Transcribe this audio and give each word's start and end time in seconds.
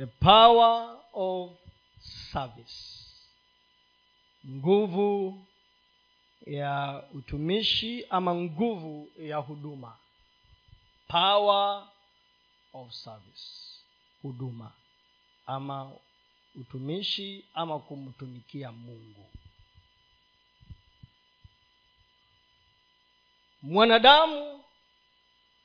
the 0.00 0.06
power 0.06 0.96
of 1.14 1.50
service. 2.32 3.06
Nguvu 4.48 5.46
ya 6.46 7.04
utumishi 7.14 8.06
ama 8.10 8.34
nguvu 8.34 9.08
ya 9.18 9.36
huduma. 9.36 9.96
Power 11.08 11.88
of 12.72 12.92
service. 12.92 13.80
Huduma 14.22 14.72
ama 15.46 15.92
utumishi 16.54 17.44
ama 17.54 17.78
kumtumikia 17.78 18.72
mungu. 18.72 19.26
Mwanadamu 23.62 24.64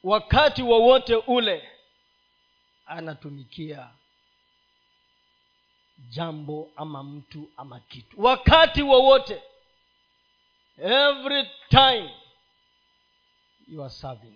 wakati 0.04 0.62
wowote 0.62 1.16
ule 1.16 1.70
anatumikia 2.86 3.90
jambo 5.98 6.72
ama 6.76 7.04
mtu 7.04 7.52
ama 7.58 7.80
kitu. 7.80 8.23
Wakati 8.23 8.81
wowote 8.81 9.44
every 10.77 11.49
time 11.70 12.09
you 13.67 13.81
are 13.84 13.90
serving. 13.94 14.34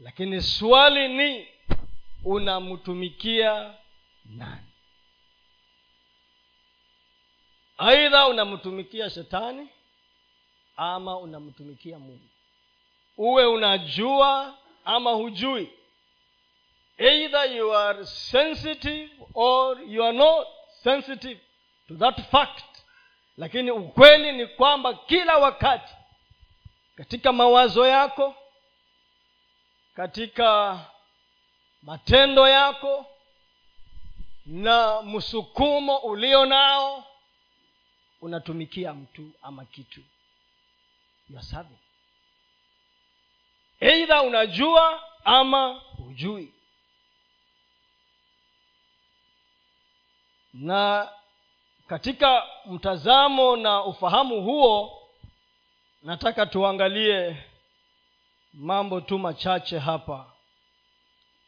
Lakini 0.00 0.42
swali 0.42 1.08
ni 1.08 1.48
unamtumikia 2.24 3.74
nani? 4.24 4.66
Aidha 7.78 8.26
unamtumikia 8.28 9.10
shetani 9.10 9.68
ama 10.76 11.18
unamtumikia 11.18 11.98
mungu. 11.98 12.28
Uwe 13.16 13.46
unajua 13.46 14.58
ama 14.84 15.10
hujui 15.10 15.70
either 16.98 17.44
you 17.56 17.72
are 17.76 18.04
sensitive 18.06 19.10
or 19.34 19.80
you 19.86 20.04
are 20.04 20.16
not 20.16 20.46
sensitive 20.82 21.40
to 21.88 21.94
that 21.96 22.20
fact. 22.30 22.64
Lakini 23.36 23.70
ukweli 23.70 24.32
ni 24.32 24.46
kwamba 24.46 24.94
kila 24.94 25.38
wakati 25.38 25.94
katika 26.96 27.32
mawazo 27.32 27.86
yako 27.86 28.34
katika 29.94 30.78
matendo 31.82 32.48
yako 32.48 33.06
na 34.46 35.02
msukumo 35.02 35.96
ulio 35.96 36.46
nao 36.46 37.04
unatumikia 38.20 38.94
mtu 38.94 39.30
ama 39.42 39.64
kitu. 39.64 40.00
Yasavi 41.30 41.76
eidha 43.80 44.22
unajua 44.22 45.02
ama 45.24 45.72
hujui 45.96 46.52
na 50.60 51.08
katika 51.86 52.42
mtazamo 52.66 53.56
na 53.56 53.84
ufahamu 53.84 54.42
huo 54.42 55.02
nataka 56.02 56.46
tuangalie 56.46 57.36
mambo 58.52 59.00
tu 59.00 59.18
machache 59.18 59.78
hapa 59.78 60.32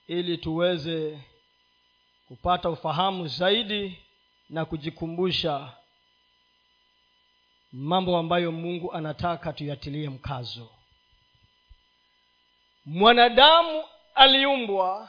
ili 0.07 0.39
tuweze 0.39 1.21
kupata 2.29 2.71
ufahamu 2.71 3.29
zaidi 3.29 3.99
na 4.51 4.65
kujikumbusha 4.65 5.73
mambo 7.73 8.19
ambayo 8.19 8.53
mungu 8.53 8.93
anataka 8.93 9.53
tuyatilie 9.53 10.09
mkazo. 10.09 10.71
Mwanadamu 12.85 13.85
aliumbwa 14.15 15.09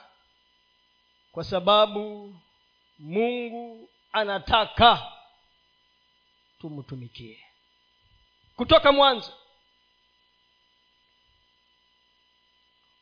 kwa 1.31 1.43
sababu 1.43 2.33
mungu 2.99 3.89
anataka 4.11 5.11
tumtumikie. 6.59 7.45
Kutoka 8.55 8.91
mwanzo. 8.91 9.33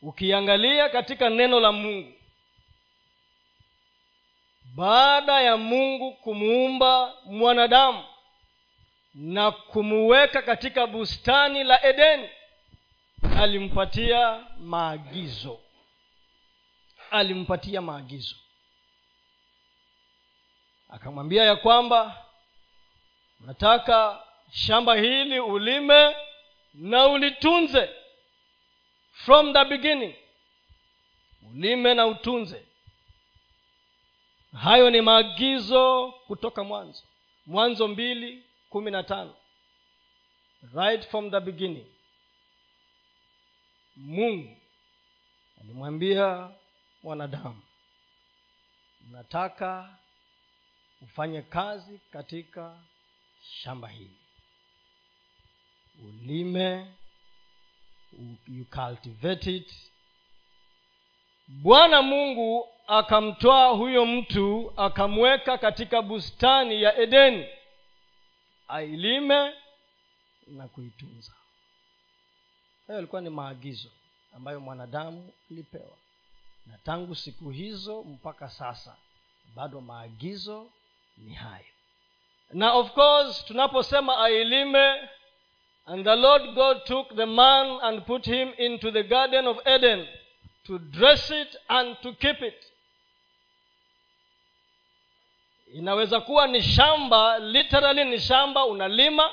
Ukiangalia 0.01 0.89
katika 0.89 1.29
neno 1.29 1.59
la 1.59 1.71
mungu 1.71 2.13
baada 4.75 5.41
ya 5.41 5.57
mungu 5.57 6.13
kumuumba 6.13 7.13
mwanadamu 7.25 8.03
na 9.13 9.51
kumuweka 9.51 10.41
katika 10.41 10.87
bustani 10.87 11.63
la 11.63 11.83
edeni 11.85 12.29
alimpatia 13.37 14.45
maagizo. 14.59 15.59
Alimpatia 17.11 17.81
maagizo 17.81 18.35
akamwambia 20.89 21.43
ya 21.43 21.55
kwamba 21.55 22.25
nataka 23.39 24.23
shamba 24.51 24.95
hili 24.95 25.39
ulime 25.39 26.15
na 26.73 27.07
ulitunze. 27.07 27.89
From 29.11 29.53
the 29.53 29.65
beginning 29.65 30.15
ulime 31.49 31.93
na 31.93 32.07
utunze. 32.07 32.65
Hayo 34.61 34.89
ni 34.89 35.01
maagizo 35.01 36.11
kutoka 36.11 36.63
mwanzo. 36.63 37.03
Mwanzo 37.45 37.87
mbili 37.87 38.43
kumi 38.69 38.91
na 38.91 39.03
tano. 39.03 39.35
Right 40.75 41.07
from 41.09 41.31
the 41.31 41.39
beginning 41.39 41.85
mungu 43.95 44.57
alimwambia 45.61 46.49
mwanadamu 47.03 47.61
nataka 49.11 49.97
ufanye 51.01 51.41
kazi 51.41 51.99
katika 52.11 52.79
shamba 53.41 53.87
hili. 53.87 54.17
Ulime 56.07 56.87
you 58.47 58.65
cultivate 58.65 59.55
it. 59.55 59.73
Bwana 61.47 62.01
mungu 62.01 62.67
akamtoa 62.87 63.67
huyo 63.69 64.05
mtu 64.05 64.73
akamweka 64.77 65.57
katika 65.57 66.01
bustani 66.01 66.81
ya 66.81 66.97
edeni 66.97 67.45
ailime 68.67 69.53
na 70.47 70.67
kuitunza. 70.67 71.31
Hayo 72.87 72.95
yalikuwa 72.97 73.21
ni 73.21 73.29
maagizo 73.29 73.89
ambayo 74.35 74.59
mwanadamu 74.59 75.33
alipewa. 75.51 75.97
Na 76.65 76.77
tangu 76.77 77.15
siku 77.15 77.49
hizo 77.49 78.03
mpaka 78.03 78.49
sasa 78.49 78.95
bado 79.55 79.81
maagizo 79.81 80.69
ni 81.17 81.33
hayo. 81.33 81.63
Na 82.53 82.73
of 82.73 82.91
course 82.91 83.45
tunaposema 83.45 84.17
ailime 84.23 85.09
and 85.85 86.05
the 86.05 86.15
lord 86.15 86.53
god 86.53 86.83
took 86.83 87.15
the 87.15 87.25
man 87.25 87.79
and 87.81 88.05
put 88.05 88.25
him 88.25 88.53
into 88.57 88.91
the 88.91 89.03
garden 89.03 89.47
of 89.47 89.67
eden 89.67 90.07
to 90.65 90.79
dress 90.79 91.29
it 91.31 91.57
and 91.67 92.01
to 92.01 92.13
keep 92.13 92.41
it. 92.41 92.73
Inaweza 95.73 96.21
kuwa 96.21 96.47
ni 96.47 96.61
shamba 96.63 97.39
literally 97.39 98.03
ni 98.05 98.19
shamba 98.19 98.65
unalima. 98.65 99.31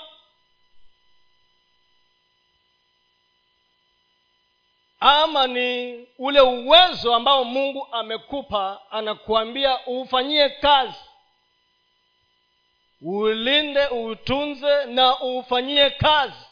Ama 5.01 5.47
ni 5.47 5.95
ule 6.19 6.41
uwezo 6.41 7.15
ambao 7.15 7.45
mungu 7.45 7.89
amekupa 7.93 8.81
anakuambia 8.91 9.87
uufanyie 9.87 10.49
kazi 10.49 11.01
ulinde 13.05 13.87
uutunze 13.89 14.85
na 14.85 15.21
uufanyie 15.23 15.91
kazi. 15.91 16.45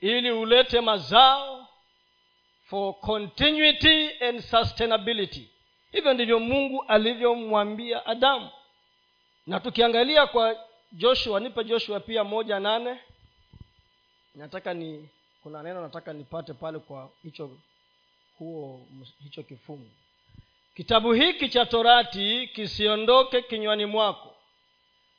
Ili 0.00 0.30
ulete 0.30 0.80
mazao 0.80 1.68
for 2.64 2.94
continuity 3.00 4.10
and 4.24 4.40
sustainability. 4.40 5.48
Hivyo 5.92 6.14
ndivyo 6.14 6.40
mungu 6.40 6.84
alivyomwambia 6.88 8.06
adamu. 8.06 8.50
Na 9.46 9.60
tukiangalia 9.60 10.26
kwa 10.26 10.56
joshua 10.92 11.40
nipe 11.40 11.64
joshua 11.64 12.00
pia 12.00 12.24
moja 12.24 12.60
nane. 12.60 12.98
Nataka 14.34 14.74
ni 14.74 15.08
kuna 15.42 15.62
neno 15.62 15.80
nataka 15.82 16.12
nipate 16.12 16.52
pale 16.52 16.78
kwa 16.78 17.10
hicho 17.22 17.50
huo 18.38 18.80
hicho 19.24 19.42
kifungu 19.42 19.90
kitabu 20.76 21.12
hiki 21.12 21.48
cha 21.48 21.66
torati 21.66 22.50
kisiondoke 22.54 23.42
kinywani 23.42 23.86
mwako 23.86 24.34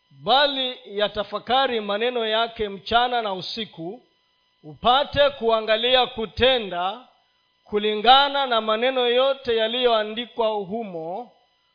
bali 0.09 0.79
yatafakari 0.85 1.81
maneno 1.81 2.25
yake 2.25 2.69
mchana 2.69 3.21
na 3.21 3.33
usiku 3.33 4.01
upate 4.63 5.29
kuangalia 5.29 6.07
kutenda 6.07 7.07
kulingana 7.63 8.45
na 8.45 8.61
maneno 8.61 9.07
yote 9.07 9.55
yaliyoandikwa 9.57 10.47
humo 10.49 11.31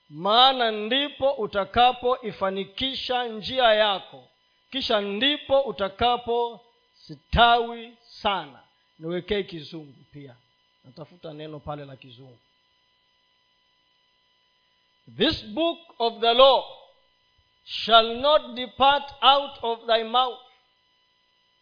maana 0.08 0.70
ndipo 0.70 1.31
utakapoifanikisha 1.31 3.25
njia 3.25 3.64
yako 3.75 4.25
kisha 4.70 5.00
ndipo 5.00 5.61
utakapositawi 5.61 7.93
sana. 8.02 8.61
Niwekee 8.99 9.43
kizungu 9.43 9.94
pia. 10.12 10.34
Natafuta 10.84 11.32
neno 11.32 11.58
pale 11.61 11.84
la 11.84 11.96
kizungu 11.96 12.38
this 15.06 15.40
book 15.43 15.78
of 16.00 16.20
the 16.20 16.32
law 16.32 16.64
shall 17.64 18.16
not 18.20 18.56
depart 18.56 19.02
out 19.22 19.58
of 19.62 19.87
thy 19.87 20.02
mouth. 20.02 20.38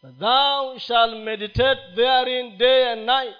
But 0.02 0.18
thou 0.18 0.76
shalt 0.78 1.22
meditate 1.22 1.78
therein 1.94 2.56
day 2.58 2.92
and 2.92 3.06
night 3.06 3.34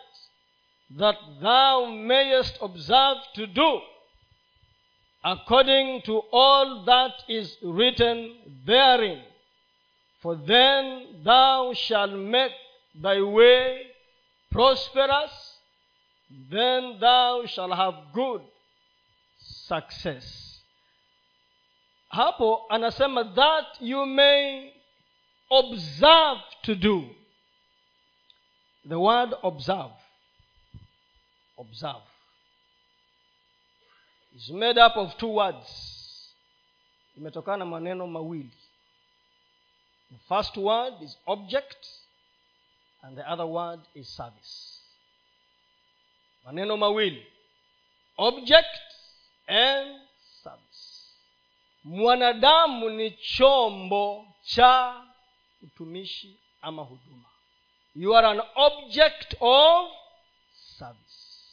that 0.99 1.17
thou 1.41 1.87
mayest 1.87 2.59
observe 2.61 3.19
to 3.35 3.47
do 3.47 3.81
according 5.25 6.03
to 6.03 6.21
all 6.33 6.85
that 6.85 7.13
is 7.29 7.57
written 7.63 8.37
therein. 8.67 9.23
For 10.21 10.37
then 10.37 11.23
thou 11.25 11.73
shalt 11.73 12.13
make 12.13 12.53
thy 12.95 13.23
way 13.23 13.87
prosperous 14.51 15.31
then 16.51 16.99
thou 17.01 17.45
shalt 17.47 17.75
have 17.75 17.95
good 18.13 18.43
success. 19.71 20.61
Hapo 22.09 22.67
anasema 22.69 23.25
that 23.25 23.81
you 23.81 24.07
may 24.07 24.73
observe 25.51 26.41
to 26.63 26.75
do. 26.75 27.09
The 28.89 28.99
word 28.99 29.35
observe. 29.43 29.93
Observe. 31.59 32.03
Is 34.37 34.51
made 34.51 34.79
up 34.79 34.97
of 34.97 35.17
two 35.19 35.29
words. 35.35 36.35
Imetokana 37.17 37.59
na 37.59 37.65
maneno 37.65 38.07
mawili. 38.07 38.51
The 40.11 40.19
first 40.29 40.57
word 40.57 40.95
is 41.03 41.17
object 41.27 41.87
and 43.03 43.17
the 43.17 43.23
other 43.31 43.47
word 43.47 43.81
is 43.95 44.09
service. 44.09 44.81
Maneno 46.45 46.77
mawili. 46.77 47.23
Object 48.19 48.90
and 49.51 50.01
service. 50.43 51.07
Mwanadamu 51.85 52.91
ni 52.91 53.11
chombo 53.11 54.27
cha 54.43 55.03
utumishi 55.63 56.37
ama 56.63 56.83
huduma. 56.83 57.25
You 57.97 58.17
are 58.17 58.27
an 58.29 58.43
object 58.55 59.35
of 59.41 59.91
service. 60.53 61.47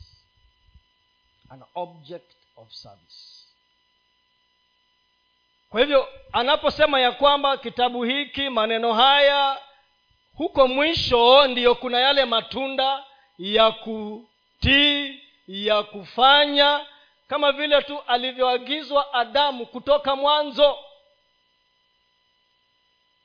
An 1.50 1.64
object 1.76 2.32
of 2.58 2.72
service. 2.72 3.48
Kwa 5.70 5.80
hivyo 5.82 6.08
anaposema 6.32 7.00
ya 7.00 7.12
kwamba 7.12 7.58
kitabu 7.58 8.04
hiki 8.04 8.50
maneno 8.50 8.94
haya 8.94 9.62
huko 10.36 10.68
mwisho 10.68 11.48
ndiyo 11.48 11.76
kuna 11.76 12.00
yale 12.00 12.26
matunda 12.26 13.04
ya 13.38 13.72
kutii 13.72 15.22
ya 15.48 15.84
kufanya 15.84 16.86
kama 17.28 17.52
vile 17.52 17.82
tu 17.82 18.00
alivyoagizwa 18.08 19.14
adamu 19.14 19.66
kutoka 19.66 20.16
mwanzo. 20.16 20.78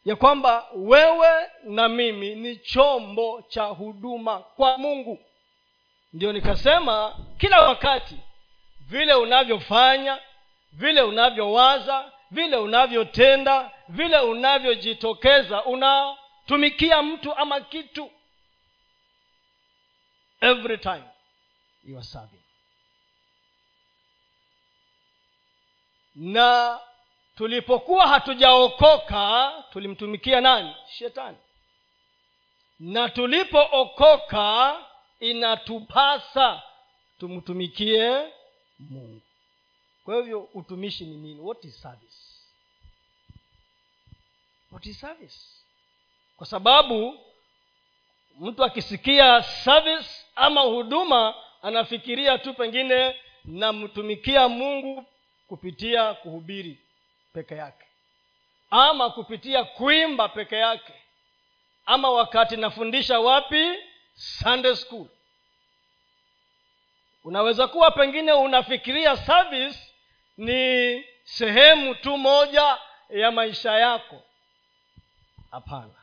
Ya 0.05 0.17
kwamba 0.17 0.69
wewe 0.75 1.51
na 1.65 1.89
mimi 1.89 2.35
ni 2.35 2.57
chombo 2.57 3.43
cha 3.49 3.63
huduma 3.65 4.39
kwa 4.39 4.79
mungu. 4.79 5.19
Ndio 6.13 6.33
nikasema 6.33 7.17
kila 7.39 7.61
wakati 7.63 8.17
vile 8.81 9.15
unavyofanya 9.15 10.19
vile 10.73 11.03
unavyowaza 11.03 12.13
vile 12.31 12.57
unavyotenda 12.57 13.71
vile 13.89 14.19
unavyojitokeza 14.19 15.65
unatumikia 15.65 17.03
mtu 17.03 17.35
ama 17.35 17.61
kitu. 17.61 18.11
Every 20.41 20.79
time 20.79 21.03
you 21.85 21.97
are 21.97 22.07
serving 22.07 22.42
na 26.15 26.81
tulipokuwa 27.37 28.09
hatujaokoka 28.09 29.53
tulimtumikia 29.73 30.41
nani? 30.41 30.77
Shetani. 30.99 31.37
Na 32.81 33.09
tulipookoka 33.09 34.77
inatupasa 35.21 36.63
tumtumikie 37.19 38.29
mungu. 38.79 39.21
Kwa 40.05 40.17
hivyo 40.17 40.41
utumishi 40.55 41.05
ni 41.05 41.17
nini? 41.17 41.41
What 41.41 41.65
is 41.65 41.81
service? 41.83 42.19
What 44.73 44.87
is 44.87 45.01
service? 45.01 45.39
Kwa 46.37 46.47
sababu 46.47 47.19
mtu 48.41 48.65
akisikia 48.65 49.43
service 49.43 50.27
ama 50.37 50.61
huduma 50.61 51.35
anafikiria 51.63 52.39
tu 52.39 52.55
pengine 52.55 53.17
namtumikia 53.45 54.49
mungu 54.49 55.05
kupitia 55.53 56.15
kuhubiri 56.15 56.79
peke 57.33 57.55
yake 57.55 57.87
ama 58.71 59.11
kupitia 59.11 59.65
kuimba 59.65 60.29
peke 60.29 60.57
yake 60.57 60.93
ama 61.87 62.11
wakati 62.11 62.57
nafundisha 62.57 63.21
wapi? 63.21 63.79
Sunday 64.15 64.75
school. 64.77 65.07
Unaweza 67.25 67.69
kuwa 67.69 67.91
pengine 67.91 68.33
unafikiria 68.33 69.17
service 69.17 69.79
ni 70.37 71.05
sehemu 71.25 71.95
tu 71.95 72.19
moja 72.19 72.79
ya 73.11 73.31
maisha 73.31 73.73
yako. 73.73 74.23
Hapana. 75.51 75.95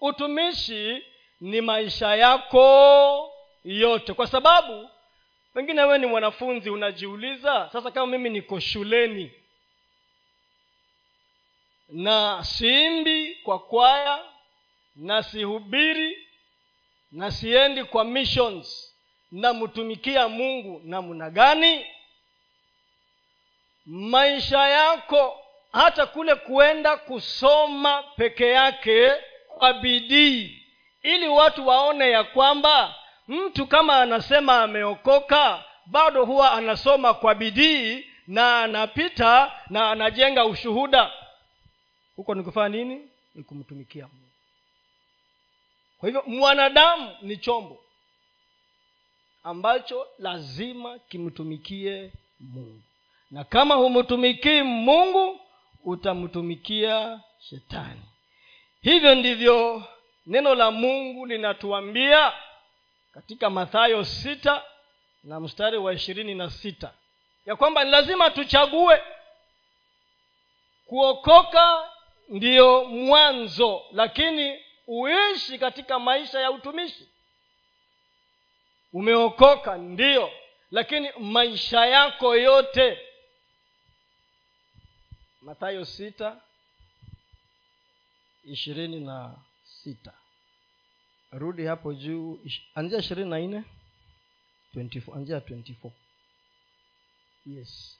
Utumishi 0.00 1.04
ni 1.40 1.60
maisha 1.60 2.16
yako 2.16 3.32
yote 3.64 4.12
kwa 4.14 4.26
sababu 4.26 4.90
pengine 5.54 5.82
wewe 5.82 5.98
ni 5.98 6.06
mwanafunzi 6.06 6.70
unajiuliza 6.70 7.68
sasa 7.72 7.90
kama 7.90 8.06
mimi 8.06 8.30
niko 8.30 8.60
shuleni 8.60 9.32
na 11.88 12.44
siimbi 12.44 13.34
kwa 13.34 13.58
kwaya 13.58 14.24
na 14.96 15.22
sihubiri 15.22 16.26
na 17.12 17.30
siendi 17.30 17.84
kwa 17.84 18.04
missions 18.04 18.94
namtumikia 19.32 20.28
mungu 20.28 20.80
namna 20.84 21.30
gani? 21.30 21.86
Maisha 23.86 24.68
yako 24.68 25.40
hata 25.72 26.06
kule 26.06 26.34
kuenda 26.34 26.96
kusoma 26.96 28.02
peke 28.02 28.48
yake 28.48 29.12
kwa 29.58 29.72
bidii 29.72 30.62
ili 31.02 31.28
watu 31.28 31.66
waone 31.66 32.10
ya 32.10 32.24
kwamba 32.24 32.94
mtu 33.30 33.66
kama 33.66 34.00
anasema 34.00 34.62
ameokoka 34.62 35.64
bado 35.86 36.24
huwa 36.24 36.52
anasoma 36.52 37.14
kwa 37.14 37.34
bidii 37.34 38.06
na 38.26 38.62
anapita 38.62 39.52
na 39.70 39.90
anajenga 39.90 40.44
ushuhuda. 40.44 41.12
Huko 42.16 42.34
ni 42.34 42.42
kufanya 42.42 42.68
nini? 42.76 43.08
Ni 43.34 43.42
kumtumikia 43.42 44.02
mungu. 44.06 44.30
Kwa 45.98 46.08
hivyo 46.08 46.22
mwanadamu 46.26 47.16
ni 47.22 47.36
chombo 47.36 47.84
ambacho 49.44 50.06
lazima 50.18 50.98
kimtumikie 50.98 52.12
mungu. 52.40 52.80
Na 53.30 53.44
kama 53.44 53.74
humtumikii 53.74 54.62
mungu 54.62 55.40
utamtumikia 55.84 57.20
shetani. 57.40 58.02
Hivyo 58.82 59.14
ndivyo 59.14 59.82
neno 60.26 60.54
la 60.54 60.70
mungu 60.70 61.26
linatuambia 61.26 62.32
katika 63.14 63.50
mathayo 63.50 64.04
sita 64.04 64.64
na 65.24 65.40
mstari 65.40 65.78
wa 65.78 65.92
ishirini 65.92 66.34
na 66.34 66.50
sita 66.50 66.94
ya 67.46 67.56
kwamba 67.56 67.84
ni 67.84 67.90
lazima 67.90 68.30
tuchague. 68.30 69.02
Kuokoka 70.86 71.90
ndiyo 72.28 72.84
mwanzo 72.84 73.82
lakini 73.92 74.64
uishi 74.86 75.58
katika 75.58 75.98
maisha 75.98 76.40
ya 76.40 76.50
utumishi. 76.50 77.08
Umeokoka 78.92 79.76
ndiyo 79.78 80.30
lakini 80.70 81.10
maisha 81.18 81.86
yako 81.86 82.36
yote. 82.36 82.98
Mathayo 85.40 85.84
sita 85.84 86.40
ishirini 88.44 89.00
na 89.00 89.36
sita 89.64 90.12
rudi 91.32 91.64
hapo 91.66 91.94
juu 91.94 92.40
anzia 92.74 92.98
ishirini 92.98 93.30
na 93.30 93.38
nne 93.38 93.64
anzia 95.14 95.42
yes. 97.46 97.98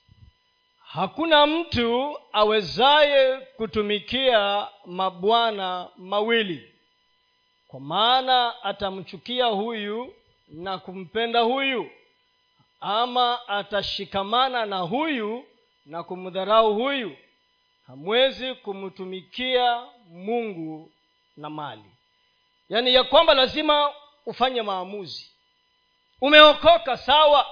Hakuna 0.85 1.47
mtu 1.47 2.19
awezaye 2.33 3.41
kutumikia 3.41 4.69
mabwana 4.87 5.89
mawili. 5.97 6.75
Kwa 7.69 7.81
maana 7.81 8.63
atamchukia 8.63 9.47
huyu 9.47 10.15
na 10.49 10.79
kumpenda 10.79 11.41
huyu 11.41 11.91
ama 12.81 13.49
atashikamana 13.49 14.67
na 14.67 14.79
huyu 14.79 15.45
na 15.87 16.03
kumdharau 16.03 16.75
huyu. 16.75 17.17
Hamwezi 17.87 18.55
kumtumikia 18.55 19.87
mungu 20.09 20.93
na 21.37 21.51
mali 21.51 21.85
yaani 22.71 22.95
ya 22.95 23.05
kwamba 23.05 23.35
lazima 23.35 23.93
ufanye 24.27 24.63
maamuzi. 24.63 25.31
Umeokoka 26.21 26.97
sawa 26.97 27.47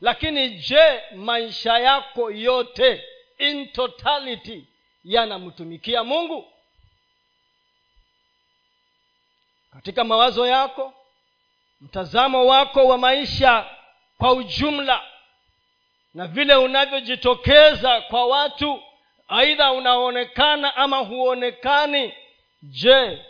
lakini 0.00 0.50
je 0.50 1.02
maisha 1.16 1.78
yako 1.78 2.30
yote 2.30 3.04
in 3.38 3.68
totality 3.72 4.66
yanamtumikia 5.04 6.04
mungu? 6.04 6.52
Katika 9.72 10.04
mawazo 10.04 10.46
yako 10.46 10.92
mtazamo 11.80 12.46
wako 12.46 12.84
wa 12.86 12.98
maisha 12.98 13.70
kwa 14.18 14.32
ujumla 14.32 15.02
na 16.14 16.26
vile 16.26 16.54
unavyojitokeza 16.54 18.00
kwa 18.00 18.26
watu 18.26 18.82
aidha 19.28 19.72
unaonekana 19.72 20.76
ama 20.76 20.96
huonekani 20.98 22.14
je 22.62 23.24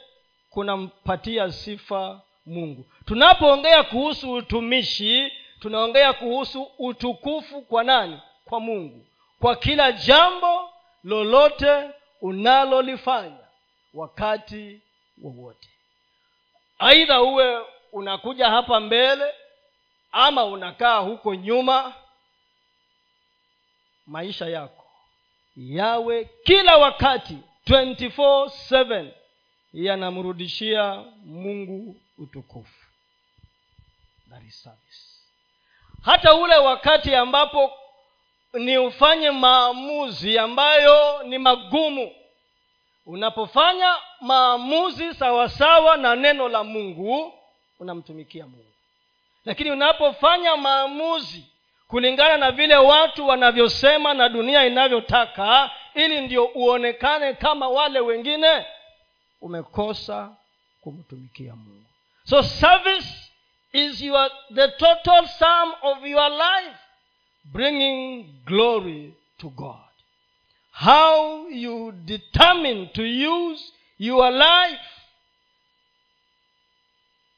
kunampatia 0.52 1.52
sifa 1.52 2.20
mungu. 2.46 2.84
Tunapoongea 3.04 3.82
kuhusu 3.82 4.32
utumishi 4.32 5.32
tunaongea 5.60 6.12
kuhusu 6.12 6.70
utukufu 6.78 7.62
kwa 7.62 7.84
nani? 7.84 8.20
Kwa 8.44 8.60
mungu. 8.60 9.06
Kwa 9.40 9.56
kila 9.56 9.92
jambo 9.92 10.70
lolote 11.04 11.90
unalolifanya 12.20 13.38
wakati 13.94 14.80
wowote. 15.22 15.68
Aidha 16.78 17.22
uwe 17.22 17.60
unakuja 17.92 18.48
hapa 18.50 18.80
mbele 18.80 19.34
ama 20.12 20.44
unakaa 20.44 20.98
huko 20.98 21.34
nyuma 21.34 21.94
maisha 24.06 24.46
yako 24.48 24.84
yawe 25.56 26.30
kila 26.44 26.76
wakati 26.76 27.38
24/7 27.66 29.06
yanamrudishia 29.72 31.04
mungu 31.24 31.96
utukufu. 32.18 32.86
That 34.30 34.42
is 34.48 34.62
service. 34.62 35.08
Hata 36.02 36.34
ule 36.34 36.56
wakati 36.56 37.14
ambapo 37.14 37.72
ni 38.52 38.78
ufanye 38.78 39.30
maamuzi 39.30 40.38
ambayo 40.38 41.22
ni 41.22 41.38
magumu 41.38 42.12
unapofanya 43.06 43.96
maamuzi 44.20 45.14
sawasawa 45.14 45.96
na 45.96 46.16
neno 46.16 46.48
la 46.48 46.64
mungu 46.64 47.34
unamtumikia 47.80 48.46
mungu. 48.46 48.72
Lakini 49.44 49.70
unapofanya 49.70 50.56
maamuzi 50.56 51.44
kulingana 51.88 52.36
na 52.36 52.50
vile 52.52 52.76
watu 52.76 53.26
wanavyosema 53.28 54.14
na 54.14 54.28
dunia 54.28 54.66
inavyotaka 54.66 55.70
ili 55.94 56.20
ndio 56.20 56.44
uonekane 56.44 57.34
kama 57.34 57.68
wale 57.68 58.00
wengine 58.00 58.66
umekosa 59.42 60.36
kumtumikia 60.80 61.56
mungu. 61.56 61.84
So 62.24 62.42
service 62.42 63.30
is 63.72 64.00
your, 64.00 64.30
the 64.54 64.68
total 64.68 65.26
sum 65.28 65.74
of 65.82 66.04
your 66.04 66.30
life 66.30 66.78
bringing 67.44 68.42
glory 68.46 69.14
to 69.38 69.50
god. 69.50 69.88
How 70.72 71.48
you 71.48 71.92
determine 71.92 72.88
to 72.94 73.02
use 73.02 73.72
your 73.98 74.30
life 74.30 74.80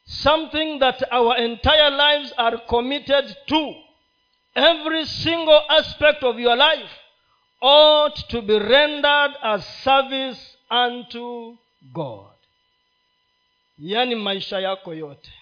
something 0.07 0.79
that 0.79 1.03
our 1.11 1.37
entire 1.37 1.91
lives 1.91 2.33
are 2.37 2.59
committed 2.69 3.37
to 3.49 3.75
every 4.55 5.05
single 5.07 5.63
aspect 5.69 6.23
of 6.23 6.39
your 6.39 6.57
life 6.57 6.91
ought 7.61 8.17
to 8.29 8.43
be 8.43 8.59
rendered 8.59 9.33
as 9.43 9.65
service 9.83 10.57
unto 10.71 11.57
god. 11.93 12.35
Yaani 13.79 14.15
maisha 14.15 14.61
yako 14.61 14.95
yote. 14.95 15.33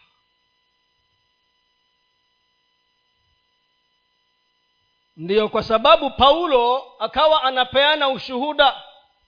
Ndiyo 5.17 5.49
kwa 5.49 5.63
sababu 5.63 6.11
paulo 6.11 6.93
akawa 6.99 7.43
anapeana 7.43 8.09
ushuhuda 8.09 8.83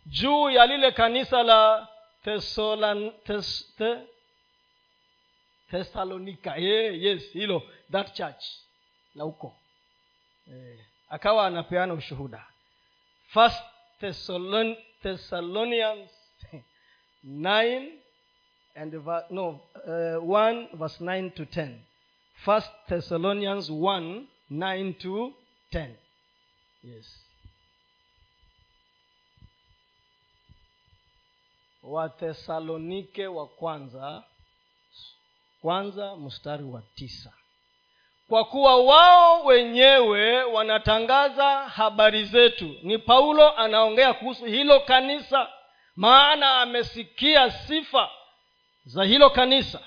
juu 0.07 0.51
ya 0.51 0.67
lile 0.67 0.93
kanisa 0.93 1.43
la 1.43 1.89
thessalonika 5.71 6.57
yeah, 6.57 7.03
yes 7.03 7.33
hilo 7.33 7.63
that 7.93 8.13
church 8.15 8.45
la 9.15 9.25
huko. 9.25 9.57
Eh, 10.49 10.79
akawa 11.09 11.47
anapeana 11.47 11.95
ushuhuda. 11.95 12.47
First 13.27 13.63
thessalonians 15.03 16.11
9 17.25 17.91
and 18.77 18.93
no 19.31 19.61
uh, 19.87 20.19
1 20.23 20.69
verse 20.75 21.01
9 21.05 21.31
to 21.31 21.45
10 21.45 21.79
first 22.45 22.71
thessalonians 22.89 23.71
1 23.71 24.27
9 24.51 24.93
to 24.99 25.33
10 25.73 25.89
yes. 26.83 27.21
Wathesalonike 31.83 33.27
wa 33.27 33.47
kwanza 33.47 34.23
kwanza 35.63 36.17
mstari 36.17 36.65
wa 36.65 36.83
tisa. 36.95 37.33
Kwa 38.29 38.45
kuwa 38.45 38.85
wao 38.85 39.45
wenyewe 39.45 40.43
wanatangaza 40.45 41.49
habari 41.59 42.25
zetu. 42.25 42.75
Ni 42.83 42.99
paulo 42.99 43.57
anaongea 43.57 44.15
kuhusu 44.15 44.45
hilo 44.45 44.81
kanisa 44.81 45.49
maana 45.97 46.61
amesikia 46.61 47.51
sifa 47.51 48.11
za 48.85 49.05
hilo 49.05 49.31
kanisa 49.31 49.81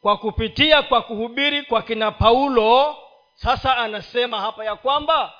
kwa 0.00 0.16
kupitia 0.16 0.82
kwa 0.82 1.02
kuhubiri 1.02 1.62
kwa 1.62 1.82
kina 1.82 2.10
paulo. 2.10 2.96
Sasa 3.34 3.76
anasema 3.76 4.40
hapa 4.40 4.64
ya 4.64 4.76
kwamba 4.76 5.32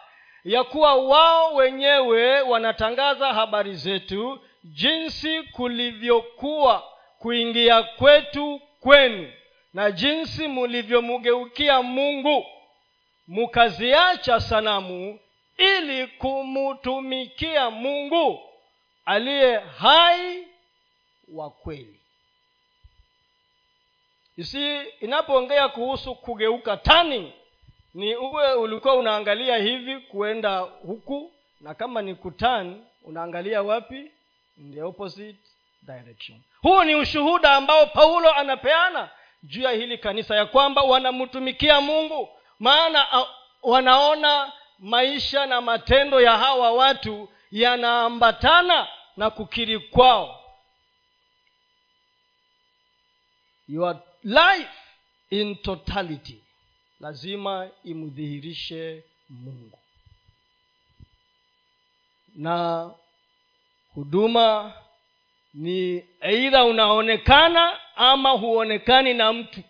ya 0.45 0.65
kuwa 0.65 0.95
wao 0.95 1.55
wenyewe 1.55 2.41
wanatangaza 2.41 3.27
habari 3.35 3.75
zetu 3.75 4.41
jinsi 4.65 5.43
kulivyokuwa 5.43 6.85
kuingia 7.19 7.83
kwetu 7.83 8.61
kwenu 8.81 9.33
na 9.75 9.91
jinsi 9.91 10.49
mulivyomugeukia 10.49 11.83
mungu. 11.83 12.47
Mukaziacha 13.29 14.41
sanamu 14.41 15.19
ili 15.57 16.07
kumutumikia 16.07 17.71
mungu 17.71 18.41
aliye 19.05 19.59
hai 19.59 20.49
wa 21.29 21.51
kweli. 21.51 22.01
Isi 24.37 24.81
inapoongea 25.01 25.69
kuhusu 25.69 26.15
kugeuka 26.15 26.77
tani 26.77 27.33
ni 27.95 28.17
uwe 28.17 28.53
ulikuwa 28.53 28.95
unaangalia 28.95 29.57
hivi 29.57 30.01
kuenda 30.01 30.59
huku 30.59 31.33
na 31.61 31.75
kama 31.75 32.03
ni 32.03 32.15
kutani 32.15 32.83
unaangalia 33.05 33.63
wapi? 33.63 34.11
In 34.59 34.75
the 34.75 34.83
opposite 34.83 35.39
direction. 35.83 36.41
Huu 36.63 36.85
ni 36.85 36.95
ushuhuda 36.95 37.55
ambao 37.55 37.87
paulo 37.87 38.33
anapeana 38.35 39.11
juu 39.43 39.63
ya 39.63 39.71
hili 39.71 39.99
kanisa 39.99 40.37
ya 40.37 40.47
kwamba 40.47 40.83
wanamtumikia 40.83 41.81
mungu. 41.81 42.29
Maana 42.59 43.07
wanaona 43.63 44.53
maisha 44.79 45.47
na 45.47 45.61
matendo 45.61 46.21
ya 46.21 46.39
hawa 46.39 46.73
watu 46.73 47.29
yanaambatana 47.53 48.89
na 49.17 49.31
kukiri 49.31 49.79
kwao. 49.79 50.39
Your 53.69 53.97
life 54.25 54.71
in 55.31 55.57
totality 55.57 56.43
lazima 57.01 57.69
imdhihirishe 57.85 59.05
mungu. 59.29 59.79
Na 62.35 62.91
huduma 63.95 64.73
ni 65.55 66.05
eidha 66.21 66.65
unaonekana 66.65 67.79
ama 67.97 68.31
huonekani 68.31 69.15
na 69.15 69.33
mtu. 69.33 69.63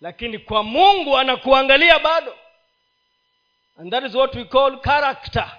Lakini 0.00 0.38
kwa 0.38 0.62
mungu 0.62 1.18
anakuangalia 1.18 1.98
bado. 1.98 2.36
And 3.76 3.90
that 3.90 4.04
is 4.04 4.14
what 4.14 4.34
we 4.34 4.44
call 4.44 4.80
character 4.80 5.58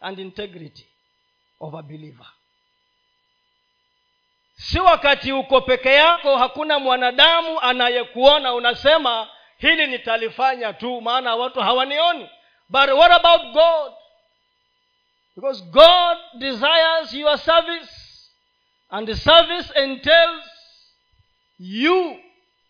and 0.00 0.18
integrity 0.18 0.86
of 1.60 1.74
a 1.74 1.82
believer. 1.82 2.26
Si 4.58 4.78
wakati 4.80 5.32
uko 5.32 5.60
peke 5.60 5.88
yako 5.94 6.36
hakuna 6.36 6.78
mwanadamu 6.78 7.60
anayekuona 7.60 8.54
unasema 8.54 9.28
hili 9.58 9.86
nitalifanya 9.86 10.72
tu 10.72 11.00
maana 11.00 11.36
watu 11.36 11.60
hawanioni. 11.60 12.30
But 12.68 12.88
what 12.90 13.12
about 13.12 13.52
god? 13.52 13.92
Because 15.36 15.64
god 15.64 16.18
desires 16.38 17.12
your 17.12 17.38
service 17.38 17.92
and 18.90 19.06
the 19.08 19.14
service 19.16 19.80
entails 19.82 20.44
you 21.58 22.20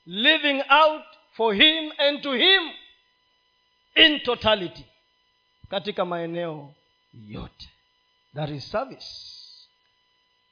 living 0.06 0.62
out 0.70 1.02
for 1.32 1.54
him 1.54 1.92
and 1.98 2.22
to 2.22 2.32
him 2.32 2.70
in 3.94 4.20
totality 4.20 4.84
katika 5.70 6.04
maeneo 6.04 6.74
yote. 7.28 7.68
That 8.34 8.50
is 8.50 8.70
service. 8.70 9.06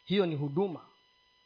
Hiyo 0.05 0.27
ni 0.27 0.35
huduma. 0.35 0.87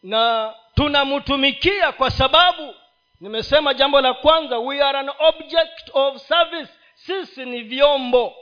Na 0.03 0.55
tunamtumikia 0.75 1.93
kwa 1.93 2.11
sababu 2.11 2.75
nimesema 3.21 3.75
jambo 3.75 4.01
la 4.01 4.15
kwanza 4.15 4.59
we 4.59 4.83
are 4.83 4.99
an 4.99 5.11
object 5.19 5.91
of 5.93 6.23
service. 6.23 6.73
Sisi 6.95 7.45
ni 7.45 7.63
vyombo. 7.63 8.35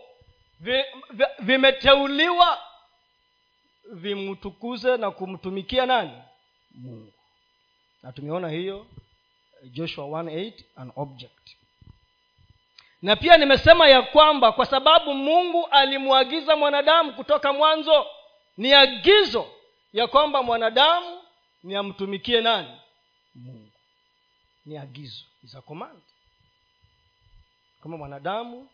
Vi, 0.60 0.82
vi, 1.10 1.24
vimeteuliwa. 1.38 2.58
Vimtukuze 3.92 4.96
na 4.96 5.10
kumtumikia 5.10 5.86
nani? 5.86 6.22
Mungu. 6.74 7.12
Na 8.02 8.12
tumeona 8.12 8.48
hiyo 8.48 8.86
joshua 9.64 10.04
1:8 10.06 10.52
an 10.76 10.92
object 10.96 11.56
na 13.06 13.16
pia 13.16 13.36
nimesema 13.36 13.88
ya 13.88 14.02
kwamba 14.02 14.52
kwa 14.52 14.66
sababu 14.66 15.14
mungu 15.14 15.66
alimwagiza 15.66 16.56
mwanadamu 16.56 17.12
kutoka 17.12 17.52
mwanzo 17.52 18.06
ni 18.56 18.72
agizo 18.72 19.52
ya 19.92 20.06
kwamba 20.06 20.42
mwanadamu 20.42 21.22
ni 21.62 21.74
amtumikie 21.76 22.40
nani? 22.40 22.80
Mungu. 23.34 23.70
Ni 24.64 24.78
agizo 24.78 25.24
is 25.44 25.54
a 25.54 25.60
command. 25.62 26.02
Mwanadamu 27.84 28.68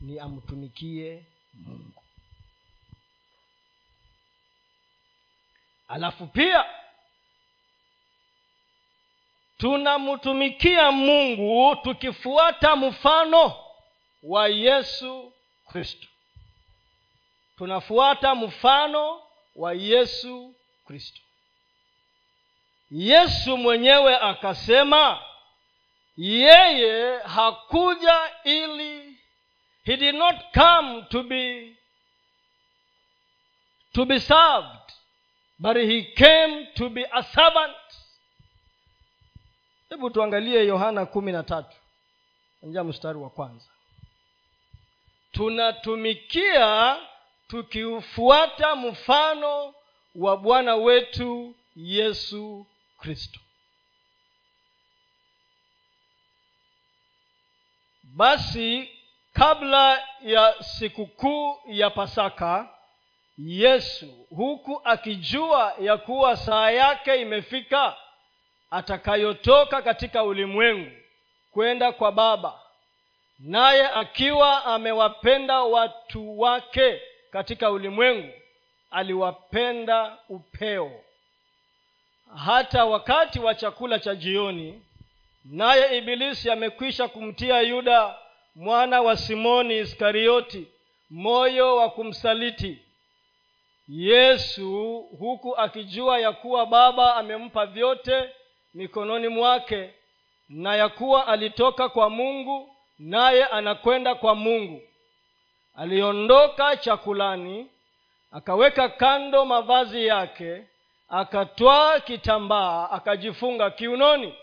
ni 0.00 0.18
amtumikie 0.18 1.24
mungu. 1.54 2.02
Alafu 5.88 6.26
pia 6.26 6.64
tunamtumikia 9.58 10.92
mungu 10.92 11.76
tukifuata 11.76 12.76
mfano 12.76 13.63
wa 14.24 14.48
yesu 14.48 15.32
kristo. 15.68 16.06
Tunafuata 17.58 18.34
mfano 18.34 19.22
wa 19.56 19.72
yesu 19.74 20.54
kristo. 20.86 21.20
Yesu 22.90 23.56
mwenyewe 23.56 24.16
akasema 24.16 25.22
yeye 26.16 27.18
hakuja 27.18 28.30
ili 28.44 29.18
he 29.84 29.96
did 29.96 30.14
not 30.14 30.36
come 30.54 31.02
to 31.02 31.22
be 31.22 31.76
to 33.92 34.04
be 34.04 34.20
served 34.20 34.92
but 35.58 35.76
he 35.76 36.02
came 36.02 36.66
to 36.66 36.88
be 36.90 37.06
a 37.10 37.22
servant. 37.22 37.76
Hebu 39.88 40.10
tuangalie 40.10 40.66
yohana 40.66 41.06
kumi 41.06 41.32
na 41.32 41.42
tatu. 41.42 41.76
Anjia 42.62 42.84
mstari 42.84 43.18
wa 43.18 43.30
kwanza 43.30 43.66
tunatumikia 45.34 46.96
tukiufuata 47.48 48.76
mfano 48.76 49.74
wa 50.14 50.36
bwana 50.36 50.76
wetu 50.76 51.54
yesu 51.76 52.66
kristo. 52.98 53.40
Basi 58.02 58.88
kabla 59.32 60.08
ya 60.22 60.54
sikukuu 60.62 61.56
ya 61.66 61.90
pasaka 61.90 62.68
yesu 63.38 64.26
huku 64.30 64.80
akijua 64.84 65.74
ya 65.80 65.96
kuwa 65.96 66.36
saa 66.36 66.70
yake 66.70 67.20
imefika 67.20 67.96
atakayotoka 68.70 69.82
katika 69.82 70.24
ulimwengu 70.24 70.90
kwenda 71.50 71.92
kwa 71.92 72.12
baba 72.12 72.60
naye 73.38 73.88
akiwa 73.88 74.64
amewapenda 74.64 75.62
watu 75.62 76.40
wake 76.40 77.00
katika 77.30 77.70
ulimwengu 77.70 78.32
aliwapenda 78.90 80.18
upeo. 80.28 80.92
Hata 82.46 82.84
wakati 82.84 83.40
wa 83.40 83.54
chakula 83.54 83.98
cha 83.98 84.14
jioni 84.14 84.82
naye 85.44 85.98
ibilisi 85.98 86.50
amekwisha 86.50 87.08
kumtia 87.08 87.60
yuda 87.60 88.18
mwana 88.54 89.00
wa 89.02 89.16
simoni 89.16 89.78
iskarioti 89.78 90.66
moyo 91.10 91.76
wa 91.76 91.90
kumsaliti. 91.90 92.78
Yesu 93.88 95.00
huku 95.18 95.56
akijua 95.56 96.18
ya 96.18 96.32
kuwa 96.32 96.66
baba 96.66 97.16
amempa 97.16 97.66
vyote 97.66 98.30
mikononi 98.74 99.28
mwake 99.28 99.90
na 100.48 100.76
ya 100.76 100.88
kuwa 100.88 101.26
alitoka 101.26 101.88
kwa 101.88 102.10
mungu 102.10 102.73
naye 102.98 103.44
anakwenda 103.44 104.14
kwa 104.14 104.34
mungu. 104.34 104.82
Aliondoka 105.74 106.76
chakulani 106.76 107.70
akaweka 108.30 108.88
kando 108.88 109.44
mavazi 109.44 110.06
yake 110.06 110.66
akatwaa 111.08 112.00
kitambaa 112.00 112.90
akajifunga 112.90 113.70
kiunoni. 113.70 114.34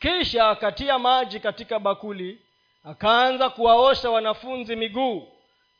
Kisha 0.00 0.48
akatia 0.50 0.98
maji 0.98 1.40
katika 1.40 1.78
bakuli 1.78 2.38
akaanza 2.84 3.50
kuwaosha 3.50 4.10
wanafunzi 4.10 4.76
miguu 4.76 5.28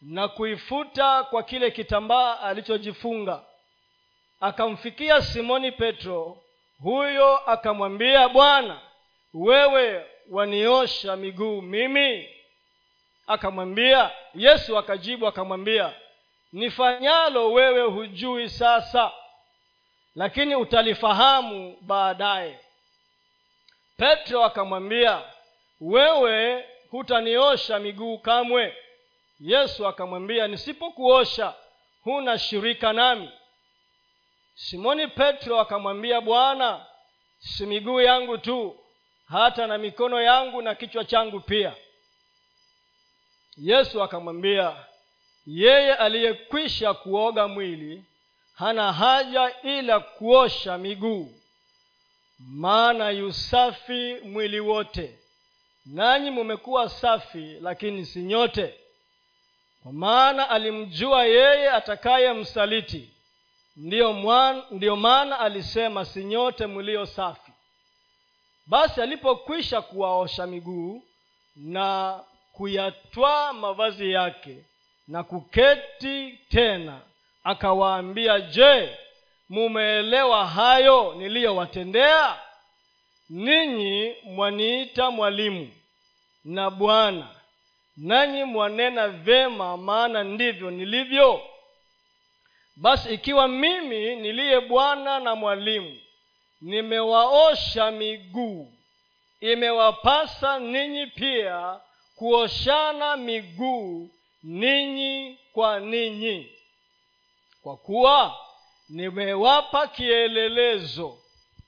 na 0.01 0.29
kuifuta 0.29 1.23
kwa 1.25 1.43
kile 1.43 1.71
kitambaa 1.71 2.41
alichojifunga. 2.41 3.43
Akamfikia 4.41 5.23
simoni 5.23 5.73
petro 5.73 6.43
huyo 6.83 7.37
akamwambia 7.37 8.29
bwana 8.29 8.81
wewe 9.35 10.07
waniosha 10.31 11.17
miguu 11.17 11.63
mimi? 11.63 12.29
Akamwambia 13.27 14.11
yesu 14.35 14.79
akajibu 14.79 15.27
akamwambia 15.27 15.95
nifanyalo 16.53 17.53
wewe 17.53 17.83
hujui 17.83 18.49
sasa 18.51 19.13
lakini 20.15 20.55
utalifahamu 20.55 21.77
baadaye. 21.81 22.59
Petro 23.97 24.45
akamwambia 24.45 25.23
wewe 25.81 26.65
hutaniosha 26.91 27.79
miguu 27.79 28.19
kamwe? 28.19 28.77
Yesu 29.41 29.87
akamwambia 29.87 30.49
nisipokuosha 30.49 31.55
huna 32.05 32.39
shirika 32.39 32.93
nami. 32.93 33.31
Simoni 34.55 35.07
petro 35.09 35.61
akamwambia 35.61 36.21
bwana 36.21 36.87
si 37.39 37.67
miguu 37.67 38.01
yangu 38.01 38.39
tu 38.39 38.81
hata 39.29 39.67
na 39.67 39.79
mikono 39.79 40.23
yangu 40.23 40.63
na 40.63 40.75
kichwa 40.75 41.05
changu 41.05 41.41
pia. 41.41 41.75
Yesu 43.57 44.03
akamwambia 44.03 44.77
yeye 45.47 45.95
aliyekwisha 45.95 46.95
kuoga 46.95 47.49
mwili 47.49 48.05
hana 48.55 48.93
haja 48.93 49.55
ila 49.63 50.01
kuosha 50.01 50.79
miguu. 50.79 51.35
Maana 52.39 53.11
yusafi 53.11 54.15
mwili 54.25 54.61
wote. 54.61 55.19
Nanyi 55.87 56.31
mumekuwa 56.31 56.89
safi 56.89 57.59
lakini 57.61 58.07
si 58.07 58.19
nyote. 58.23 58.75
Kwa 59.83 59.93
maana 59.93 60.51
alimjua 60.51 61.25
yeye 61.25 61.71
atakaye 61.71 62.33
msaliti. 62.33 63.11
Ndiyo, 63.77 64.97
maana 64.97 65.39
alisema 65.41 66.05
si 66.05 66.25
nyote 66.25 66.67
mlio 66.67 67.07
safi 67.07 67.44
basi 68.67 69.01
alipokwisha 69.03 69.83
kuwaosha 69.83 70.47
miguu 70.47 71.03
na 71.57 72.21
kuyatwaa 72.53 73.53
mavazi 73.53 74.13
yake 74.13 74.57
na 75.09 75.23
kuketi 75.23 76.39
tena 76.49 77.01
akawaambia 77.45 78.41
je 78.41 78.97
mumeelewa 79.49 80.47
hayo 80.47 81.15
niliyowatendea? 81.15 82.39
Ninyi 83.31 84.15
mwaniita 84.25 85.11
mwalimu 85.11 85.71
na 86.45 86.71
bwana 86.71 87.29
nanyi 87.97 88.45
mwanena 88.45 89.09
vyema 89.09 89.77
maana 89.77 90.25
ndivyo 90.25 90.71
nilivyo. 90.71 91.41
Basi 92.77 93.15
ikiwa 93.15 93.49
mimi 93.49 94.17
niliye 94.17 94.61
bwana 94.61 95.21
na 95.21 95.35
mwalimu 95.35 96.01
nimewaosha 96.65 97.91
miguu. 97.91 98.73
Imewapasa 99.41 100.59
ninyi 100.59 101.07
pia 101.07 101.81
kuoshana 102.17 103.17
miguu 103.17 104.11
ninyi 104.43 105.39
kwa 105.53 105.81
ninyi. 105.81 106.53
Kwa 107.63 107.77
kuwa 107.77 108.37
nimewapa 108.89 109.87
kielelezo 109.87 111.19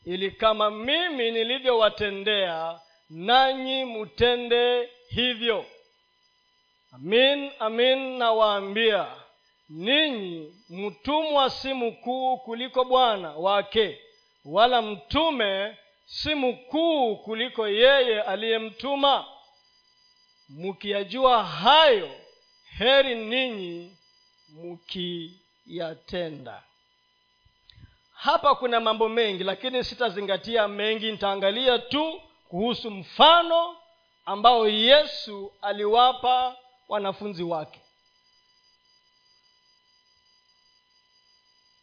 ili 0.04 0.30
kama 0.30 0.70
mimi 0.70 1.30
nilivyowatendea 1.30 2.80
nanyi 3.10 3.84
mutende 3.84 4.88
hivyo. 5.08 5.64
Amin 6.92 7.50
amin 7.58 7.98
nawaambia 8.18 9.06
ninyi 9.68 10.54
mtumwa 10.70 11.50
si 11.50 11.74
mkuu 11.74 12.36
kuliko 12.36 12.84
bwana 12.84 13.30
wake 13.30 13.98
wala 14.46 14.82
mtume 14.82 15.76
si 16.04 16.34
mkuu 16.34 17.16
kuliko 17.16 17.68
yeye 17.68 18.22
aliyemtuma. 18.22 19.24
Mkiyajua 20.48 21.44
hayo 21.44 22.20
heri 22.78 23.14
ninyi 23.14 23.96
mkiyatenda. 24.48 26.62
Hapa 28.12 28.54
kuna 28.54 28.80
mambo 28.80 29.08
mengi 29.08 29.44
lakini 29.44 29.84
sitazingatia 29.84 30.68
mengi. 30.68 31.12
Nitaangalia 31.12 31.78
tu 31.78 32.22
kuhusu 32.48 32.90
mfano 32.90 33.76
ambao 34.24 34.68
yesu 34.68 35.52
aliwapa 35.62 36.56
wanafunzi 36.88 37.42
wake. 37.42 37.80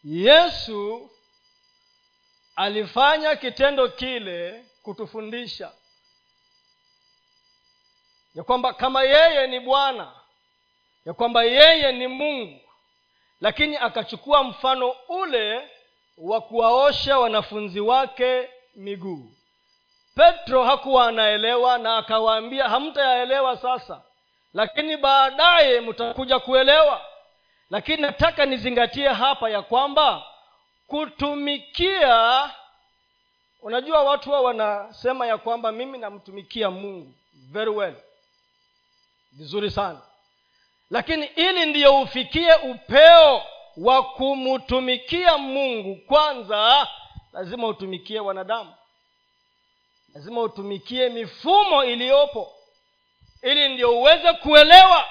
Yesu 0.04 1.10
alifanya 2.56 3.36
kitendo 3.36 3.88
kile 3.90 4.66
kutufundisha 4.84 5.72
ya 8.36 8.44
kwamba 8.44 8.74
kama 8.74 9.04
yeye 9.04 9.48
ni 9.48 9.60
bwana 9.60 10.12
ya 11.06 11.14
kwamba 11.14 11.44
yeye 11.44 11.92
ni 11.92 12.08
mungu 12.08 12.60
lakini 13.42 13.78
akachukua 13.78 14.44
mfano 14.44 14.96
ule 15.10 15.70
wa 16.18 16.42
kuwaosha 16.42 17.20
wanafunzi 17.20 17.80
wake 17.80 18.50
miguu. 18.76 19.32
Petro 20.16 20.64
hakuwa 20.64 21.08
anaelewa 21.08 21.78
na 21.78 21.98
akawaambia 21.98 22.70
hamtayaelewa 22.70 23.58
sasa 23.58 24.02
lakini 24.54 24.98
baadaye 24.98 25.82
mtakuja 25.82 26.40
kuelewa. 26.40 27.02
Lakini 27.70 28.02
nataka 28.02 28.46
nizingatie 28.46 29.08
hapa 29.10 29.50
ya 29.50 29.62
kwamba 29.62 30.24
kutumikia. 30.94 32.52
Unajua 33.62 34.04
watu 34.04 34.32
hao 34.32 34.44
wanasema 34.44 35.28
ya 35.28 35.38
kwamba 35.38 35.72
mimi 35.72 35.98
namtumikia 35.98 36.72
mungu 36.72 37.14
very 37.34 37.70
well. 37.70 37.96
Vizuri 39.32 39.72
sana. 39.72 40.02
Lakini 40.90 41.26
ili 41.26 41.66
ndiyo 41.66 42.02
ufikie 42.02 42.54
upeo 42.56 43.42
wa 43.78 44.04
kumtumikia 44.04 45.38
mungu 45.38 45.96
kwanza 45.96 46.88
lazima 47.32 47.68
utumikie 47.68 48.20
wanadamu. 48.20 48.74
Lazima 50.14 50.42
utumikie 50.42 51.10
mifumo 51.10 51.84
iliyopo. 51.84 52.54
Ili 53.42 53.70
ndio 53.74 54.00
uweze 54.00 54.34
kuelewa 54.34 55.06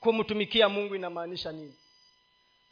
kumtumikia 0.00 0.68
mungu 0.68 0.94
inamaanisha 0.96 1.52
nini 1.52 1.74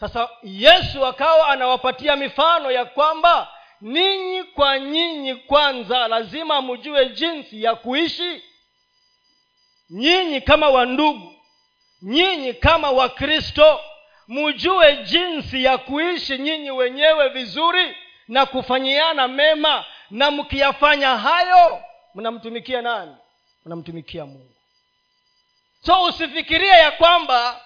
sasa 0.00 0.28
yesu 0.42 1.06
akawa 1.06 1.48
anawapatia 1.48 2.16
mifano 2.16 2.70
ya 2.70 2.84
kwamba 2.84 3.48
ninyi 3.80 4.42
kwa 4.44 4.78
nyinyi 4.78 5.34
kwanza 5.34 6.08
lazima 6.08 6.62
mjue 6.62 7.08
jinsi 7.08 7.62
ya 7.62 7.74
kuishi. 7.74 8.42
Nyinyi 9.90 10.40
kama 10.40 10.68
wandugu 10.68 11.34
nyinyi 12.02 12.54
kama 12.54 12.90
wakristo 12.90 13.80
mujue 14.28 14.96
jinsi 14.96 15.64
ya 15.64 15.78
kuishi 15.78 16.38
nyinyi 16.38 16.70
wenyewe 16.70 17.28
vizuri 17.28 17.96
na 18.28 18.46
kufanyiana 18.46 19.28
mema. 19.28 19.84
Na 20.10 20.30
mkiyafanya 20.30 21.16
hayo 21.16 21.82
mnamtumikia 22.14 22.82
nani? 22.82 23.16
Mnamtumikia 23.66 24.26
mungu. 24.26 24.54
So 25.86 26.02
usifikirie 26.02 26.68
ya 26.70 26.90
kwamba 26.90 27.60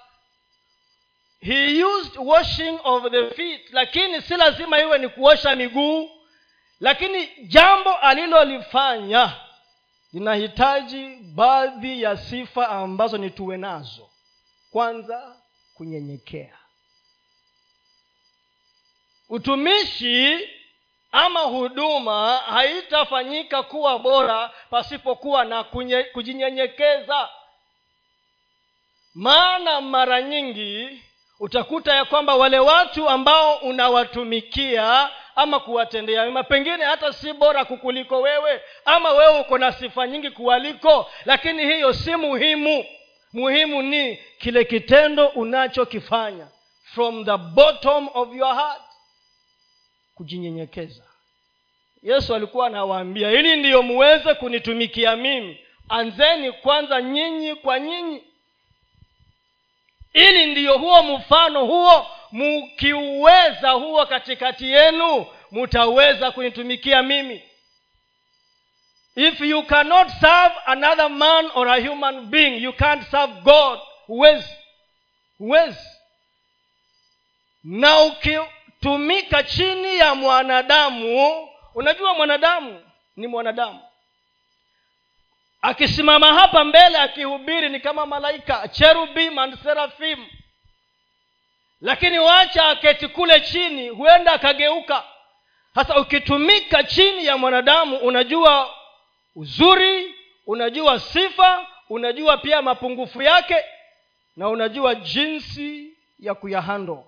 he 1.44 1.84
used 1.84 2.16
washing 2.18 2.78
of 2.84 3.10
the 3.12 3.30
feet 3.30 3.72
lakini 3.72 4.22
si 4.22 4.36
lazima 4.36 4.80
iwe 4.80 4.98
ni 4.98 5.08
kuosha 5.08 5.56
miguu 5.56 6.10
lakini 6.80 7.26
jambo 7.46 7.94
alilolifanya 7.96 9.32
linahitaji 10.12 11.16
baadhi 11.34 12.02
ya 12.02 12.16
sifa 12.16 12.68
ambazo 12.68 13.18
ni 13.18 13.30
tuwe 13.30 13.56
nazo. 13.56 14.10
Kwanza 14.70 15.36
kunyenyekea. 15.74 16.58
Utumishi 19.28 20.48
ama 21.12 21.40
huduma 21.40 22.36
haitafanyika 22.36 23.62
kuwa 23.62 23.98
bora 23.98 24.50
pasipokuwa 24.70 25.44
na 25.44 25.64
kunye, 25.64 26.02
kujinyenyekeza. 26.02 27.28
Maana 29.14 29.80
mara 29.80 30.22
nyingi 30.22 31.02
utakuta 31.44 31.94
ya 31.94 32.04
kwamba 32.04 32.34
wale 32.36 32.58
watu 32.58 33.08
ambao 33.08 33.54
unawatumikia 33.56 35.10
ama 35.36 35.60
kuwatendea 35.60 36.24
mema 36.24 36.42
pengine 36.42 36.84
hata 36.84 37.12
si 37.12 37.32
bora 37.32 37.64
kukuliko 37.64 38.20
wewe 38.20 38.60
ama 38.84 39.10
wewe 39.12 39.40
uko 39.40 39.58
na 39.58 39.72
sifa 39.72 40.06
nyingi 40.06 40.30
kuwaliko 40.30 41.10
lakini 41.24 41.64
hiyo 41.64 41.92
si 41.92 42.16
muhimu. 42.16 42.84
Muhimu 43.32 43.82
ni 43.82 44.16
kile 44.38 44.64
kitendo 44.64 45.26
unachokifanya 45.26 46.48
from 46.82 47.24
the 47.24 47.36
bottom 47.36 48.08
of 48.14 48.34
your 48.34 48.54
heart 48.54 48.82
kujinyenyekeza. 50.14 51.02
Yesu 52.02 52.34
alikuwa 52.34 52.66
anawaambia 52.66 53.30
ili 53.32 53.56
ndiyo 53.56 53.82
muweze 53.82 54.34
kunitumikia 54.34 55.16
mimi 55.16 55.58
anzeni 55.88 56.52
kwanza 56.52 57.02
nyinyi 57.02 57.54
kwa 57.54 57.80
nyinyi 57.80 58.22
ili 60.14 60.46
ndiyo 60.46 60.78
huo 60.78 61.02
mfano 61.02 61.64
huo 61.64 62.06
mukiuweza 62.32 63.70
huo 63.70 64.06
katikati 64.06 64.70
yenu 64.72 65.26
mutaweza 65.50 66.30
kunitumikia 66.30 67.02
mimi. 67.02 67.42
If 69.16 69.40
you 69.40 69.62
cannot 69.62 70.08
serve 70.20 70.54
another 70.66 71.10
man 71.10 71.50
or 71.54 71.68
a 71.68 71.88
human 71.88 72.26
being 72.26 72.62
you 72.62 72.72
can't 72.72 73.10
serve 73.10 73.32
god. 73.40 73.80
Huwezi. 74.06 74.48
Huwezi. 75.38 75.88
Na 77.64 78.00
ukitumika 78.00 79.42
chini 79.42 79.96
ya 79.98 80.14
mwanadamu 80.14 81.48
unajua 81.74 82.14
mwanadamu 82.14 82.82
ni 83.16 83.26
mwanadamu 83.26 83.80
akisimama 85.64 86.34
hapa 86.34 86.64
mbele 86.64 86.98
akihubiri 86.98 87.68
ni 87.68 87.80
kama 87.80 88.06
malaika 88.06 88.68
cherubim 88.68 89.38
and 89.38 89.62
seraphim. 89.62 90.26
Lakini 91.80 92.18
wacha 92.18 92.68
aketi 92.68 93.08
kule 93.08 93.40
chini 93.40 93.88
huenda 93.88 94.32
akageuka. 94.32 95.04
Sasa 95.74 96.00
ukitumika 96.00 96.84
chini 96.84 97.26
ya 97.26 97.36
mwanadamu 97.36 97.96
unajua 97.96 98.74
uzuri 99.36 100.14
unajua 100.46 101.00
sifa 101.00 101.66
unajua 101.88 102.36
pia 102.36 102.62
mapungufu 102.62 103.22
yake 103.22 103.56
na 104.36 104.48
unajua 104.48 104.94
jinsi 104.94 105.96
ya 106.18 106.34
kuyahando 106.34 107.04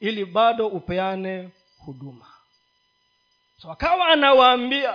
ili 0.00 0.24
bado 0.24 0.66
upeane 0.66 1.48
huduma. 1.86 2.26
So 3.62 3.72
akawa 3.72 4.06
anawaambia 4.08 4.94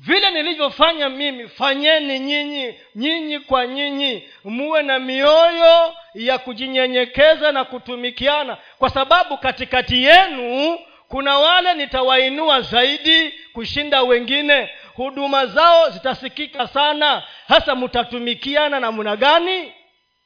vile 0.00 0.30
nilivyofanya 0.30 1.08
mimi 1.08 1.48
fanyeni 1.48 2.18
nyinyi 2.18 2.74
nyinyi 2.94 3.38
kwa 3.38 3.66
nyinyi 3.66 4.28
muwe 4.44 4.82
na 4.82 4.98
mioyo 4.98 5.94
ya 6.14 6.38
kujinyenyekeza 6.38 7.52
na 7.52 7.64
kutumikiana. 7.64 8.56
Kwa 8.78 8.90
sababu 8.90 9.38
katikati 9.38 10.04
yenu 10.04 10.78
kuna 11.08 11.38
wale 11.38 11.74
nitawainua 11.74 12.60
zaidi 12.60 13.34
kushinda 13.52 14.02
wengine. 14.02 14.70
Huduma 14.94 15.46
zao 15.46 15.90
zitasikika 15.90 16.66
sana. 16.68 17.22
Hasa 17.48 17.74
mtatumikiana 17.74 18.80
namna 18.80 19.16
gani? 19.16 19.72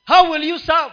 How 0.07 0.31
will 0.31 0.45
you 0.49 0.59
serve? 0.59 0.93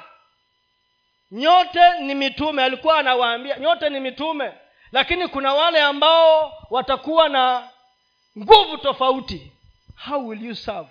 Nyote 1.31 1.99
ni 1.99 2.15
mitume 2.15 2.63
alikuwa 2.63 2.97
anawaambia 2.97 3.57
nyote 3.59 3.89
ni 3.89 3.99
mitume. 3.99 4.51
Lakini 4.91 5.27
kuna 5.27 5.53
wale 5.53 5.81
ambao 5.81 6.53
watakuwa 6.69 7.29
na 7.29 7.69
nguvu 8.37 8.77
tofauti. 8.77 9.51
How 9.95 10.27
will 10.27 10.43
you 10.45 10.55
serve 10.55 10.89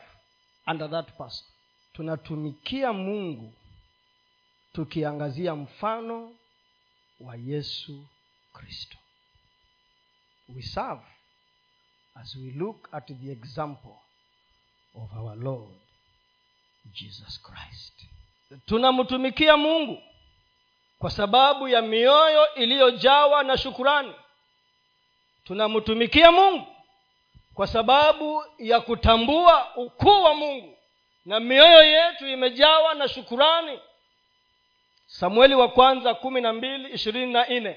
under 0.66 0.90
that 0.90 1.12
person? 1.18 1.46
Tunatumikia 1.92 2.92
mungu 2.92 3.52
tukiangazia 4.72 5.54
mfano 5.54 6.34
wa 7.20 7.36
yesu 7.36 8.06
kristo. 8.52 8.98
We 10.48 10.62
serve 10.62 11.02
as 12.14 12.36
we 12.36 12.50
look 12.50 12.88
at 12.92 13.06
the 13.06 13.32
example 13.32 13.96
of 14.94 15.12
our 15.16 15.36
lord 15.36 15.70
jesus 16.84 17.42
christ. 17.42 18.06
Tunamtumikia 18.66 19.56
mungu 19.56 20.02
kwa 20.98 21.10
sababu 21.10 21.68
ya 21.68 21.82
mioyo 21.82 22.54
iliyojawa 22.54 23.42
na 23.42 23.56
shukurani. 23.58 24.14
Tunamtumikia 25.44 26.32
mungu 26.32 26.75
kwa 27.56 27.66
sababu 27.66 28.44
ya 28.58 28.80
kutambua 28.80 29.76
ukuu 29.76 30.22
wa 30.22 30.34
mungu. 30.34 30.76
Na 31.24 31.40
mioyo 31.40 31.82
yetu 31.82 32.26
imejawa 32.26 32.94
na 32.94 33.08
shukurani. 33.08 33.78
Samueli 35.06 35.54
wa 35.54 35.68
kwanza 35.68 36.14
kumi 36.14 36.40
na 36.40 36.52
mbili 36.52 36.88
ishirini 36.92 37.32
na 37.32 37.46
nne. 37.46 37.76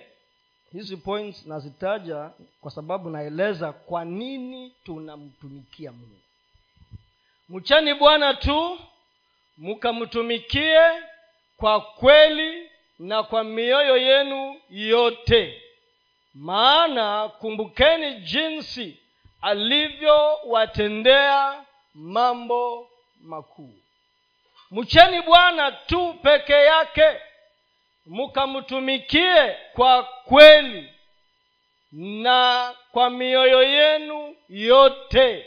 Hizi 0.72 0.98
points 0.98 1.46
nazitaja 1.46 2.30
kwa 2.62 2.72
sababu 2.72 3.10
naeleza 3.10 3.72
kwa 3.74 4.06
nini 4.06 4.74
tunamtumikia 4.86 5.92
mungu. 5.92 6.20
Mchani 7.50 7.94
bwana 7.94 8.34
tu 8.34 8.80
mkamtumikie 9.58 10.82
kwa 11.58 11.82
kweli 11.82 12.70
na 13.00 13.24
kwa 13.24 13.44
mioyo 13.44 13.98
yenu 13.98 14.62
yote. 14.70 15.62
Maana 16.34 17.28
kumbukeni 17.30 18.14
jinsi 18.22 18.99
alivyowatendea 19.42 21.64
mambo 21.94 22.90
makuu. 23.22 23.74
Mcheni 24.72 25.22
bwana 25.22 25.72
tu 25.72 26.14
peke 26.14 26.54
yake 26.54 27.22
mkamtumikie 28.06 29.58
kwa 29.74 30.04
kweli 30.04 30.94
na 31.92 32.76
kwa 32.92 33.10
mioyo 33.10 33.64
yenu 33.64 34.36
yote. 34.50 35.46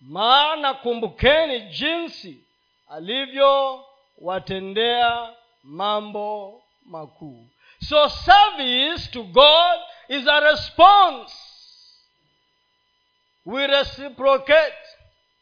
Maana 0.00 0.74
kumbukeni 0.74 1.60
jinsi 1.60 2.44
alivyowatendea 2.88 5.32
mambo 5.62 6.62
makuu. 6.86 7.46
So 7.88 8.08
service 8.08 9.10
to 9.12 9.22
god 9.22 9.80
is 10.08 10.28
a 10.28 10.40
response 10.40 11.34
we 13.48 13.66
reciprocate. 13.66 14.84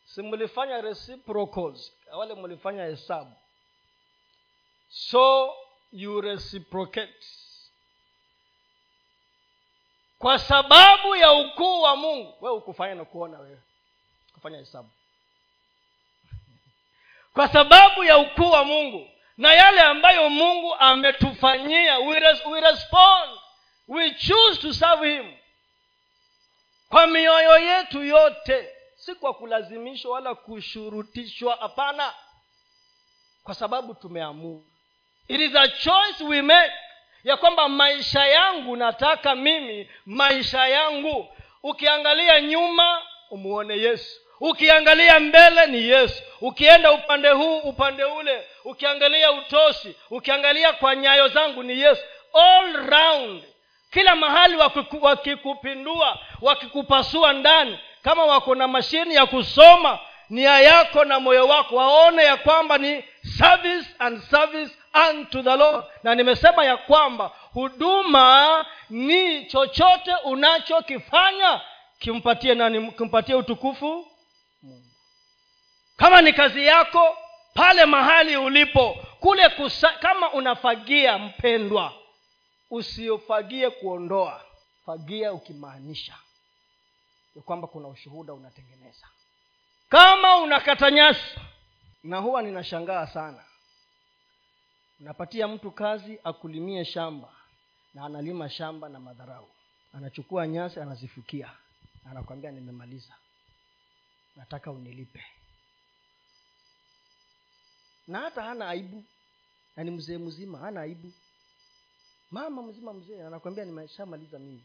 Si 0.04 0.22
mlifanya 0.22 0.80
reciprocals 0.80 1.92
wale 2.12 2.34
mlifanya 2.34 2.84
hesabu. 2.84 3.32
So 4.88 5.54
you 5.92 6.20
reciprocate. 6.20 7.26
Kwa 10.18 10.38
sababu 10.38 11.16
ya 11.16 11.32
ukuu 11.32 11.82
wa 11.82 11.96
mungu 11.96 12.34
wewe 12.40 12.56
ukufanya 12.56 12.94
na 12.94 13.04
kuona 13.04 13.38
wewe. 13.38 13.62
Kufanya 14.34 14.58
hesabu. 14.58 14.90
Kwa 17.34 17.48
sababu 17.48 18.04
ya 18.04 18.18
ukuu 18.18 18.50
wa 18.50 18.64
mungu 18.64 19.10
na 19.36 19.54
yale 19.54 19.80
ambayo 19.80 20.30
mungu 20.30 20.74
ametufanyia 20.74 21.98
we, 21.98 22.20
res, 22.20 22.46
we 22.46 22.60
respond. 22.60 23.38
We 23.88 24.10
choose 24.10 24.60
to 24.60 24.74
serve 24.74 25.16
him 25.16 25.36
kwa 26.88 27.06
mioyo 27.06 27.58
yetu 27.58 28.02
yote 28.04 28.68
si 28.96 29.14
kwa 29.14 29.34
kulazimishwa 29.34 30.12
wala 30.12 30.34
kushurutishwa 30.34 31.56
hapana. 31.56 32.14
Kwa 33.44 33.54
sababu 33.54 33.94
tumeamua. 33.94 34.60
It 35.28 35.40
is 35.40 35.54
a 35.56 35.68
choice 35.68 36.24
we 36.24 36.42
make 36.42 36.72
ya 37.24 37.36
kwamba 37.36 37.68
maisha 37.68 38.26
yangu 38.26 38.76
nataka 38.76 39.34
mimi 39.34 39.90
maisha 40.06 40.66
yangu. 40.68 41.36
Ukiangalia 41.62 42.40
nyuma 42.40 43.02
umuone 43.30 43.78
yesu. 43.78 44.20
Ukiangalia 44.40 45.20
mbele 45.20 45.66
ni 45.66 45.82
yesu. 45.88 46.22
Ukienda 46.40 46.92
upande 46.92 47.30
huu 47.30 47.58
upande 47.58 48.04
ule. 48.04 48.46
Ukiangalia 48.64 49.32
utosi 49.32 49.96
ukiangalia 50.10 50.72
kwa 50.72 50.96
nyayo 50.96 51.28
zangu 51.28 51.62
ni 51.62 51.80
yesu. 51.80 52.02
All 52.32 52.72
round 52.86 53.44
kila 53.96 54.16
mahali 54.16 54.56
wakikupindua 55.00 56.18
wakikupasua 56.40 57.32
ndani 57.32 57.78
kama 58.02 58.24
wako 58.24 58.54
na 58.54 58.68
mashini 58.68 59.14
ya 59.14 59.26
kusoma 59.26 59.98
nia 60.30 60.60
yako 60.60 61.04
na 61.04 61.20
moyo 61.20 61.46
wako 61.48 61.76
waone 61.76 62.24
ya 62.24 62.36
kwamba 62.36 62.78
ni 62.78 63.04
service 63.38 63.88
and 63.98 64.22
service 64.22 64.74
unto 65.10 65.42
the 65.42 65.56
lord. 65.56 65.84
Na 66.02 66.14
nimesema 66.14 66.64
ya 66.64 66.76
kwamba 66.76 67.30
huduma 67.52 68.66
ni 68.90 69.44
chochote 69.46 70.14
unachokifanya 70.24 71.60
kimpatie 71.98 72.54
nani 72.54 72.92
kimpatie 72.92 73.34
utukufu 73.34 74.06
mungu. 74.62 74.84
Kama 75.96 76.22
ni 76.22 76.32
kazi 76.32 76.66
yako 76.66 77.16
pale 77.54 77.84
mahali 77.84 78.36
ulipo 78.36 78.96
kule 79.20 79.48
kusa, 79.48 79.88
kama 79.88 80.30
unafagia 80.32 81.18
mpendwa 81.18 81.92
usiofagie 82.70 83.70
kuondoa. 83.70 84.44
Fagia 84.86 85.32
ukimaanisha 85.32 86.18
ya 87.36 87.42
kwamba 87.42 87.68
kuna 87.68 87.88
ushuhuda 87.88 88.32
unatengeneza. 88.34 89.06
Kama 89.88 90.36
unakata 90.36 90.90
nyasi 90.90 91.40
na 92.02 92.18
huwa 92.18 92.42
ninashangaa 92.42 93.06
sana 93.06 93.44
unapatia 95.00 95.48
mtu 95.48 95.70
kazi 95.70 96.18
akulimie 96.24 96.84
shamba 96.84 97.32
na 97.94 98.04
analima 98.04 98.50
shamba 98.50 98.88
na 98.88 99.00
madharau. 99.00 99.48
Anachukua 99.92 100.46
nyasi 100.46 100.80
anazifukia. 100.80 101.50
Anakwambia 102.10 102.50
nimemaliza. 102.50 103.14
Nataka 104.36 104.70
unilipe. 104.70 105.24
Na 108.08 108.18
hata 108.20 108.42
hana 108.42 108.68
aibu. 108.68 109.04
Na 109.76 109.84
ni 109.84 109.90
mzee 109.90 110.18
mzima 110.18 110.58
hana 110.58 110.80
aibu 110.80 111.12
mama 112.30 112.62
mzima 112.62 112.92
mzee 112.92 113.22
anakwambia 113.26 113.64
nimeshamaliza 113.64 114.38
mimi. 114.38 114.64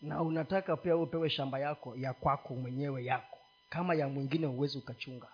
Na 0.00 0.22
unataka 0.22 0.76
pia 0.76 0.96
upewe 0.96 1.30
shamba 1.30 1.58
yako 1.58 1.96
ya 1.96 2.12
kwako 2.14 2.54
mwenyewe 2.54 3.04
yako. 3.04 3.38
Kama 3.68 3.94
ya 3.94 4.08
mwingine 4.08 4.46
huwezi 4.46 4.78
ukachunga. 4.78 5.28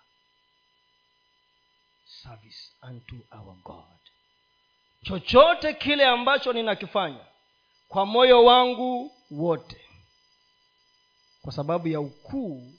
Service 2.23 2.71
unto 2.83 3.15
our 3.31 3.55
god. 3.63 3.99
Chochote 5.03 5.73
kile 5.73 6.05
ambacho 6.05 6.53
ninakifanya 6.53 7.25
kwa 7.87 8.05
moyo 8.05 8.45
wangu 8.45 9.11
wote 9.31 9.81
kwa 11.41 11.51
sababu 11.53 11.87
ya 11.87 11.99
ukuu 11.99 12.73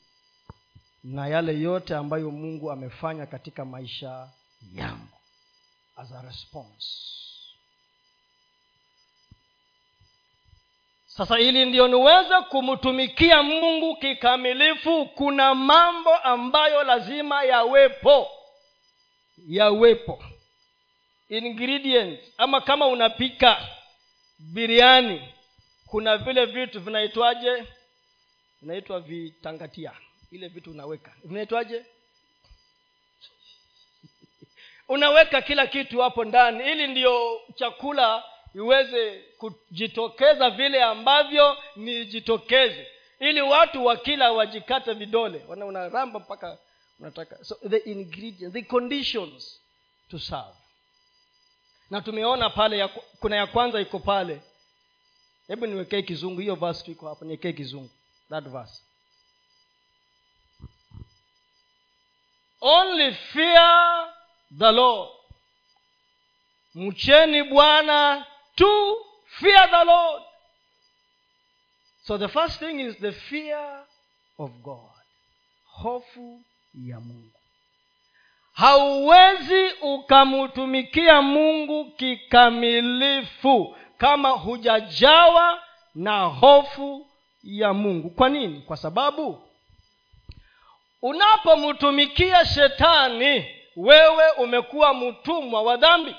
na 1.05 1.27
yale 1.29 1.61
yote 1.61 1.95
ambayo 1.95 2.31
mungu 2.31 2.71
amefanya 2.73 3.27
katika 3.27 3.65
maisha 3.65 4.31
yangu 4.73 5.17
as 5.97 6.13
a 6.13 6.23
response 6.23 6.87
sasa 11.17 11.39
ili 11.39 11.65
ndio 11.65 11.89
niweze 11.89 12.35
kumtumikia 12.49 13.43
mungu 13.43 13.97
kikamilifu 13.97 15.07
kuna 15.07 15.55
mambo 15.55 16.15
ambayo 16.17 16.85
lazima 16.85 17.43
yawepo. 17.45 18.29
Yawepo. 19.49 20.25
Ingredients. 21.29 22.21
Ama 22.39 22.61
kama 22.61 22.87
unapika 22.87 23.69
biriani 24.39 25.35
kuna 25.87 26.17
vile 26.17 26.47
vitu 26.47 26.81
vinaitwaje? 26.81 27.65
Vinaitwa 28.63 29.01
vitangatia. 29.01 29.93
Ile 30.31 30.49
vitu 30.49 30.71
unaweka. 30.71 31.13
Vinaitwaje? 31.25 31.85
Unaweka 34.89 35.43
kila 35.43 35.67
kitu 35.67 36.01
hapo 36.01 36.25
ndani. 36.25 36.73
Ili 36.73 36.87
ndiyo 36.87 37.41
chakula 37.55 38.25
iweze 38.57 39.19
kujitokeza 39.39 40.51
vile 40.51 40.83
ambavyo 40.83 41.57
nijitokeze 41.77 42.87
ili 43.21 43.41
watu 43.41 43.85
wakila 43.85 44.33
wajikate 44.33 44.93
vidole 44.95 45.39
unaramba 45.49 46.21
mpaka 46.21 46.59
unataka. 47.01 47.45
So 47.45 47.55
the 47.71 47.77
ingredients 47.77 48.53
the 48.53 48.63
conditions 48.63 49.61
to 50.11 50.19
serve. 50.19 50.55
Na 51.91 52.01
tumeona 52.01 52.51
pale 52.51 52.79
ya, 52.79 52.89
kuna 53.21 53.37
ya 53.37 53.47
kwanza 53.47 53.81
iko 53.81 53.99
pale. 53.99 54.41
Hebu 55.49 55.67
niwekee 55.67 56.03
kizungu 56.03 56.41
hiyo 56.41 56.55
verse 56.55 56.85
tu 56.85 56.91
iko 56.91 57.09
hapo 57.09 57.25
niwekee 57.25 57.53
kizungu 57.53 57.91
that 58.31 58.45
verse. 58.45 58.83
Only 62.61 63.15
fear 63.15 64.15
the 64.59 64.73
lord. 64.73 65.11
Mcheni 66.75 67.43
bwana 67.43 68.27
to 68.57 68.97
fear 69.41 69.69
the 69.71 69.85
lord. 69.85 70.23
So 72.05 72.19
the 72.19 72.29
first 72.29 72.59
thing 72.59 72.81
is 72.81 72.97
the 73.01 73.13
fear 73.13 73.85
of 74.39 74.51
god. 74.63 74.91
Hofu 75.83 76.41
ya 76.75 77.01
mungu. 77.01 77.31
Hauwezi 78.53 79.73
ukamtumikia 79.83 81.23
mungu 81.23 81.91
kikamilifu 81.91 83.77
kama 83.99 84.29
hujajawa 84.31 85.63
na 85.95 86.21
hofu 86.25 87.07
ya 87.43 87.73
mungu. 87.75 88.11
Kwa 88.11 88.29
nini? 88.29 88.61
Kwa 88.61 88.77
sababu 88.77 89.43
unapomtumikia 91.03 92.45
shetani 92.45 93.47
wewe 93.77 94.31
umekuwa 94.31 94.95
mtumwa 94.95 95.63
wa 95.63 95.77
dhambi 95.77 96.17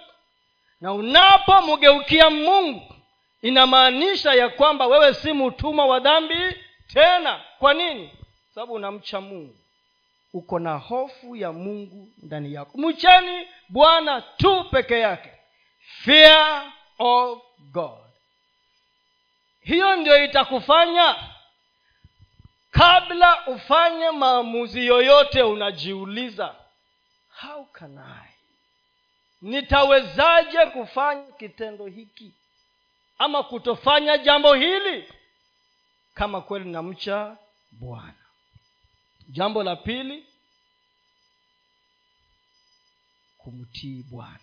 na 0.82 0.94
unapomgeukia 0.94 2.30
mungu 2.30 2.96
inamaanisha 3.42 4.34
ya 4.34 4.50
kwamba 4.50 4.88
wewe 4.88 5.14
si 5.14 5.34
mtumwa 5.34 5.86
wa 5.86 6.00
dhambi 6.00 6.56
tena. 6.94 7.42
Kwa 7.60 7.74
nini? 7.74 8.12
Sababu 8.54 8.74
unamcha 8.74 9.22
mungu. 9.22 9.56
Uko 10.34 10.60
na 10.60 10.76
hofu 10.78 11.36
ya 11.36 11.52
mungu 11.52 12.10
ndani 12.18 12.54
yako. 12.54 12.78
Mcheni 12.78 13.48
bwana 13.70 14.22
tu 14.22 14.64
peke 14.72 15.00
yake. 15.00 15.32
Fear 16.04 16.72
of 17.00 17.40
god. 17.72 18.00
Hiyo 19.62 19.96
ndio 19.96 20.24
itakufanya 20.24 21.16
kabla 22.72 23.48
ufanye 23.48 24.12
maamuzi 24.12 24.86
yoyote 24.86 25.44
unajiuliza 25.44 26.56
how 27.42 27.66
can 27.66 27.98
i 27.98 28.27
nitawezaje 29.42 30.66
kufanya 30.66 31.32
kitendo 31.32 31.86
hiki? 31.86 32.34
Ama 33.18 33.44
kutofanya 33.44 34.18
jambo 34.18 34.54
hili? 34.54 35.14
Kama 36.14 36.42
kweli 36.42 36.70
namcha 36.72 37.38
bwana. 37.72 38.14
Jambo 39.30 39.64
la 39.64 39.76
pili 39.76 40.26
kumtii 43.38 44.04
bwana. 44.04 44.40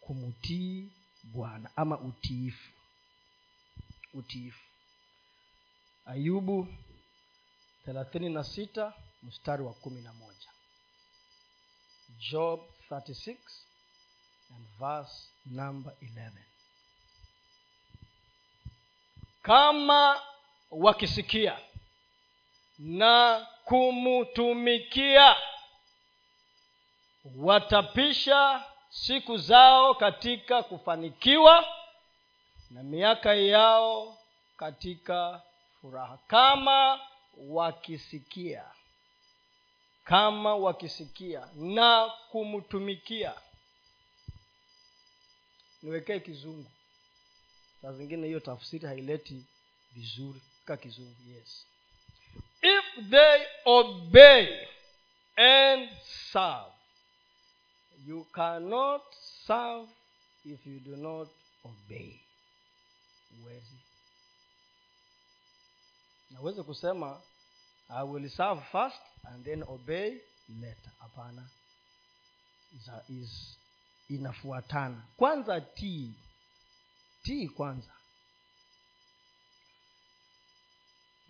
Kumtii 0.00 0.92
bwana. 1.24 1.70
Ama 1.76 1.98
utiifu. 1.98 2.70
Utiifu. 4.14 4.64
Ayubu 6.06 6.68
thelathini 7.84 8.28
na 8.28 8.44
sita 8.44 8.92
mstari 9.22 9.62
wa 9.62 9.74
kumi 9.74 10.02
na 10.02 10.12
moja. 10.12 10.48
Job 12.30 12.60
36 12.90 13.36
and 14.56 14.66
verse 14.78 15.28
number 15.46 15.92
11 16.02 16.30
kama 19.42 20.20
wakisikia 20.70 21.58
na 22.78 23.46
kumtumikia 23.64 25.36
watapisha 27.36 28.64
siku 28.90 29.36
zao 29.38 29.94
katika 29.94 30.62
kufanikiwa 30.62 31.64
na 32.70 32.82
miaka 32.82 33.34
yao 33.34 34.18
katika 34.56 35.42
furaha. 35.80 36.18
Kama 36.26 37.00
wakisikia 37.48 38.64
kama 40.04 40.54
wakisikia 40.56 41.48
na 41.54 42.10
kumtumikia 42.30 43.34
niwekee 45.82 46.20
kizungu. 46.20 46.70
Saa 47.82 47.92
zingine 47.92 48.26
hiyo 48.26 48.40
tafsiri 48.40 48.86
haileti 48.86 49.44
vizuri. 49.92 50.40
Ka 50.64 50.76
kizungu 50.76 51.16
yes. 51.36 51.66
If 52.62 53.10
they 53.10 53.46
obey 53.64 54.66
and 55.36 55.88
serve 56.32 56.72
you 58.06 58.24
cannot 58.24 59.02
serve 59.46 59.88
if 60.44 60.66
you 60.66 60.80
do 60.80 60.96
not 60.96 61.28
obey. 61.64 62.20
Huwezi. 63.40 63.76
Naweze 66.30 66.62
kusema 66.62 67.22
i 67.88 68.02
will 68.06 68.30
serve 68.30 68.62
first 68.72 69.02
and 69.24 69.44
then 69.44 69.62
obey 69.62 70.20
later. 70.60 70.92
Hapana. 70.98 71.48
Is 73.08 73.56
inafuatana. 74.08 75.02
Kwanza 75.16 75.60
tii 75.60 76.14
tii 77.22 77.48
kwanza. 77.48 77.92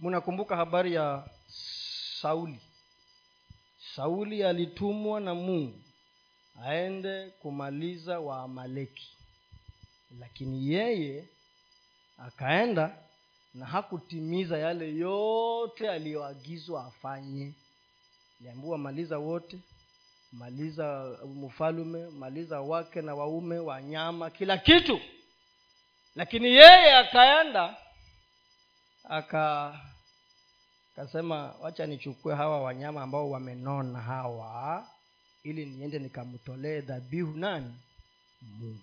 Mnakumbuka 0.00 0.56
habari 0.56 0.94
ya 0.94 1.30
sauli? 2.20 2.60
Sauli 3.94 4.44
alitumwa 4.44 5.20
na 5.20 5.34
mungu 5.34 5.82
aende 6.62 7.30
kumaliza 7.30 8.20
waamaleki. 8.20 9.16
Lakini 10.18 10.68
yeye 10.72 11.28
akaenda 12.18 12.98
na 13.54 13.66
hakutimiza 13.66 14.58
yale 14.58 14.94
yote 14.96 15.90
aliyoagizwa 15.90 16.84
afanye. 16.86 17.52
Aliambiwa 18.40 18.78
maliza 18.78 19.18
wote 19.18 19.58
maliza 20.38 21.18
mfalume 21.26 22.06
maliza 22.10 22.60
wake 22.60 23.02
na 23.02 23.14
waume 23.14 23.58
wanyama 23.58 24.30
kila 24.30 24.58
kitu. 24.58 25.00
Lakini 26.16 26.48
yeye 26.48 26.96
akaenda 26.96 27.76
aka 29.04 29.80
akasema 30.96 31.54
wacha 31.60 31.86
nichukue 31.86 32.34
hawa 32.34 32.62
wanyama 32.62 33.02
ambao 33.02 33.30
wamenona 33.30 34.00
hawa 34.00 34.86
ili 35.42 35.66
niende 35.66 35.98
nikamtolee 35.98 36.80
dhabihu 36.80 37.36
nani? 37.36 37.74
Mungu. 38.42 38.80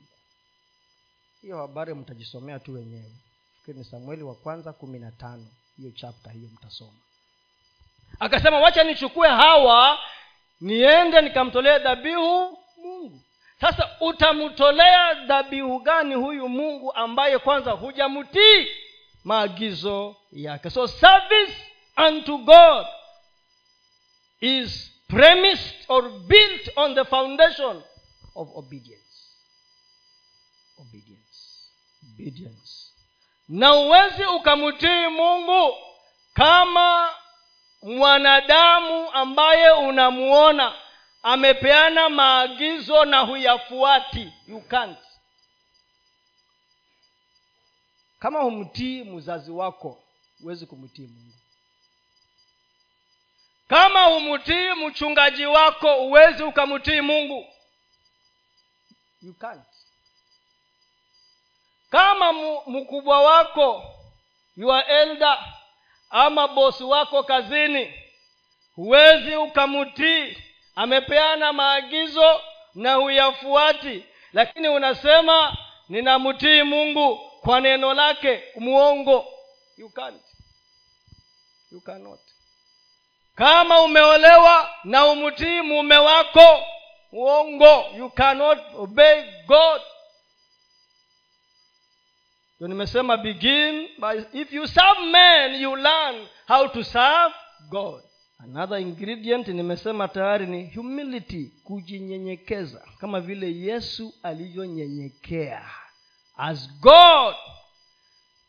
Hiyo 1.42 1.58
habari 1.58 1.94
mtajisomea 1.94 2.60
tu 2.60 2.74
wenyewe. 2.74 3.12
Fikiri 3.60 3.78
ni 3.80 3.86
samueli 3.86 4.24
wa 4.24 4.36
kwanza 4.36 4.74
kumi 4.74 5.00
na 5.00 5.12
tano 5.12 5.46
hiyo 5.78 5.92
chapta 5.92 6.32
hiyo 6.32 6.50
mtasoma. 6.54 7.00
Akasema 8.20 8.60
wacha 8.60 8.84
nichukue 8.84 9.28
hawa 9.30 10.00
niende 10.62 11.22
nikamtolea 11.22 11.80
dhabihu 11.80 12.58
mungu. 12.78 13.22
Sasa 13.62 13.90
utamtolea 14.00 15.14
dhabihu 15.14 15.80
gani 15.80 16.16
huyu 16.16 16.50
mungu 16.50 16.94
ambaye 16.94 17.40
kwanza 17.40 17.72
hujamtii 17.72 18.68
maagizo 19.24 20.16
yake? 20.32 20.70
So 20.70 20.88
service 20.88 21.54
unto 22.08 22.38
god 22.38 22.86
is 24.42 24.92
premised 25.08 25.76
or 25.88 26.10
built 26.10 26.70
on 26.76 26.96
the 26.96 27.04
foundation 27.06 27.84
of 28.36 28.50
obedience. 28.56 29.04
Obedience. 30.78 31.70
Obedience. 32.14 32.94
Na 33.50 33.74
uwezi 33.76 34.26
ukamtii 34.26 35.08
mungu 35.08 35.76
kama 36.34 37.16
mwanadamu 37.84 39.12
ambaye 39.12 39.72
unamuona 39.72 40.76
amepeana 41.24 42.10
maagizo 42.10 43.06
na 43.06 43.20
huyafuati. 43.20 44.34
You 44.48 44.62
can't. 44.62 44.98
Kama 48.20 48.40
humtii 48.40 49.04
mzazi 49.04 49.52
wako 49.52 50.04
huwezi 50.42 50.66
kumtii 50.66 51.08
mungu. 51.08 51.34
Kama 53.68 54.04
humtii 54.04 54.74
mchungaji 54.88 55.46
wako 55.46 55.96
huwezi 55.96 56.44
ukamtii 56.44 57.02
mungu. 57.02 57.48
You 59.22 59.34
can't. 59.34 59.66
Kama 61.90 62.34
mkubwa 62.68 63.22
wako 63.22 63.84
your 64.58 64.84
elder 64.90 65.54
ama 66.16 66.48
bosi 66.48 66.84
wako 66.84 67.24
kazini 67.24 67.94
huwezi 68.76 69.36
ukamtii. 69.36 70.38
Amepeana 70.76 71.54
maagizo 71.54 72.42
na 72.76 72.94
huyafuati 72.96 74.06
lakini 74.34 74.68
unasema 74.70 75.58
ninamtii 75.90 76.64
mungu 76.64 77.16
kwa 77.42 77.60
neno 77.62 77.94
lake 77.94 78.44
muongo. 78.56 79.26
You 79.78 79.90
can't. 79.90 80.22
You 81.72 81.82
cannot. 81.82 82.20
Kama 83.36 83.82
umeolewa 83.82 84.70
na 84.84 85.06
umtii 85.06 85.62
mume 85.62 85.98
wako 85.98 86.64
muongo. 87.12 87.86
You 87.98 88.10
cannot 88.10 88.60
obey 88.78 89.24
god 89.48 89.82
ndio 92.64 92.68
nimesema 92.76 93.18
begin 93.18 93.90
by 94.00 94.40
if 94.42 94.54
you 94.54 94.68
serve 94.68 95.02
men 95.12 95.62
you 95.62 95.76
learn 95.76 96.28
how 96.48 96.68
to 96.68 96.84
serve 96.84 97.34
god. 97.70 98.04
Another 98.40 98.80
ingredient 98.80 99.48
nimesema 99.48 100.08
tayari 100.08 100.46
ni 100.46 100.68
humility 100.76 101.52
kujinyenyekeza. 101.64 102.82
Kama 103.00 103.20
vile 103.22 103.52
yesu 103.56 104.14
alivyonyenyekea. 104.24 105.66
As 106.38 106.70
god 106.80 107.36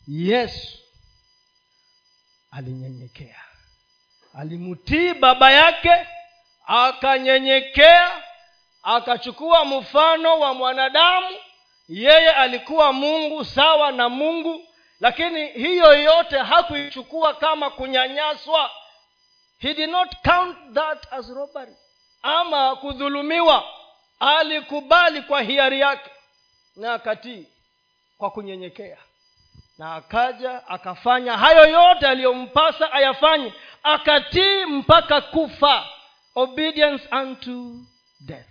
yesu 0.09 0.79
alinyenyekea. 2.51 3.41
Alimtii 4.35 5.15
baba 5.15 5.51
yake 5.53 6.07
akanyenyekea 6.67 8.23
akachukua 8.83 9.65
mfano 9.65 10.41
wa 10.41 10.55
mwanadamu 10.55 11.37
yeye 11.89 12.31
alikuwa 12.33 12.93
mungu 12.93 13.45
sawa 13.45 13.93
na 13.93 14.09
mungu 14.09 14.69
lakini 15.01 15.47
hiyo 15.49 16.03
yote 16.03 16.39
hakuichukua 16.39 17.35
kama 17.35 17.71
kunyanyaswa. 17.71 18.71
He 19.59 19.75
did 19.75 19.91
not 19.91 20.09
count 20.25 20.57
that 20.75 21.13
as 21.13 21.29
robbery. 21.29 21.77
Ama 22.23 22.77
kudhulumiwa. 22.77 23.65
Alikubali 24.21 25.23
kwa 25.23 25.43
hiari 25.43 25.81
yake 25.81 26.11
na 26.77 26.95
akatii 26.95 27.47
kwa 28.19 28.31
kunyenyekea. 28.31 28.99
Na 29.79 29.95
akaja 29.95 30.67
akafanya 30.69 31.37
hayo 31.37 31.67
yote 31.67 32.07
aliyompasa 32.07 32.93
ayafanye. 32.93 33.53
Akatii 33.83 34.65
mpaka 34.65 35.21
kufa. 35.21 35.87
Obedience 36.35 37.09
unto 37.15 37.75
death. 38.21 38.49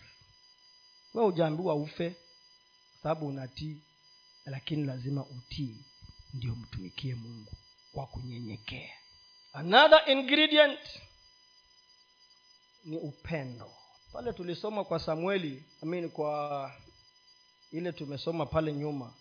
We 1.13 1.23
ujaambiwa 1.23 1.75
ufe 1.75 2.15
sababu 3.03 3.27
unatii 3.27 3.77
lakini 4.45 4.85
lazima 4.85 5.25
utii 5.25 5.75
ndio 6.33 6.55
mtumikie 6.55 7.15
mungu 7.15 7.51
kwa 7.93 8.07
kunyenyekea. 8.07 8.89
Another 9.53 10.03
ingredient 10.09 10.79
ni 12.85 12.97
upendo. 12.97 13.71
Pale 14.13 14.33
tulisoma 14.33 14.83
kwa 14.83 14.99
samueli 14.99 15.63
I 15.83 15.85
mean 15.85 16.09
kwa 16.09 16.71
ile 17.71 17.91
tumesoma 17.91 18.45
pale 18.45 18.73
nyuma 18.73 19.13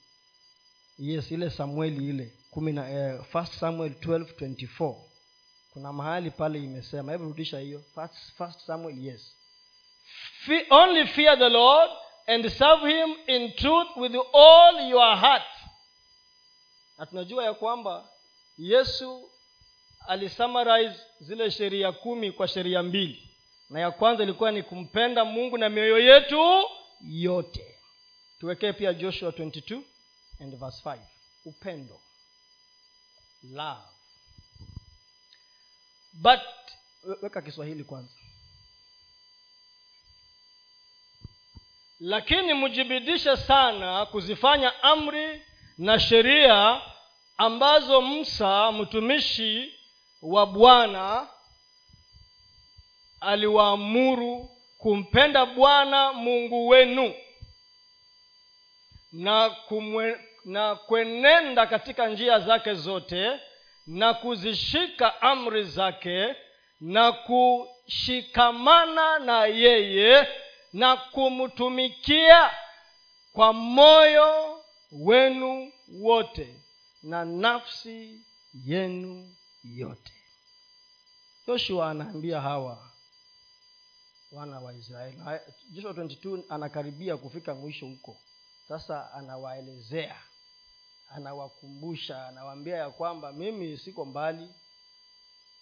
yes 0.98 1.30
ile 1.30 1.50
samueli 1.50 2.08
ile 2.08 2.32
kumi 2.50 2.72
na 2.72 2.90
eh, 2.90 3.22
first 3.32 3.52
samuel 3.54 3.92
1224 3.92 4.94
kuna 5.72 5.92
mahali 5.92 6.30
pale 6.30 6.58
imesema 6.58 7.12
hebu 7.12 7.24
rudisha 7.24 7.58
hiyo. 7.58 7.82
First, 7.94 8.32
first 8.38 8.60
samuel 8.66 9.04
yes. 9.06 9.36
Fe- 10.46 10.66
only 10.70 11.06
fear 11.06 11.38
the 11.38 11.48
lord 11.48 11.90
and 12.26 12.48
serve 12.48 12.86
him 12.86 13.16
in 13.26 13.52
truth 13.52 13.96
with 13.96 14.14
all 14.34 14.88
your 14.88 15.16
heart. 15.16 15.42
Na 16.98 17.06
tunajua 17.06 17.44
ya 17.44 17.54
kwamba 17.54 18.08
yesu 18.58 19.30
alisummarize 20.08 21.00
zile 21.20 21.50
sheria 21.50 21.92
kumi 21.92 22.32
kwa 22.32 22.48
sheria 22.48 22.82
mbili. 22.82 23.28
Na 23.70 23.80
ya 23.80 23.90
kwanza 23.90 24.22
ilikuwa 24.22 24.50
ni 24.52 24.62
kumpenda 24.62 25.24
mungu 25.24 25.58
na 25.58 25.68
mioyo 25.68 25.98
yetu 25.98 26.64
yote. 27.08 27.78
Tuwekee 28.40 28.72
pia 28.72 28.94
joshua 28.94 29.30
22 29.30 29.82
and 30.40 30.56
verse 30.56 30.82
5 30.88 30.98
upendo. 31.44 32.00
Love. 33.42 33.80
But 36.12 36.40
weka 37.22 37.42
kiswahili 37.42 37.84
kwanza 37.84 38.14
lakini 42.04 42.54
mjibidishe 42.54 43.36
sana 43.36 44.06
kuzifanya 44.06 44.82
amri 44.82 45.42
na 45.78 46.00
sheria 46.00 46.80
ambazo 47.36 48.00
musa 48.00 48.72
mtumishi 48.72 49.74
wa 50.22 50.46
bwana 50.46 51.26
aliwaamuru 53.20 54.50
kumpenda 54.78 55.46
bwana 55.46 56.12
mungu 56.12 56.68
wenu 56.68 57.14
na 59.12 59.50
kumwe, 59.50 60.20
na 60.44 60.74
kwenenda 60.74 61.66
katika 61.66 62.06
njia 62.08 62.38
zake 62.38 62.74
zote 62.74 63.40
na 63.86 64.14
kuzishika 64.14 65.22
amri 65.22 65.62
zake 65.62 66.34
na 66.80 67.12
kushikamana 67.12 69.18
na 69.18 69.46
yeye 69.46 70.28
na 70.72 70.96
kumtumikia 70.96 72.50
kwa 73.32 73.52
moyo 73.52 74.60
wenu 74.92 75.72
wote 76.00 76.54
na 77.02 77.24
nafsi 77.24 78.20
yenu 78.64 79.34
yote. 79.64 80.12
Yoshua 81.46 81.90
anaambia 81.90 82.40
hawa 82.40 82.88
wana 84.32 84.60
wa 84.60 84.72
israeli 84.74 85.18
joshua 85.70 85.92
22 85.92 86.42
anakaribia 86.48 87.16
kufika 87.16 87.54
mwisho 87.54 87.86
huko. 87.86 88.16
Sasa 88.68 89.12
anawaelezea 89.12 90.16
anawakumbusha 91.08 92.26
anawaambia 92.28 92.76
ya 92.76 92.90
kwamba 92.90 93.32
mimi 93.32 93.78
siko 93.78 94.04
mbali 94.04 94.48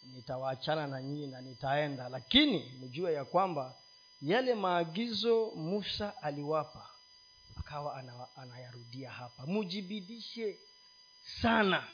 nitawaachana 0.02 0.86
na 0.86 1.02
nyinyi 1.02 1.26
na 1.26 1.40
nitaenda. 1.40 2.08
Lakini 2.08 2.58
mjue 2.82 3.12
ya 3.12 3.24
kwamba 3.24 3.74
yale 4.22 4.54
maagizo 4.54 5.52
musa 5.56 6.12
aliwapa 6.22 6.90
akawa 7.58 7.96
ana, 7.96 8.12
anayarudia 8.36 9.10
hapa. 9.10 9.46
Mujibidishe 9.46 10.58
sana. 11.42 11.84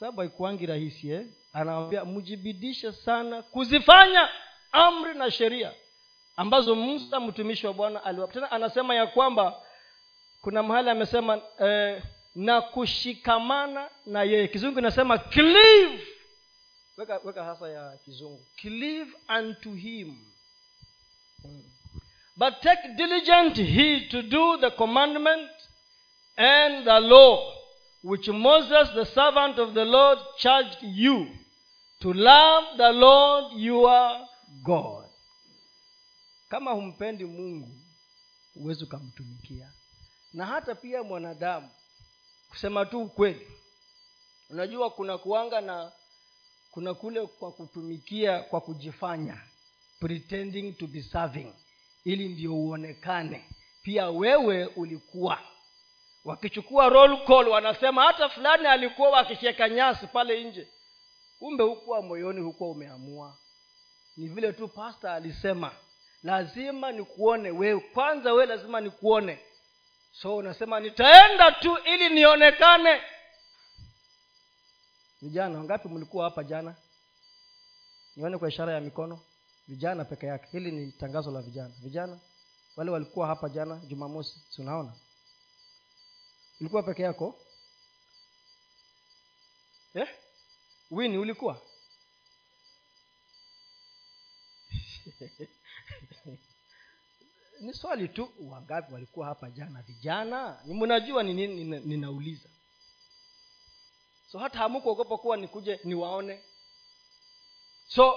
Sababu 0.00 0.20
haikuangi 0.20 0.66
rahisi 0.66 1.10
eh? 1.10 1.26
anawambia 1.52 2.04
mjibidishe 2.04 2.92
sana 2.92 3.42
kuzifanya 3.42 4.28
amri 4.72 5.14
na 5.14 5.30
sheria 5.30 5.72
ambazo 6.36 6.74
musa 6.74 7.20
mtumishi 7.20 7.66
wa 7.66 7.72
bwana 7.72 8.04
aliwapa. 8.04 8.32
Tena 8.32 8.50
anasema 8.50 8.94
ya 8.94 9.06
kwamba 9.06 9.62
kuna 10.42 10.62
mahali 10.62 10.90
amesema 10.90 11.40
eh, 11.60 12.02
na 12.34 12.60
kushikamana 12.62 13.88
na 14.06 14.22
yeye. 14.22 14.48
Kizungu 14.48 14.78
inasema 14.78 15.18
cleave. 15.18 16.06
Weka, 16.96 17.20
weka 17.24 17.44
hasa 17.44 17.68
ya 17.68 17.96
kizungu. 18.04 18.46
Cleave 18.56 19.10
unto 19.38 19.70
him. 19.72 20.16
But 22.36 22.54
take 22.60 22.88
diligent 22.96 23.56
heed 23.56 24.08
to 24.10 24.22
do 24.22 24.56
the 24.60 24.70
commandment 24.70 25.50
and 26.36 26.84
the 26.84 27.00
law 27.00 27.52
which 28.04 28.28
moses 28.28 28.88
the 28.94 29.04
servant 29.04 29.58
of 29.58 29.74
the 29.74 29.84
lord 29.84 30.18
charged 30.36 30.78
you 30.82 31.26
to 32.00 32.12
love 32.12 32.64
the 32.76 32.92
lord 32.92 33.52
your 33.56 34.28
god. 34.62 35.04
Kama 36.48 36.70
humpendi 36.70 37.24
mungu 37.24 37.68
huwezi 38.54 38.84
ukamtumikia. 38.84 39.72
Na 40.32 40.46
hata 40.46 40.74
pia 40.74 41.02
mwanadamu 41.02 41.70
kusema 42.50 42.86
tu 42.86 43.00
ukweli 43.02 43.46
unajua 44.50 44.90
kuna 44.90 45.18
kuanga 45.18 45.60
na 45.60 45.92
kuna 46.70 46.94
kule 46.94 47.26
kwa 47.26 47.52
kutumikia 47.52 48.42
kwa 48.42 48.60
kujifanya 48.60 49.42
pretending 50.08 50.74
to 50.74 50.86
be 50.86 51.02
serving. 51.02 51.52
Ili 52.04 52.28
ndio 52.28 52.54
uonekane. 52.54 53.44
Pia 53.82 54.10
wewe 54.10 54.66
ulikuwa. 54.66 55.38
Wakichukua 56.24 56.88
roll 56.88 57.24
call 57.26 57.48
wanasema 57.48 58.02
hata 58.04 58.28
fulani 58.28 58.66
alikuwa 58.66 59.10
wakisheka 59.10 59.68
nyasi 59.68 60.06
pale 60.06 60.44
nje. 60.44 60.68
Kumbe 61.38 61.64
hukuwa 61.64 62.02
moyoni 62.02 62.40
hukuwa 62.40 62.70
umeamua. 62.70 63.38
Ni 64.16 64.28
vile 64.28 64.52
tu 64.52 64.68
pasta 64.68 65.14
alisema 65.14 65.72
lazima 66.22 66.92
nikuone 66.92 67.50
wewe 67.50 67.80
kwanza 67.80 68.32
wewe 68.32 68.46
lazima 68.46 68.80
nikuone. 68.80 69.38
So 70.12 70.36
unasema 70.36 70.80
nitaenda 70.80 71.52
tu 71.52 71.78
ili 71.84 72.08
nionekane. 72.08 73.00
Vijana 75.22 75.58
wangapi 75.58 75.88
mlikuwa 75.88 76.24
hapa 76.24 76.44
jana? 76.44 76.74
Nione 78.16 78.38
kwa 78.38 78.48
ishara 78.48 78.72
ya 78.72 78.80
mikono 78.80 79.20
vijana 79.68 80.04
peke 80.04 80.26
yake. 80.26 80.48
Hili 80.52 80.72
ni 80.72 80.92
tangazo 80.92 81.30
la 81.30 81.42
vijana. 81.42 81.74
Vijana 81.82 82.20
wale 82.76 82.90
walikuwa 82.90 83.26
hapa 83.26 83.48
jana 83.48 83.76
jumamosi 83.76 84.40
si 84.50 84.62
unaona? 84.62 84.92
Ulikuwa 86.60 86.82
peke 86.82 87.02
yako? 87.02 87.40
Eh? 89.94 90.08
wini 90.90 91.18
ulikuwa? 91.18 91.60
Ni 97.60 97.74
swali 97.74 98.08
tu 98.08 98.30
wangapi 98.40 98.92
walikuwa 98.94 99.26
hapa 99.26 99.50
jana? 99.50 99.82
Vijana? 99.82 100.60
Mnajua 100.66 101.22
ni 101.22 101.34
nini 101.34 101.54
nina- 101.64 101.80
ninauliza. 101.80 102.48
So 104.32 104.38
hata 104.38 104.58
hamukuogopa 104.58 105.18
kuwa 105.18 105.36
nikuje 105.36 105.80
niwaone? 105.84 106.42
So 107.88 108.14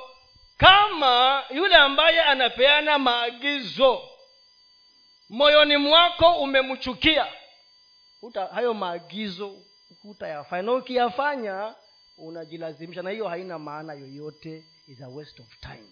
kama 0.58 1.44
yule 1.50 1.76
ambaye 1.76 2.22
anapeana 2.22 2.98
maagizo 3.00 4.10
moyoni 5.30 5.78
mwako 5.78 6.32
umemchukia 6.42 7.28
hayo 8.54 8.74
maagizo 8.74 9.58
hutayafanya. 10.02 10.62
Na 10.64 10.74
ukiyafanya 10.74 11.76
unajilazimisha 12.18 13.02
na 13.02 13.10
hiyo 13.10 13.28
haina 13.28 13.60
maana 13.60 13.94
yoyote 13.94 14.66
is 14.88 15.02
a 15.02 15.08
waste 15.08 15.42
of 15.42 15.60
time. 15.60 15.92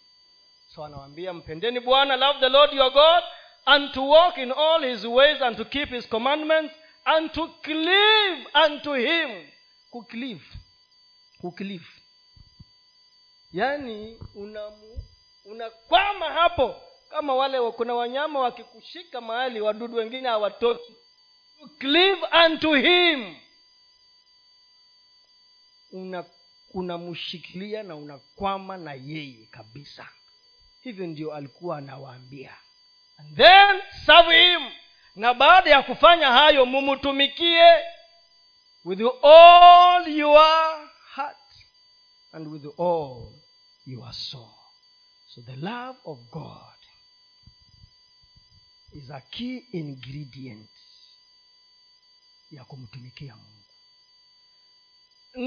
So 0.67 0.85
anawambia 0.85 1.33
mpendeni 1.33 1.79
bwana 1.79 2.15
love 2.15 2.39
the 2.39 2.49
lord 2.49 2.73
your 2.73 2.91
god 2.93 3.23
and 3.65 3.91
to 3.91 4.09
walk 4.09 4.37
in 4.37 4.51
all 4.51 4.85
his 4.91 5.05
ways 5.05 5.41
and 5.41 5.57
to 5.57 5.65
keep 5.65 5.89
his 5.89 6.09
commandments 6.09 6.73
and 7.05 7.31
to 7.31 7.47
cleave 7.47 8.47
unto 8.65 8.93
him. 8.93 9.47
Kuklive 9.91 10.45
kucleave 11.41 11.85
yaani 13.55 14.19
unamu 14.35 15.03
unakwama 15.45 16.33
hapo. 16.33 16.75
Kama 17.09 17.35
wale 17.35 17.71
kuna 17.71 17.93
wanyama 17.93 18.39
wakikushika 18.39 19.21
mahali 19.21 19.61
wadudu 19.61 19.97
wengine 19.97 20.27
hawatoki. 20.29 20.93
To 21.59 21.67
cleave 21.79 22.21
unto 22.45 22.73
him. 22.73 23.35
Una 25.91 26.25
na 27.83 27.95
unakwama 27.95 28.77
na 28.77 28.93
yeye 28.93 29.45
kabisa. 29.51 30.09
Hivyo 30.81 31.07
ndio 31.07 31.33
alikuwa 31.33 31.77
anawaambia. 31.77 32.53
And 33.17 33.37
then 33.37 33.81
serve 34.05 34.49
him. 34.51 34.71
Na 35.15 35.33
baada 35.33 35.69
ya 35.69 35.83
kufanya 35.83 36.27
hayo 36.31 36.65
mumtumikie 36.65 37.83
with 38.85 39.01
all 39.23 40.07
your 40.17 40.89
heart 41.15 41.37
and 42.31 42.47
with 42.47 42.79
all 42.79 43.44
your 43.85 44.13
soul 44.13 44.49
so 45.27 45.41
the 45.41 45.55
love 45.55 45.99
of 46.05 46.19
god 46.31 46.75
is 48.93 49.11
a 49.11 49.21
key 49.21 49.57
ingredient 49.71 50.69
ya 52.51 52.63
kumtumikia 52.65 53.35
mungu. 53.35 53.49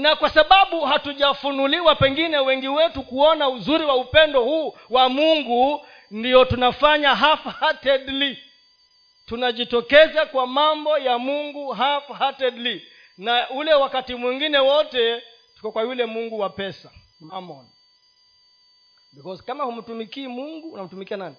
Na 0.01 0.15
kwa 0.15 0.29
sababu 0.29 0.81
hatujafunuliwa 0.81 1.95
pengine 1.95 2.37
wengi 2.37 2.67
wetu 2.67 3.03
kuona 3.03 3.49
uzuri 3.49 3.85
wa 3.85 3.95
upendo 3.95 4.43
huu 4.43 4.77
wa 4.89 5.09
mungu 5.09 5.85
ndio 6.11 6.45
tunafanya 6.45 7.15
half-heartedly. 7.15 8.37
Tunajitokeza 9.25 10.25
kwa 10.25 10.47
mambo 10.47 10.97
ya 10.97 11.17
mungu 11.17 11.69
half-heartedly. 11.73 12.87
Na 13.17 13.49
ule 13.49 13.73
wakati 13.73 14.15
mwingine 14.15 14.57
wote 14.59 15.23
tuko 15.55 15.71
kwa 15.71 15.81
yule 15.83 16.05
mungu 16.05 16.39
wa 16.39 16.49
pesa. 16.49 16.91
Mammon 17.19 17.67
because 19.13 19.43
kama 19.43 19.63
humtumikii 19.63 20.27
mungu 20.27 20.71
unamtumikia 20.71 21.17
nani? 21.17 21.35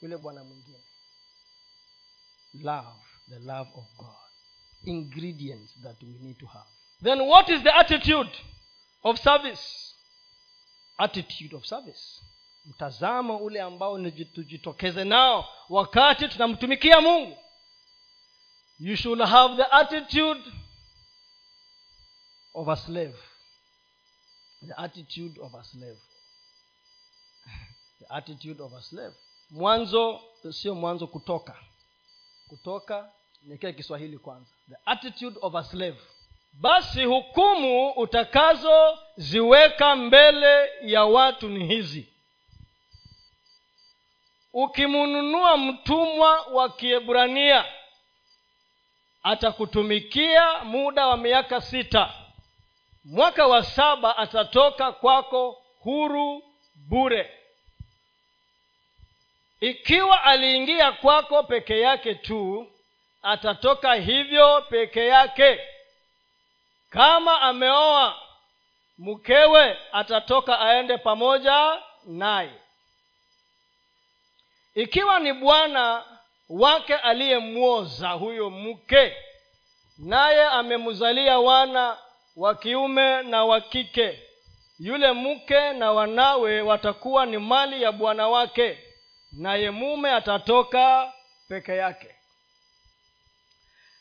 Yule 0.00 0.16
bwana 0.16 0.44
mwingine. 0.44 0.84
Love 2.54 2.98
the 3.28 3.38
love 3.38 3.70
of 3.74 3.96
god. 3.96 4.16
Ingredients 4.84 5.74
that 5.82 6.02
we 6.02 6.08
need 6.08 6.38
to 6.38 6.46
have. 6.46 6.68
Then 7.02 7.20
what 7.20 7.48
is 7.48 7.62
the 7.62 7.70
attitude 7.70 8.30
of 9.02 9.18
service? 9.18 9.94
Attitude 10.98 11.56
of 11.56 11.64
service. 11.66 12.22
Mtazamo 12.64 13.36
ule 13.36 13.60
ambao 13.60 14.10
tujitokeze 14.10 15.04
nao 15.04 15.48
wakati 15.68 16.28
tunamtumikia 16.28 17.00
mungu. 17.00 17.38
You 18.78 18.96
should 18.96 19.20
have 19.20 19.56
the 19.56 19.70
attitude 19.70 20.52
of 22.54 22.68
a 22.68 22.76
slave. 22.76 23.18
The 24.66 24.74
attitude 24.74 25.40
of 25.40 25.54
a 25.54 25.64
slave 25.64 26.00
the 27.98 28.06
attitude 28.14 28.62
of 28.62 28.72
a 28.72 28.82
slave. 28.82 29.14
Mwanzo 29.50 30.20
sio 30.50 30.74
mwanzo 30.74 31.06
kutoka. 31.06 31.56
Kutoka 32.48 33.10
niekee 33.42 33.72
kiswahili 33.72 34.18
kwanza. 34.18 34.50
The 34.68 34.76
attitude 34.86 35.38
of 35.42 35.54
a 35.54 35.64
slave. 35.64 35.96
Basi 36.52 37.04
hukumu 37.04 37.90
utakazoziweka 37.90 39.96
mbele 39.96 40.70
ya 40.82 41.04
watu 41.04 41.48
ni 41.48 41.66
hizi. 41.66 42.08
Ukimnunua 44.52 45.56
mtumwa 45.56 46.40
wa 46.40 46.68
kiebrania 46.70 47.64
atakutumikia 49.22 50.64
muda 50.64 51.06
wa 51.06 51.16
miaka 51.16 51.60
sita. 51.60 52.14
Mwaka 53.04 53.46
wa 53.46 53.62
saba 53.64 54.16
atatoka 54.16 54.92
kwako 54.92 55.62
huru 55.80 56.42
bure 56.74 57.30
ikiwa 59.68 60.22
aliingia 60.24 60.92
kwako 60.92 61.42
peke 61.42 61.80
yake 61.80 62.14
tu 62.14 62.72
atatoka 63.22 63.94
hivyo 63.94 64.62
peke 64.62 65.06
yake. 65.06 65.60
Kama 66.90 67.40
ameoa 67.40 68.14
mkewe 68.98 69.76
atatoka 69.92 70.60
aende 70.60 70.98
pamoja 70.98 71.82
naye. 72.06 72.50
Ikiwa 74.74 75.20
ni 75.20 75.32
bwana 75.32 76.04
wake 76.48 76.94
aliyemwoza 76.94 78.08
huyo 78.10 78.50
mke 78.50 79.16
naye 79.98 80.44
amemzalia 80.44 81.38
wana 81.38 81.98
wa 82.36 82.54
kiume 82.54 83.22
na 83.22 83.44
wa 83.44 83.60
kike 83.60 84.22
yule 84.78 85.12
mke 85.12 85.72
na 85.72 85.92
wanawe 85.92 86.60
watakuwa 86.60 87.26
ni 87.26 87.38
mali 87.38 87.82
ya 87.82 87.92
bwana 87.92 88.28
wake 88.28 88.78
naye 89.36 89.70
mume 89.70 90.10
atatoka 90.10 91.12
peke 91.48 91.76
yake. 91.76 92.14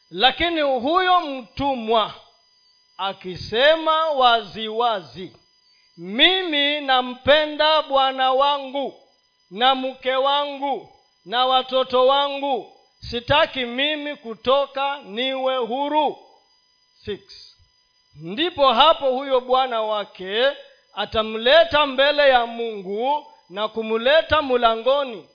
Lakini 0.10 0.62
huyo 0.62 1.20
mtumwa 1.20 2.14
akisema 2.98 4.10
waziwazi 4.10 4.68
wazi, 5.28 5.38
mimi 5.98 6.82
nampenda 6.82 7.82
bwana 7.82 8.34
wangu 8.34 8.94
na 9.52 9.76
mke 9.76 10.16
wangu 10.16 10.90
na 11.26 11.46
watoto 11.46 12.08
wangu. 12.08 12.70
Sitaki 13.00 13.66
mimi 13.66 14.16
kutoka 14.16 15.00
niwe 15.02 15.58
huru. 15.58 16.18
Six. 17.06 17.20
ndipo 18.16 18.74
hapo 18.74 19.12
huyo 19.12 19.42
bwana 19.42 19.82
wake 19.82 20.52
atamleta 20.94 21.86
mbele 21.86 22.30
ya 22.30 22.46
mungu 22.46 23.33
na 23.54 23.68
kumleta 23.68 24.42
mlangoni 24.42 25.30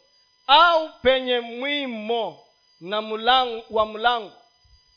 au 0.47 0.89
penye 1.03 1.41
mwimo 1.41 2.45
na 2.81 3.03
mlango, 3.03 3.65
wa 3.71 3.87
mlango 3.87 4.33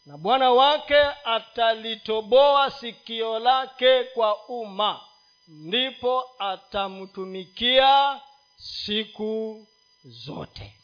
na 0.06 0.18
bwana 0.18 0.52
wake 0.52 1.00
atalitoboa 1.26 2.72
sikio 2.72 3.40
lake 3.40 4.04
kwa 4.04 4.48
umma 4.48 5.02
ndipo 5.48 6.24
atamtumikia 6.40 8.22
siku 8.58 9.68
zote. 10.04 10.78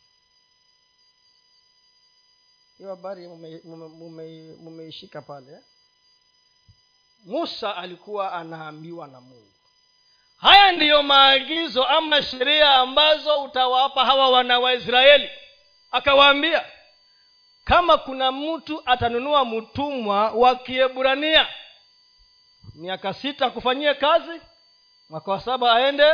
Hiyo 2.78 2.90
habari 2.90 3.28
mumeishika 4.60 5.22
pale. 5.22 5.60
Musa 7.26 7.76
alikuwa 7.76 8.34
anaambiwa 8.34 9.08
na 9.08 9.22
mungu 9.22 9.54
haya 10.38 10.72
ndiyo 10.72 11.04
maagizo 11.04 11.84
ama 11.86 12.22
sheria 12.24 12.76
ambazo 12.76 13.44
utawapa 13.44 14.06
hawa 14.06 14.30
wana 14.30 14.60
waisraeli 14.60 15.30
akawaambia 15.92 16.66
kama 17.66 17.98
kuna 17.98 18.32
mtu 18.32 18.84
atanunua 18.86 19.46
mtumwa 19.46 20.32
wa 20.32 20.56
kiebrania 20.56 21.48
miaka 22.76 23.14
sita 23.14 23.50
kufanyie 23.50 23.94
kazi 23.94 24.42
mwaka 25.10 25.32
wa 25.32 25.42
saba 25.42 25.74
aende 25.76 26.14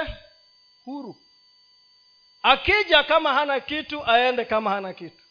huru. 0.86 1.16
Akija 2.44 3.04
kama 3.04 3.34
hana 3.34 3.60
kitu 3.60 4.06
aende 4.06 4.46
kama 4.46 4.70
hana 4.70 4.94
kitu. 4.94 5.24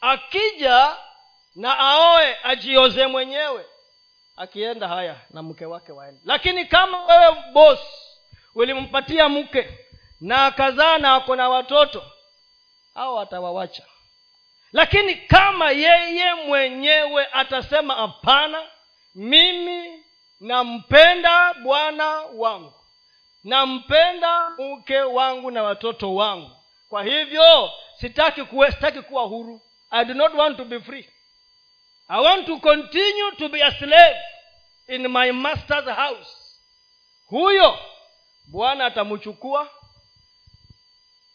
Akija 0.00 0.96
na 1.54 1.78
aoe 1.78 2.38
ajioze 2.42 3.06
mwenyewe. 3.06 3.64
Akienda 4.36 4.88
haya 4.88 5.16
na 5.30 5.42
mke 5.42 5.66
wake 5.66 5.92
waende. 5.92 6.20
Lakini 6.24 6.64
kama 6.66 7.04
wewe 7.06 7.36
bos 7.52 7.78
ulimpatia 8.58 9.28
mke 9.28 9.78
na 10.20 10.46
akazaa 10.46 10.98
na 10.98 11.14
ako 11.14 11.36
na 11.36 11.48
watoto 11.48 12.04
au 12.94 13.20
atawawacha 13.20 13.82
lakini 14.72 15.14
kama 15.14 15.70
yeye 15.70 16.34
mwenyewe 16.34 17.26
atasema 17.32 17.94
hapana 17.94 18.62
mimi 19.14 20.04
nampenda 20.40 21.54
bwana 21.54 22.08
wangu 22.34 22.72
nampenda 23.44 24.50
mke 24.50 25.00
wangu 25.00 25.50
na 25.50 25.62
watoto 25.62 26.14
wangu 26.14 26.50
kwa 26.88 27.04
hivyo 27.04 27.70
sitaki 28.00 28.44
kuwe, 28.44 28.70
sitaki 28.72 29.02
kuwa 29.02 29.22
huru. 29.22 29.60
I 29.90 30.04
do 30.04 30.14
not 30.14 30.34
want 30.34 30.56
to 30.56 30.64
be 30.64 30.80
free. 30.80 31.08
I 32.08 32.20
want 32.22 32.46
to 32.46 32.58
continue 32.58 33.30
to 33.38 33.48
be 33.48 33.62
a 33.62 33.70
slave 33.72 34.16
in 34.88 35.08
my 35.08 35.32
master's 35.32 35.84
house. 35.84 36.60
Huyo 37.26 37.78
bwana 38.50 38.86
atamchukua 38.86 39.70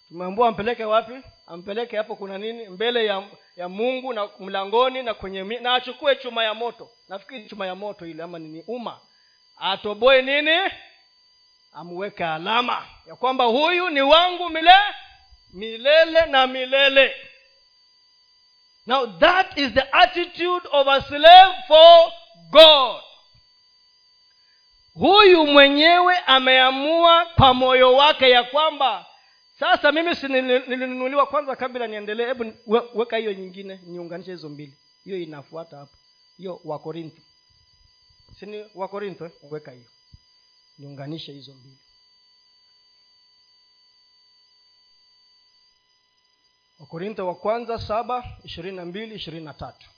tumeambua 0.08 0.48
ampeleke 0.48 0.86
wapi? 0.86 1.14
Ampeleke 1.48 1.98
hapo 1.98 2.16
kuna 2.16 2.38
nini? 2.38 2.68
Mbele 2.68 3.06
ya 3.06 3.24
ya 3.56 3.70
mungu 3.70 4.14
na 4.14 4.30
mlangoni 4.40 5.04
na 5.04 5.14
kwenye 5.14 5.44
na 5.44 5.74
achukue 5.74 6.16
chuma 6.16 6.44
ya 6.44 6.54
moto. 6.54 6.90
Nafikiri 7.10 7.50
chuma 7.50 7.68
ya 7.68 7.76
moto 7.76 8.06
ile 8.08 8.24
ama 8.24 8.40
nini? 8.40 8.64
Uma. 8.68 9.00
Atoboe 9.58 10.22
nini? 10.22 10.72
Amweke 11.74 12.26
alama 12.26 12.88
ya 13.08 13.16
kwamba 13.16 13.44
huyu 13.46 13.90
ni 13.90 14.02
wangu 14.02 14.50
mile 14.50 14.72
milele 15.54 16.26
na 16.26 16.48
milele. 16.48 17.16
Now 18.86 19.06
that 19.20 19.58
is 19.58 19.74
the 19.74 19.88
attitude 19.92 20.68
of 20.72 20.88
a 20.88 21.02
slave 21.02 21.54
for 21.68 22.12
god 22.50 23.02
huyu 24.94 25.48
mwenyewe 25.48 26.18
ameamua 26.18 27.26
kwa 27.26 27.54
moyo 27.54 27.94
wake 27.94 28.30
ya 28.30 28.44
kwamba 28.44 29.06
sasa 29.60 29.92
mimi 29.92 30.16
si 30.16 30.28
kwanza 31.26 31.56
kabla 31.56 31.88
niendelee 31.88 32.26
hebu 32.26 32.54
weka 32.94 33.18
hiyo 33.18 33.34
nyingine 33.34 33.80
niunganishe 33.84 34.32
hizo 34.32 34.50
mbili. 34.50 34.78
Hiyo 35.04 35.18
inafuata 35.18 35.78
hapo. 35.78 35.92
Hiyo 36.38 36.62
wakorintho 36.64 37.22
sini 38.40 38.66
wakorintho 38.76 39.32
weka 39.52 39.72
hiyo. 39.72 39.86
Niunganishe 40.78 41.32
hizo 41.32 41.54
mbili. 41.54 41.78
Wakorintho 46.80 47.28
wa 47.28 47.36
kwanza 47.36 47.80
saba 47.80 48.24
ishirini 48.44 48.78
na 48.78 48.86
mbili 48.86 49.16
ishirini 49.16 49.46
na 49.46 49.54
tatu. 49.54 49.90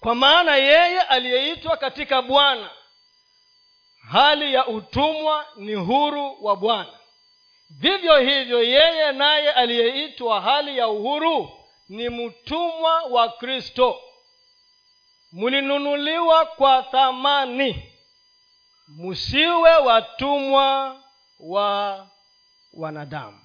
Kwa 0.00 0.14
maana 0.14 0.56
yeye 0.56 1.00
aliyeitwa 1.00 1.76
katika 1.76 2.22
bwana 2.22 2.70
hali 4.12 4.54
ya 4.54 4.66
utumwa 4.66 5.46
ni 5.56 5.74
huru 5.74 6.36
wa 6.44 6.56
bwana. 6.56 6.92
Vivyo 7.70 8.18
hivyo 8.18 8.62
yeye 8.62 9.12
naye 9.12 9.52
aliyeitwa 9.52 10.40
hali 10.40 10.78
ya 10.78 10.88
uhuru 10.88 11.50
ni 11.88 12.08
mtumwa 12.08 13.02
wa 13.02 13.28
kristo. 13.28 14.00
Mlinunuliwa 15.32 16.44
kwa 16.46 16.82
thamani. 16.82 17.92
Msiwe 18.88 19.76
watumwa 19.76 20.96
wa 21.40 22.06
wanadamu. 22.72 23.40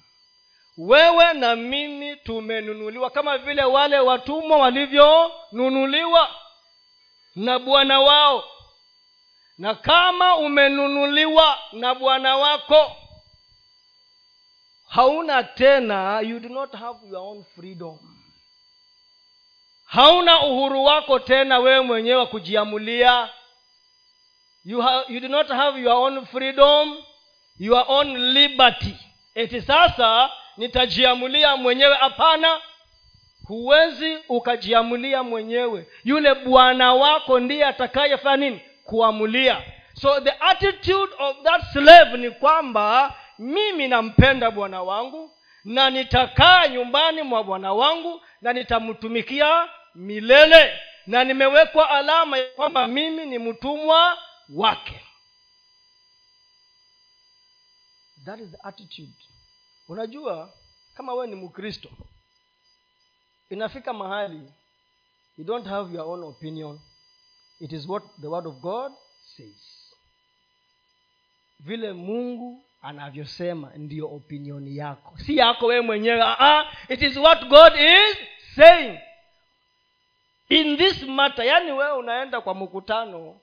Wewe 0.78 1.32
na 1.32 1.56
mimi 1.56 2.16
tumenunuliwa 2.16 3.10
kama 3.10 3.38
vile 3.38 3.64
wale 3.64 3.98
watumwa 3.98 4.58
walivyonunuliwa 4.58 6.28
na 7.36 7.58
bwana 7.58 8.00
wao 8.00 8.44
na 9.58 9.74
kama 9.74 10.36
umenunuliwa 10.36 11.58
na 11.72 11.94
bwana 11.94 12.36
wako 12.36 12.96
hauna 14.88 15.42
tena 15.42 16.20
you 16.20 16.40
do 16.40 16.48
not 16.48 16.72
have 16.74 16.98
your 17.10 17.22
own 17.22 17.44
freedom. 17.54 17.98
Hauna 19.84 20.42
uhuru 20.42 20.84
wako 20.84 21.18
tena 21.18 21.58
wewe 21.58 21.80
mwenyewe 21.80 22.16
wa 22.16 22.26
kujiamulia. 22.26 23.28
You, 24.64 24.84
you 25.08 25.20
do 25.20 25.28
not 25.28 25.48
have 25.48 25.80
your 25.80 25.92
own 25.94 26.26
freedom 26.26 26.96
your 27.58 27.84
own 27.88 28.16
liberty. 28.32 28.96
Eti 29.34 29.60
sasa 29.62 30.30
nitajiamulia 30.56 31.56
mwenyewe 31.56 31.94
hapana. 31.96 32.60
Huwezi 33.46 34.18
ukajiamulia 34.28 35.22
mwenyewe. 35.22 35.86
Yule 36.04 36.34
bwana 36.34 36.94
wako 36.94 37.40
ndiye 37.40 37.64
atakayefanya 37.64 38.36
nini 38.36 38.60
kuamulia. 38.84 39.62
So 39.94 40.20
the 40.20 40.30
attitude 40.40 41.12
of 41.18 41.36
that 41.44 41.62
slave 41.72 42.16
ni 42.16 42.30
kwamba 42.30 43.14
mimi 43.38 43.88
nampenda 43.88 44.50
bwana 44.50 44.82
wangu 44.82 45.30
na 45.64 45.90
nitakaa 45.90 46.68
nyumbani 46.68 47.22
mwa 47.22 47.44
bwana 47.44 47.72
wangu 47.72 48.20
na 48.40 48.52
nitamtumikia 48.52 49.68
milele. 49.94 50.80
Na 51.06 51.24
nimewekwa 51.24 51.90
alama 51.90 52.38
ya 52.38 52.50
kwamba 52.50 52.86
mimi 52.86 53.26
ni 53.26 53.38
mtumwa 53.38 54.18
wake. 54.54 55.00
That 58.24 58.40
is 58.40 58.50
the 58.50 58.58
attitude. 58.62 59.12
Unajua 59.88 60.52
kama 60.94 61.12
wewe 61.14 61.26
ni 61.26 61.34
mkristo 61.34 61.88
inafika 63.50 63.92
mahali 63.92 64.40
you 65.38 65.44
don't 65.44 65.66
have 65.66 65.94
your 65.96 66.06
own 66.08 66.24
opinion 66.24 66.80
it 67.62 67.72
is 67.72 67.86
what 67.88 68.02
the 68.20 68.26
word 68.28 68.46
of 68.46 68.60
god 68.60 68.92
says. 69.36 69.92
Vile 71.60 71.92
mungu 71.92 72.64
anavyosema 72.82 73.70
ndiyo 73.76 74.14
opinioni 74.14 74.76
yako. 74.76 75.18
Si 75.18 75.36
yako 75.36 75.66
wewe 75.66 75.80
mwenyewe. 75.80 76.22
Ah, 76.22 76.64
it 76.88 77.02
is 77.02 77.16
what 77.16 77.44
god 77.48 77.72
is 77.76 78.16
saying. 78.54 78.98
In 80.48 80.76
this 80.76 81.02
matter 81.02 81.44
yaani 81.46 81.72
wewe 81.72 81.92
unaenda 81.92 82.40
kwa 82.40 82.54
mkutano 82.54 83.40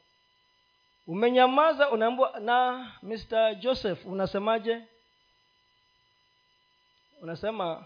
umenyamaza 1.08 1.90
unaambua 1.90 2.40
na 2.40 2.92
mr 3.04 3.56
joseph 3.56 4.06
unasemaje? 4.06 4.82
Unasema 7.22 7.86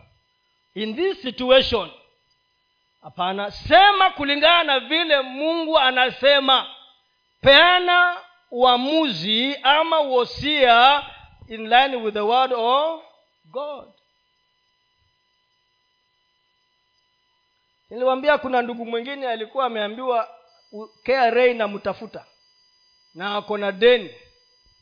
in 0.76 0.96
this 0.96 1.22
situation 1.22 1.92
hapana 3.04 3.52
sema 3.52 4.10
kulingana 4.10 4.64
na 4.64 4.80
vile 4.80 5.22
mungu 5.22 5.80
anasema. 5.80 6.68
Peana 7.42 8.22
uamuzi 8.52 9.56
ama 9.64 10.02
uosia 10.02 11.06
in 11.48 11.70
line 11.70 11.96
with 11.96 12.14
the 12.14 12.20
word 12.20 12.54
of 12.54 13.02
god. 13.46 13.88
Niliwambia 17.90 18.38
kuna 18.38 18.62
ndugu 18.62 18.86
mwingine 18.86 19.28
alikuwa 19.28 19.66
ameambiwa 19.66 20.30
kra 21.04 21.54
na 21.54 21.68
mtafuta. 21.68 22.26
Na 23.14 23.36
ako 23.36 23.58
na 23.58 23.72
deni. 23.72 24.16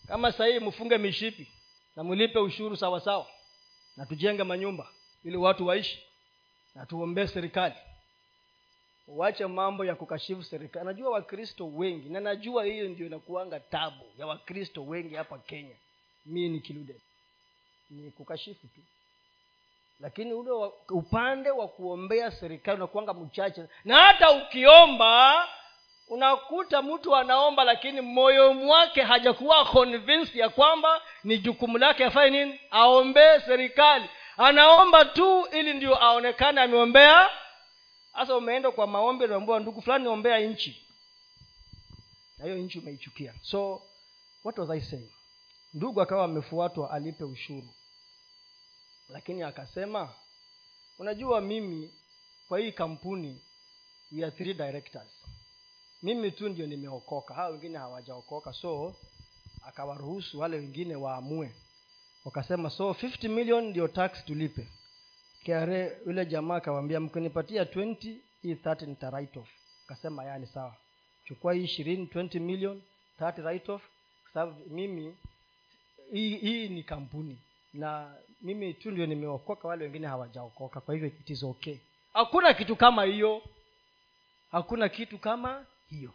Kama 0.07 0.31
sahii 0.31 0.59
mfunge 0.59 0.97
mishipi 0.97 1.51
na 1.95 2.03
mlipe 2.03 2.39
ushuru 2.39 2.77
sawasawa 2.77 3.27
na 3.97 4.05
tujenge 4.05 4.43
manyumba 4.43 4.87
ili 5.23 5.37
watu 5.37 5.67
waishi. 5.67 6.03
Na 6.75 6.85
tuombee 6.85 7.27
serikali 7.27 7.75
uache 9.15 9.45
mambo 9.47 9.85
ya 9.85 9.95
kukashifu 9.95 10.43
serikali. 10.43 10.85
Najua 10.85 11.09
wakristo 11.09 11.67
wengi 11.67 12.09
na 12.09 12.19
najua 12.19 12.65
hiyo 12.65 12.89
ndio 12.89 13.05
inakuanga 13.07 13.59
tabu 13.59 14.05
ya 14.17 14.27
wakristo 14.27 14.83
wengi 14.85 15.15
hapa 15.15 15.37
kenya. 15.37 15.75
Mii 16.25 16.49
ni 16.49 16.59
kilude. 16.59 16.95
Ni 17.89 18.11
kukashifu 18.11 18.67
tu. 18.67 18.81
Lakini 19.99 20.33
ule 20.33 20.51
wa, 20.51 20.73
upande 20.89 21.51
wa 21.51 21.67
kuombea 21.67 22.31
serikali 22.31 22.77
unakuanga 22.77 23.13
mchache. 23.13 23.63
Na 23.85 23.95
hata 24.01 24.31
ukiomba 24.31 25.47
unakuta 26.07 26.81
mtu 26.81 27.15
anaomba 27.15 27.63
lakini 27.63 28.01
moyo 28.01 28.53
mwake 28.53 29.01
hajakuwa 29.01 29.65
convinced 29.65 30.35
ya 30.35 30.49
kwamba 30.49 31.01
ni 31.23 31.37
jukumu 31.37 31.77
lake 31.77 32.05
afanye 32.05 32.45
nini? 32.45 32.59
Aombee 32.71 33.39
serikali. 33.45 34.05
Anaomba 34.37 35.05
tu 35.05 35.47
ili 35.51 35.73
ndio 35.73 35.95
aonekane 36.03 36.61
ameombea 36.61 37.29
sasa 38.13 38.35
umeenda 38.37 38.71
kwa 38.71 38.87
maombi 38.87 39.25
unaambiwa 39.25 39.59
ndugu 39.59 39.81
fulani 39.81 40.07
ombea 40.07 40.39
nchi. 40.39 40.85
Na 42.37 42.45
hiyo 42.45 42.57
nchi 42.57 42.79
umeichukia. 42.79 43.33
So 43.41 43.81
what 44.43 44.57
was 44.57 44.69
i 44.69 44.81
saying? 44.81 45.11
Ndugu 45.73 46.01
akawa 46.01 46.25
amefuatwa 46.25 46.91
alipe 46.91 47.23
ushuru. 47.23 47.67
Lakini 49.09 49.43
akasema 49.43 50.13
unajua 50.99 51.41
mimi 51.41 51.93
kwa 52.47 52.59
hii 52.59 52.71
kampuni 52.71 53.41
we 54.11 54.23
are 54.23 54.31
three 54.31 54.53
directors 54.53 55.07
mimi 56.03 56.31
tu 56.31 56.49
ndio 56.49 56.67
nimeokoka. 56.67 57.33
Hawa 57.33 57.49
wengine 57.49 57.77
hawajaokoka 57.77 58.53
so 58.53 58.95
akawaruhusu 59.67 60.39
wale 60.39 60.57
wengine 60.57 60.95
waamue. 60.95 61.55
Wakasema 62.25 62.69
so 62.69 62.89
50 62.91 63.29
million 63.29 63.63
ndio 63.69 63.87
tax 63.87 64.25
tulipe 64.25 64.67
kare 65.45 65.97
yule 66.05 66.25
jamaa 66.25 66.55
akawambia 66.55 66.99
mkinipatia 66.99 67.63
20 67.63 68.15
hii 68.41 68.53
30 68.53 68.85
nita 68.87 69.09
write 69.09 69.39
off. 69.39 69.49
Akasema 69.85 70.23
yani 70.23 70.47
sawa. 70.47 70.75
Chukua 71.25 71.53
hii 71.53 71.63
ishirini 71.63 72.05
20 72.05 72.39
million 72.39 72.81
30 73.19 73.45
write 73.45 73.71
off. 73.71 73.81
Sababu 74.33 74.69
mimi 74.69 75.15
hii, 76.13 76.35
hii 76.37 76.69
ni 76.69 76.83
kampuni. 76.83 77.37
Na 77.73 78.13
mimi 78.41 78.73
tu 78.73 78.91
ndio 78.91 79.05
nimeokoka 79.05 79.67
wale 79.67 79.83
wengine 79.83 80.07
hawajaokoka. 80.07 80.81
Kwa 80.81 80.93
hivyo 80.93 81.07
it 81.09 81.29
is 81.29 81.43
okay. 81.43 81.75
Hakuna 82.13 82.53
kitu 82.53 82.75
kama 82.75 83.03
hiyo. 83.03 83.41
Hakuna 84.51 84.89
kitu 84.89 85.17
kama 85.17 85.65
hiyo. 85.89 86.11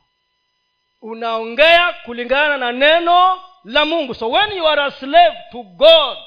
Unaongea 1.03 1.93
kulingana 2.05 2.57
na 2.59 2.73
neno 2.73 3.41
la 3.65 3.85
mungu. 3.85 4.15
So 4.15 4.31
when 4.31 4.53
you 4.53 4.69
are 4.69 4.83
a 4.83 4.91
slave 4.91 5.37
to 5.53 5.63
god 5.63 6.19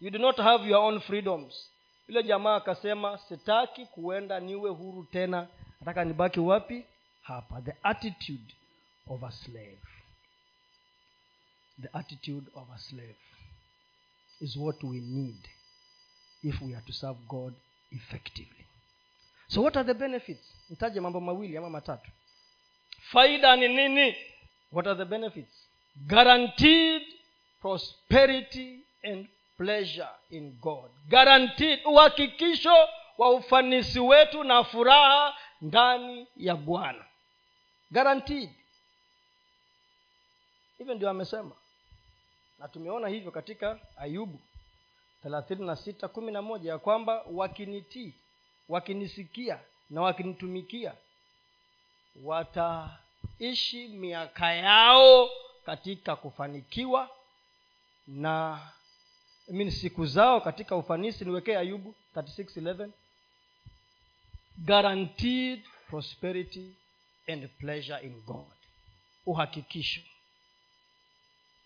you 0.00 0.10
do 0.10 0.18
not 0.18 0.36
have 0.36 0.68
your 0.68 0.84
own 0.84 1.00
freedoms 1.00 1.70
yule 2.08 2.22
jamaa 2.22 2.56
akasema 2.56 3.18
sitaki 3.18 3.86
kuenda 3.86 4.40
niwe 4.40 4.70
huru 4.70 5.04
tena. 5.04 5.48
Nataka 5.80 6.04
nibaki 6.04 6.40
wapi? 6.40 6.84
Hapa. 7.22 7.60
The 7.62 7.74
attitude 7.82 8.54
of 9.08 9.22
a 9.24 9.30
slave. 9.32 9.78
The 11.82 11.88
attitude 11.92 12.46
of 12.54 12.70
a 12.74 12.78
slave 12.78 13.16
is 14.40 14.56
what 14.56 14.82
we 14.82 15.00
need 15.00 15.48
if 16.42 16.60
we 16.62 16.74
are 16.74 16.84
to 16.86 16.92
serve 16.92 17.18
god 17.28 17.54
effectively. 17.90 18.66
So 19.48 19.62
what 19.62 19.76
are 19.76 19.84
the 19.86 19.94
benefits? 19.94 20.52
Nitaje 20.70 21.00
mambo 21.00 21.20
mawili 21.20 21.56
ama 21.56 21.70
matatu. 21.70 22.10
Faida 23.00 23.56
ni 23.56 23.68
nini? 23.68 24.16
What 24.72 24.86
are 24.86 24.96
the 24.98 25.04
benefits? 25.04 25.68
Guaranteed 26.06 27.02
prosperity 27.60 28.80
and 29.02 29.28
pleasure 29.56 30.08
in 30.30 30.52
god. 30.60 30.90
Guaranteed 31.08 31.80
uhakikisho 31.84 32.88
wa 33.18 33.30
ufanisi 33.30 34.00
wetu 34.00 34.44
na 34.44 34.64
furaha 34.64 35.36
ndani 35.60 36.26
ya 36.36 36.56
bwana. 36.56 37.04
Guaranteed. 37.90 38.50
Hivyo 40.78 40.94
ndio 40.94 41.10
amesema. 41.10 41.50
Na 42.58 42.68
tumeona 42.68 43.08
hivyo 43.08 43.30
katika 43.30 43.78
ayubu 43.96 44.40
thelathini 45.22 45.66
na 45.66 45.76
sita 45.76 46.08
kumi 46.08 46.32
na 46.32 46.42
moja 46.42 46.70
ya 46.70 46.78
kwamba 46.78 47.24
wakinitii 47.32 48.14
wakinisikia 48.68 49.58
na 49.90 50.00
wakinitumikia 50.02 50.94
wataishi 52.24 53.88
miaka 53.88 54.52
yao 54.54 55.30
katika 55.66 56.16
kufanikiwa 56.16 57.10
na 58.06 58.60
I 59.48 59.52
mean, 59.52 59.70
siku 59.70 60.06
zao 60.06 60.40
katika 60.40 60.76
ufanisi 60.76 61.24
niwekee 61.24 61.56
ayubu 61.56 61.94
3611 62.16 62.88
guaranteed 64.58 65.60
prosperity 65.90 66.70
and 67.28 67.48
pleasure 67.48 67.98
in 68.06 68.20
god. 68.26 68.46
Uhakikisho. 69.26 70.00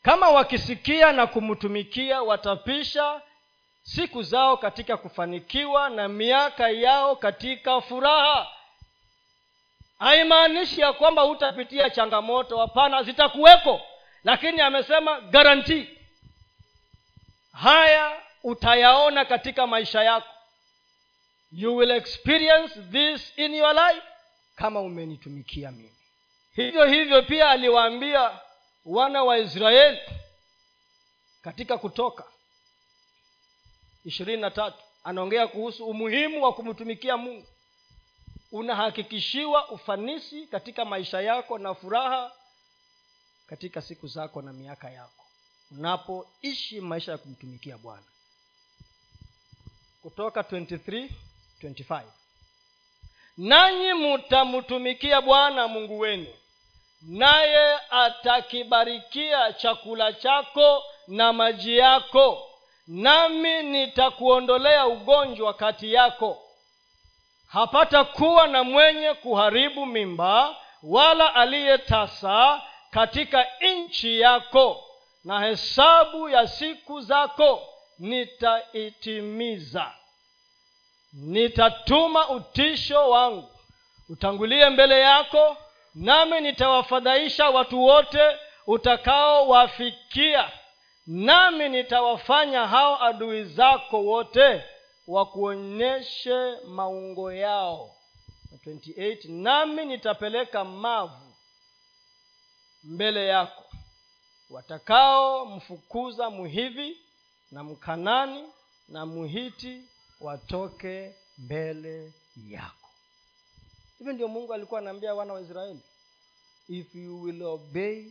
Kama 0.02 0.28
wakisikia 0.28 1.12
na 1.12 1.26
kumtumikia 1.26 2.22
watapisha 2.22 3.22
siku 3.82 4.22
zao 4.22 4.56
katika 4.56 4.96
kufanikiwa 4.96 5.88
na 5.90 6.08
miaka 6.08 6.68
yao 6.70 7.16
katika 7.16 7.80
furaha. 7.80 8.48
Haimaanishi 9.98 10.80
ya 10.80 10.92
kwamba 10.92 11.22
hutapitia 11.22 11.90
changamoto 11.90 12.58
hapana 12.58 13.02
zitakuweko. 13.02 13.80
Lakini 14.24 14.60
amesema 14.60 15.20
guarantee 15.20 15.88
haya 17.52 18.22
utayaona 18.42 19.24
katika 19.24 19.66
maisha 19.66 20.02
yako. 20.02 20.28
You 21.52 21.76
will 21.76 21.90
experience 21.90 22.82
this 22.82 23.32
in 23.38 23.54
your 23.54 23.74
life 23.74 24.06
kama 24.54 24.80
umenitumikia 24.80 25.70
mimi. 25.70 25.94
Hivyo 26.52 26.84
hivyo 26.84 27.22
pia 27.22 27.50
aliwaambia 27.50 28.40
wana 28.84 29.24
wa 29.24 29.38
israeli 29.38 30.00
katika 31.42 31.78
kutoka 31.78 32.24
ishirini 34.04 34.42
na 34.42 34.50
tatu 34.50 34.78
anaongea 35.04 35.46
kuhusu 35.48 35.86
umuhimu 35.86 36.42
wa 36.42 36.52
kumtumikia 36.52 37.16
mungu. 37.16 37.46
Unahakikishiwa 38.52 39.68
ufanisi 39.70 40.46
katika 40.46 40.84
maisha 40.84 41.20
yako 41.20 41.58
na 41.58 41.74
furaha 41.74 42.32
katika 43.46 43.82
siku 43.82 44.06
zako 44.06 44.42
na 44.42 44.52
miaka 44.52 44.90
yako 44.90 45.19
unapoishi 45.70 46.80
maisha 46.80 47.12
ya 47.12 47.18
kumtumikia 47.18 47.78
bwana. 47.78 48.02
Kutoka 50.02 50.40
23 50.40 51.08
25 51.62 52.02
nanyi 53.36 53.92
mutamtumikia 53.94 55.20
bwana 55.20 55.68
mungu 55.68 55.98
wenu 55.98 56.26
naye 57.02 57.78
atakibarikia 57.90 59.52
chakula 59.52 60.12
chako 60.12 60.82
na 61.08 61.32
maji 61.32 61.78
yako 61.78 62.46
nami 62.86 63.62
nitakuondolea 63.62 64.86
ugonjwa 64.86 65.54
kati 65.54 65.92
yako. 65.92 66.42
Hapata 67.46 68.04
kuwa 68.04 68.46
na 68.46 68.64
mwenye 68.64 69.14
kuharibu 69.14 69.86
mimba 69.86 70.56
wala 70.82 71.34
aliyetasa 71.34 72.62
katika 72.90 73.46
nchi 73.60 74.20
yako 74.20 74.84
na 75.24 75.40
hesabu 75.40 76.28
ya 76.28 76.48
siku 76.48 77.00
zako 77.00 77.68
nitaitimiza. 77.98 79.92
Nitatuma 81.12 82.28
utisho 82.28 83.10
wangu. 83.10 83.48
Utangulie 84.08 84.68
mbele 84.70 85.00
yako 85.00 85.56
nami 85.94 86.40
nitawafadhaisha 86.40 87.50
watu 87.50 87.82
wote 87.82 88.36
utakaowafikia. 88.66 90.50
Nami 91.06 91.68
nitawafanya 91.68 92.66
hao 92.66 93.02
adui 93.04 93.44
zako 93.44 94.02
wote 94.04 94.64
wakuonyeshe 95.06 96.56
maungo 96.66 97.32
yao. 97.32 97.96
28 98.66 99.42
nami 99.42 99.84
nitapeleka 99.84 100.64
mavu 100.64 101.34
mbele 102.84 103.26
yako 103.26 103.64
watakaomfukuza 104.50 106.30
muhivi 106.30 106.98
na 107.50 107.64
mkanani 107.64 108.44
na 108.88 109.06
muhiti 109.06 109.82
watoke 110.20 111.14
mbele 111.38 112.12
yako. 112.48 112.88
Hivyo 113.98 114.12
ndio 114.12 114.28
mungu 114.28 114.54
alikuwa 114.54 114.80
anaambia 114.80 115.14
wana 115.14 115.32
wa 115.32 115.40
israeli? 115.40 115.80
If 116.68 116.94
you 116.94 117.22
will 117.22 117.42
obey 117.42 118.06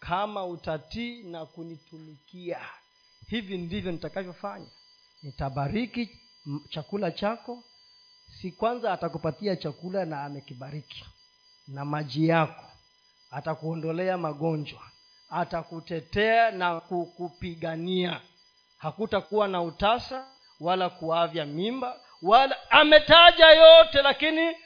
kama 0.00 0.46
utatii 0.46 1.22
na 1.22 1.46
kunitumikia 1.46 2.60
hivi 3.26 3.58
ndivyo 3.58 3.92
nitakavyofanya. 3.92 4.66
Nitabariki 5.22 6.18
chakula 6.68 7.10
chako. 7.10 7.64
Si 8.40 8.52
kwanza 8.52 8.92
atakupatia 8.92 9.56
chakula 9.56 10.04
na 10.04 10.24
amekibariki. 10.24 11.04
Na 11.68 11.84
maji 11.84 12.28
yako 12.28 12.64
atakuondolea 13.30 14.18
magonjwa 14.18 14.82
atakutetea 15.30 16.50
na 16.50 16.80
kukupigania. 16.80 18.20
Hakutakuwa 18.78 19.48
na 19.48 19.62
utasa 19.62 20.26
wala 20.60 20.90
kuavya 20.90 21.46
mimba 21.46 22.00
wala 22.22 22.70
ametaja 22.70 23.46
yote 23.50 24.02
lakini 24.02 24.56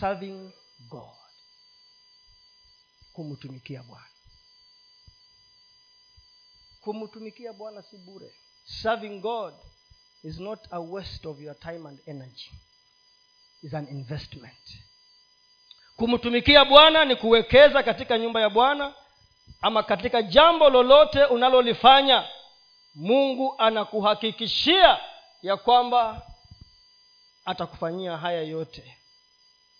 serving 0.00 0.50
god 0.88 1.16
kumtumikia 3.12 3.82
bwana. 3.82 4.06
Kumtumikia 6.80 7.52
bwana 7.52 7.82
si 7.82 7.96
bure. 7.98 8.34
Serving 8.64 9.20
god 9.20 9.54
is 10.22 10.38
not 10.40 10.60
a 10.70 10.80
waste 10.80 11.28
of 11.28 11.40
your 11.40 11.58
time 11.58 11.88
and 11.88 11.98
energy. 12.06 12.50
Is 13.62 13.74
an 13.74 13.88
investment. 13.88 14.78
Kumtumikia 15.96 16.64
bwana 16.64 17.04
ni 17.04 17.16
kuwekeza 17.16 17.82
katika 17.82 18.18
nyumba 18.18 18.40
ya 18.40 18.50
bwana 18.50 18.94
ama 19.60 19.82
katika 19.82 20.22
jambo 20.22 20.70
lolote 20.70 21.24
unalolifanya 21.24 22.28
mungu 22.94 23.54
anakuhakikishia 23.58 25.00
ya 25.42 25.56
kwamba 25.56 26.22
atakufanyia 27.44 28.16
haya 28.16 28.42
yote 28.42 28.96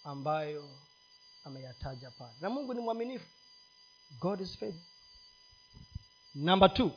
ambayo 0.05 0.71
ameyataja 1.45 2.11
pale. 2.11 2.33
Na 2.41 2.51
mungu 2.51 2.75
ni 2.75 2.81
mwaminifu. 2.81 3.27
God 4.21 4.41
is 4.41 4.59
namba 6.35 6.69
t 6.69 6.91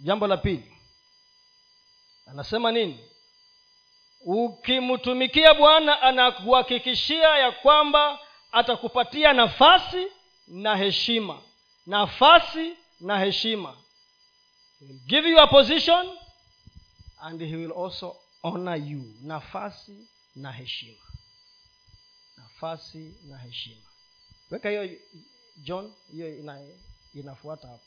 jambo 0.00 0.26
la 0.26 0.36
pili. 0.36 0.74
Anasema 2.26 2.72
nini? 2.72 3.10
Ukimtumikia 4.20 5.54
bwana 5.54 6.02
anakuhakikishia 6.02 7.28
ya 7.38 7.52
kwamba 7.52 8.18
atakupatia 8.52 9.32
nafasi 9.32 10.06
na 10.48 10.76
heshima 10.76 11.42
nafasi 11.88 12.76
na 13.00 13.18
heshima. 13.18 13.76
He 14.80 14.86
will 14.86 15.00
give 15.06 15.28
you 15.28 15.38
a 15.40 15.46
position 15.46 16.16
and 17.22 17.40
he 17.40 17.56
will 17.56 17.72
also 17.72 18.16
honor 18.44 18.76
you. 18.76 19.14
Nafasi 19.22 20.06
na 20.36 20.52
heshima. 20.52 21.02
Nafasi 22.36 23.14
na 23.24 23.38
heshima. 23.38 23.86
Weka 24.50 24.68
hiyo 24.70 24.98
john 25.56 25.92
hiyo 26.12 26.38
ina, 26.38 26.60
inafuata 27.14 27.68
hapo. 27.68 27.82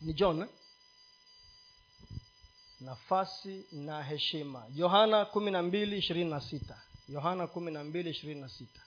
Ni 0.00 0.12
john 0.12 0.40
eh? 0.42 0.48
nafasi 2.80 3.66
na 3.72 4.02
heshima. 4.02 4.66
Yohana 4.74 5.24
kumi 5.24 5.50
na 5.50 5.62
mbili 5.62 5.98
ishirini 5.98 6.30
na 6.30 6.40
sita. 6.40 6.82
Yohana 7.08 7.46
kumi 7.46 7.70
na 7.72 7.84
mbili 7.84 8.10
ishirini 8.10 8.40
na 8.40 8.48
sita. 8.48 8.80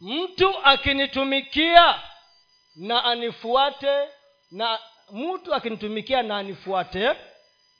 Mtu 0.00 0.58
akinitumikia 0.64 2.09
na 2.76 3.04
anifuate 3.04 4.08
na 4.50 4.78
mtu 5.12 5.54
akinitumikia 5.54 6.22
na 6.22 6.38
anifuate 6.38 7.10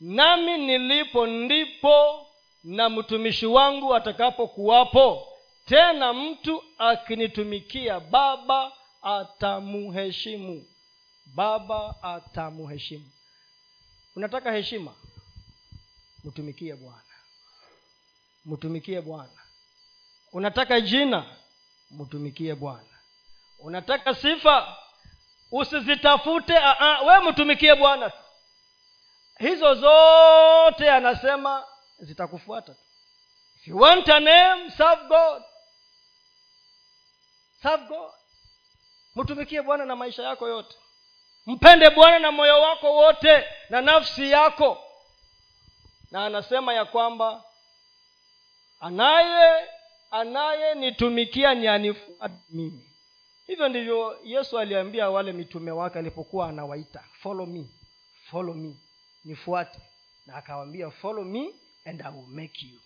nami 0.01 0.59
nilipo 0.59 1.27
ndipo 1.27 2.27
na 2.65 2.89
mtumishi 2.89 3.47
wangu 3.47 3.95
atakapokuwapo. 3.95 5.27
Tena 5.67 6.13
mtu 6.13 6.65
akinitumikia 6.79 8.01
baba 8.01 8.73
atamuheshimu 9.03 10.67
baba 11.27 12.03
atamuheshimu 12.03 13.11
unataka 14.17 14.53
heshima? 14.53 14.95
Mtumikie 16.25 16.75
bwana. 16.75 17.03
Mtumikie 18.45 19.01
bwana. 19.01 19.43
Unataka 20.33 20.81
jina? 20.81 21.37
Mtumikie 21.91 22.55
bwana 22.55 22.85
unataka 23.61 24.15
sifa? 24.15 24.77
Usizitafute 25.53 26.53
we 27.07 27.21
mtumikie 27.31 27.75
bwana. 27.75 28.13
Hizo 29.39 29.75
zote 29.75 30.91
anasema 30.91 31.67
zitakufuata. 31.99 32.73
Tu 32.75 32.81
if 33.61 33.69
you 33.69 33.79
want 33.79 34.09
a 34.09 34.21
name 34.21 34.71
serve 34.71 35.05
god. 35.09 35.43
Serve 37.63 37.85
god. 37.87 38.13
Mtumikie 39.17 39.63
bwana 39.63 39.85
na 39.85 39.97
maisha 39.97 40.23
yako 40.23 40.49
yote. 40.49 40.77
Mpende 41.47 41.91
bwana 41.91 42.19
na 42.19 42.33
moyo 42.33 42.61
wako 42.61 42.95
wote 42.95 43.45
na 43.71 43.81
nafsi 43.81 44.31
yako. 44.31 44.85
Na 46.11 46.27
anasema 46.27 46.75
ya 46.75 46.85
kwamba 46.85 47.45
anaye 48.81 49.69
anayenitumikia 50.11 51.55
ni 51.55 51.69
anifuata 51.69 52.35
mimi 52.51 52.90
hivyo 53.51 53.69
ndivyo 53.69 54.19
yesu 54.25 54.59
aliambia 54.59 55.11
wale 55.11 55.33
mitume 55.33 55.71
wake 55.71 55.99
alipokuwa 55.99 56.49
anawaita 56.49 57.05
follow 57.23 57.47
me 57.47 57.65
follow 58.31 58.55
me 58.55 58.75
nifuate. 59.25 59.79
Na 60.27 60.35
akawambia 60.35 60.91
follow 60.91 61.25
me 61.25 61.51
and 61.85 62.03
i 62.03 62.13
will 62.13 62.27
make 62.29 62.67
you. 62.67 62.81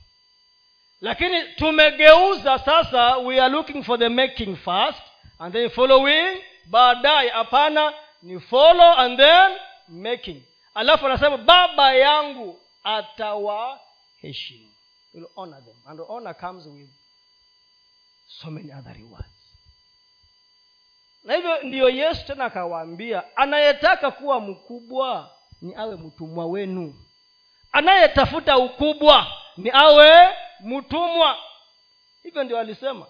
Lakini 1.00 1.44
tumegeuza 1.56 2.58
sasa 2.58 3.16
we 3.16 3.40
are 3.40 3.52
looking 3.54 3.82
for 3.82 3.98
the 3.98 4.08
making 4.08 4.56
first 4.56 5.02
and 5.38 5.52
then 5.52 5.70
following 5.70 6.42
baadaye. 6.66 7.28
Hapana 7.30 7.94
ni 8.22 8.40
follow 8.40 8.92
and 8.98 9.18
then 9.18 9.58
making. 9.88 10.42
Alafu 10.74 11.06
anasema 11.06 11.36
baba 11.36 11.94
yangu 11.94 12.60
atawaheshimu. 12.84 14.70
Will 15.14 15.26
honor 15.36 15.64
them. 15.64 15.76
And 15.86 16.00
honor 16.08 16.34
comes 16.36 16.66
with 16.66 16.90
so 18.28 18.50
many 18.50 18.72
other 18.72 18.92
rewards 18.94 19.33
na 21.24 21.34
hivyo 21.34 21.62
ndiyo 21.62 21.88
yesu 21.88 22.26
tena 22.26 22.44
akawaambia 22.44 23.36
anayetaka 23.36 24.10
kuwa 24.10 24.40
mkubwa 24.40 25.30
ni 25.62 25.74
awe 25.74 25.96
mtumwa 25.96 26.46
wenu. 26.46 26.94
Anayetafuta 27.72 28.58
ukubwa 28.58 29.26
ni 29.56 29.70
awe 29.70 30.36
mtumwa. 30.60 31.38
Hivyo 32.22 32.44
ndio 32.44 32.58
alisema. 32.58 33.06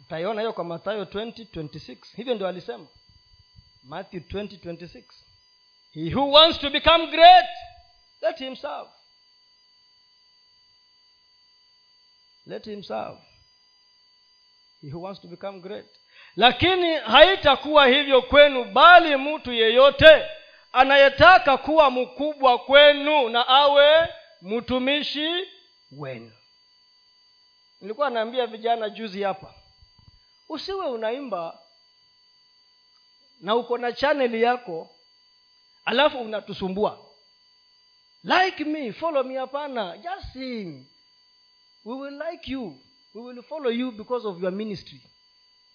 Utaiona 0.00 0.40
hiyo 0.40 0.52
kwa 0.52 0.64
mathayo 0.64 1.04
2026 1.04 1.96
hivyo 2.16 2.34
ndio 2.34 2.48
alisema. 2.48 2.86
Matthew 3.84 4.20
2026 4.20 5.02
he 5.94 6.14
who 6.14 6.30
wants 6.30 6.58
to 6.58 6.70
become 6.70 7.06
great 7.06 7.46
let 8.22 8.38
him 8.38 8.56
serve. 8.56 8.90
Let 12.46 12.64
him 12.64 12.82
serve 12.82 13.18
he 14.90 14.96
wants 14.96 15.20
to 15.20 15.28
become 15.28 15.60
great. 15.60 15.86
Lakini 16.36 16.94
haitakuwa 16.96 17.86
hivyo 17.86 18.22
kwenu 18.22 18.64
bali 18.64 19.16
mtu 19.16 19.52
yeyote 19.52 20.26
anayetaka 20.72 21.56
kuwa 21.56 21.90
mkubwa 21.90 22.58
kwenu 22.58 23.28
na 23.28 23.48
awe 23.48 24.08
mtumishi 24.42 25.30
wenu. 25.92 26.32
Nilikuwa 27.80 28.10
naambia 28.10 28.46
vijana 28.46 28.90
juzi 28.90 29.22
hapa 29.22 29.54
usiwe 30.48 30.86
unaimba 30.86 31.58
na 33.40 33.54
uko 33.54 33.78
na 33.78 33.92
chaneli 33.92 34.42
yako 34.42 34.90
alafu 35.84 36.18
unatusumbua. 36.20 37.04
Like 38.24 38.64
me 38.64 38.92
follow 38.92 39.24
me 39.24 39.36
hapana 39.36 39.98
just 39.98 40.32
sing. 40.32 40.86
We 41.84 41.94
will 41.94 42.22
like 42.30 42.52
you 42.52 42.78
we 43.14 43.22
will 43.22 43.42
follow 43.42 43.70
you 43.70 43.92
because 43.92 44.28
of 44.28 44.42
your 44.42 44.52
ministry. 44.52 45.00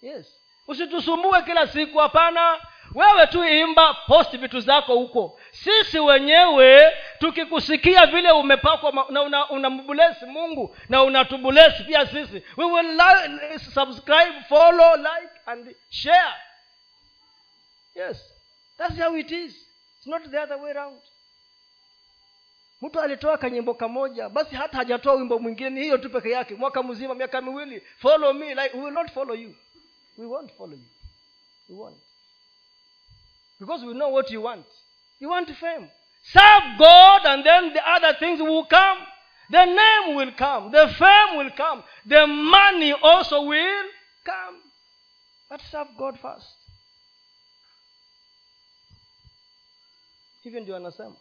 Yes. 0.02 0.26
Usitusumbue 0.68 1.42
kila 1.42 1.66
siku 1.66 1.98
hapana. 1.98 2.60
Wewe 2.94 3.26
tu 3.26 3.44
imba 3.44 3.94
post 3.94 4.36
vitu 4.36 4.60
zako 4.60 4.94
huko. 4.94 5.40
Sisi 5.50 5.98
wenyewe 5.98 6.92
tukikusikia 7.18 8.06
vile 8.06 8.30
umepakwa 8.30 9.06
na 9.10 9.50
unambulesi 9.50 10.24
una 10.24 10.32
mungu 10.32 10.76
na 10.88 11.02
unatubulesi 11.02 11.84
pia 11.84 12.06
sisi 12.06 12.42
we 12.56 12.64
will 12.64 12.90
like, 12.92 13.58
subscribe 13.58 14.42
follow 14.48 14.96
like 14.96 15.30
and 15.46 15.76
share. 15.90 16.34
Yes. 17.94 18.34
That's 18.78 18.98
how 18.98 19.16
it 19.16 19.30
is. 19.30 19.54
It's 19.98 20.06
not 20.06 20.30
the 20.30 20.38
other 20.42 20.56
way 20.62 20.72
around 20.72 21.00
mtu 22.82 23.00
alitoa 23.00 23.38
kanyimbo 23.38 23.74
kamoja 23.74 24.28
basi 24.28 24.54
hata 24.54 24.76
hajatoa 24.76 25.14
wimbo 25.14 25.38
mwingine 25.38 25.70
ni 25.70 25.80
hiyo 25.82 25.98
tu 25.98 26.10
peke 26.10 26.30
yake. 26.30 26.54
Mwaka 26.54 26.82
mzima 26.82 27.14
miaka 27.14 27.40
miwili 27.40 27.80
follow 27.98 28.32
me 28.32 28.54
like 28.54 28.76
we 28.76 28.84
will 28.84 28.92
not 28.94 29.10
follow 29.12 29.36
you. 29.36 29.54
We 30.18 30.26
won't 30.26 30.52
follow 30.56 30.74
you. 30.78 30.84
We 31.68 31.76
won't. 31.76 31.98
Because 33.60 33.86
we 33.86 33.94
know 33.94 34.12
what 34.12 34.30
you 34.30 34.42
want. 34.44 34.66
You 35.20 35.30
want 35.30 35.50
fame. 35.54 35.88
Serve 36.22 36.76
god 36.78 37.26
and 37.26 37.44
then 37.44 37.72
the 37.72 37.80
other 37.90 38.18
things 38.18 38.40
will 38.40 38.64
come. 38.66 39.06
The 39.50 39.64
name 39.66 40.16
will 40.16 40.32
come. 40.32 40.70
The 40.72 40.88
fame 40.88 41.36
will 41.38 41.50
come. 41.50 41.82
The 42.06 42.26
money 42.26 42.92
also 43.02 43.42
will 43.42 43.84
come. 44.24 44.56
But 45.50 45.60
serve 45.70 45.88
god 45.98 46.18
first. 46.18 46.56
Hivyo 50.42 50.60
ndio 50.60 50.76
anasema 50.76 51.16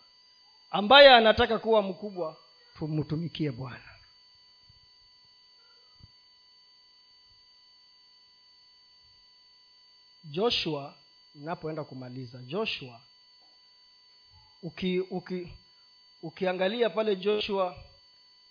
ambaye 0.73 1.09
anataka 1.09 1.59
kuwa 1.59 1.81
mkubwa 1.81 2.37
tumtumikie 2.77 3.51
bwana. 3.51 3.89
Joshua 10.23 10.95
napoenda 11.35 11.83
kumaliza 11.83 12.37
joshua 12.37 12.99
uki, 14.63 14.99
uki 14.99 15.53
ukiangalia 16.21 16.89
pale 16.89 17.15
joshua 17.15 17.75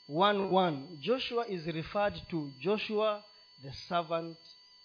1 0.09 0.87
joshua 0.97 1.49
is 1.49 1.67
referred 1.67 2.27
to 2.29 2.51
joshua 2.61 3.25
the 3.63 3.73
servant 3.73 4.39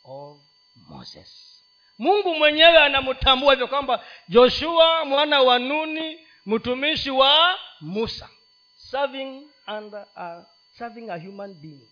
of 0.03 0.37
moses. 0.75 1.63
Mungu 1.97 2.35
mwenyewe 2.35 2.77
anamtambua 2.77 3.53
hivyo 3.53 3.67
kwamba 3.67 4.05
joshua 4.29 5.05
mwana 5.05 5.41
wa 5.41 5.59
nuni 5.59 6.26
mtumishi 6.47 7.09
wa 7.11 7.59
musa. 7.81 8.29
Serving 8.75 9.47
under 9.67 10.05
a, 10.15 10.43
serving 10.77 11.09
a 11.09 11.17
human 11.19 11.53
being. 11.53 11.87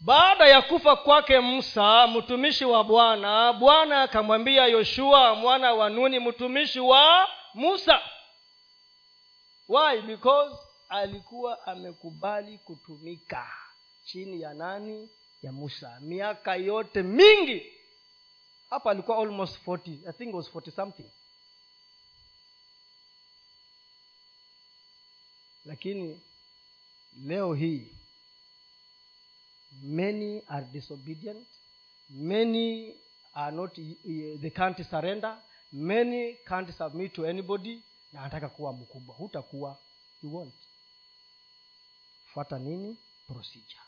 Baada 0.00 0.46
ya 0.48 0.62
kufa 0.62 0.96
kwake 0.96 1.40
musa 1.40 2.06
mtumishi 2.06 2.64
wa 2.64 2.84
bwana 2.84 3.52
bwana 3.52 4.02
akamwambia 4.02 4.66
yoshua 4.66 5.34
mwana 5.34 5.72
wa 5.74 5.90
nuni 5.90 6.18
mtumishi 6.18 6.80
wa 6.80 7.28
musa. 7.54 8.00
Why? 9.68 10.00
Because 10.00 10.56
alikuwa 10.88 11.66
amekubali 11.66 12.58
kutumika 12.58 13.46
chini 14.04 14.40
ya 14.40 14.54
nani? 14.54 15.08
Ya 15.42 15.52
musa. 15.52 15.98
Miaka 16.00 16.56
yote 16.56 17.02
mingi. 17.02 17.72
Hapa 18.70 18.90
alikuwa 18.90 19.18
almost 19.18 19.66
40 19.66 20.08
i 20.08 20.12
think 20.12 20.34
was 20.34 20.54
40 20.54 20.70
something 20.70 21.10
lakini 25.66 26.20
leo 27.26 27.54
hii 27.54 27.88
many 29.82 30.42
are 30.48 30.66
disobedient 30.66 31.46
many 32.10 32.94
are 33.34 33.56
not 33.56 33.74
they 34.40 34.50
can't 34.50 34.82
surrender 34.90 35.38
many 35.72 36.34
can't 36.34 36.70
submit 36.76 37.12
to 37.12 37.26
anybody 37.28 37.82
na 38.12 38.20
anataka 38.20 38.48
kuwa 38.48 38.72
mkubwa. 38.72 39.14
Hutakuwa 39.14 39.78
you 40.22 40.36
won't. 40.36 40.54
Fuata 42.32 42.58
nini? 42.58 42.96
Procedure. 43.26 43.80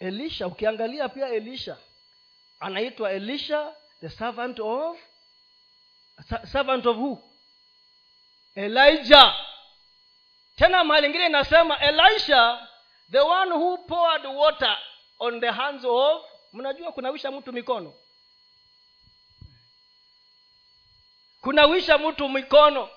Elisha 0.00 0.46
ukiangalia 0.46 1.08
pia 1.08 1.28
elisha 1.28 1.78
anaitwa 2.60 3.12
elisha 3.12 3.74
the 4.00 4.10
servant 4.10 4.60
of 4.60 4.98
servant 6.52 6.86
of 6.86 6.96
who 6.96 7.22
elijah. 8.54 9.34
Tena 10.56 10.84
mahali 10.84 11.06
ingine 11.06 11.26
inasema 11.26 11.78
elisha 11.80 12.68
the 13.10 13.20
one 13.20 13.50
who 13.54 13.78
poured 13.78 14.26
water 14.26 14.78
on 15.18 15.40
the 15.40 15.50
hands 15.50 15.84
of 15.84 16.22
mnajua 16.52 16.92
kunawisha 16.92 17.30
mtu 17.30 17.52
mikono? 17.52 17.94
Kunawisha 21.40 21.98
mtu 21.98 22.28
mikono. 22.28 22.88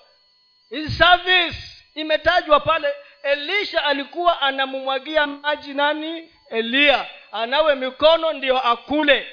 His 0.70 0.98
service 0.98 1.58
imetajwa 1.94 2.60
pale 2.60 2.94
elisha 3.22 3.84
alikuwa 3.84 4.40
anamumwagia 4.40 5.26
maji 5.26 5.74
nani? 5.74 6.30
Eliya 6.50 7.06
anawe 7.32 7.74
mikono 7.74 8.32
ndiyo 8.32 8.58
akule. 8.68 9.26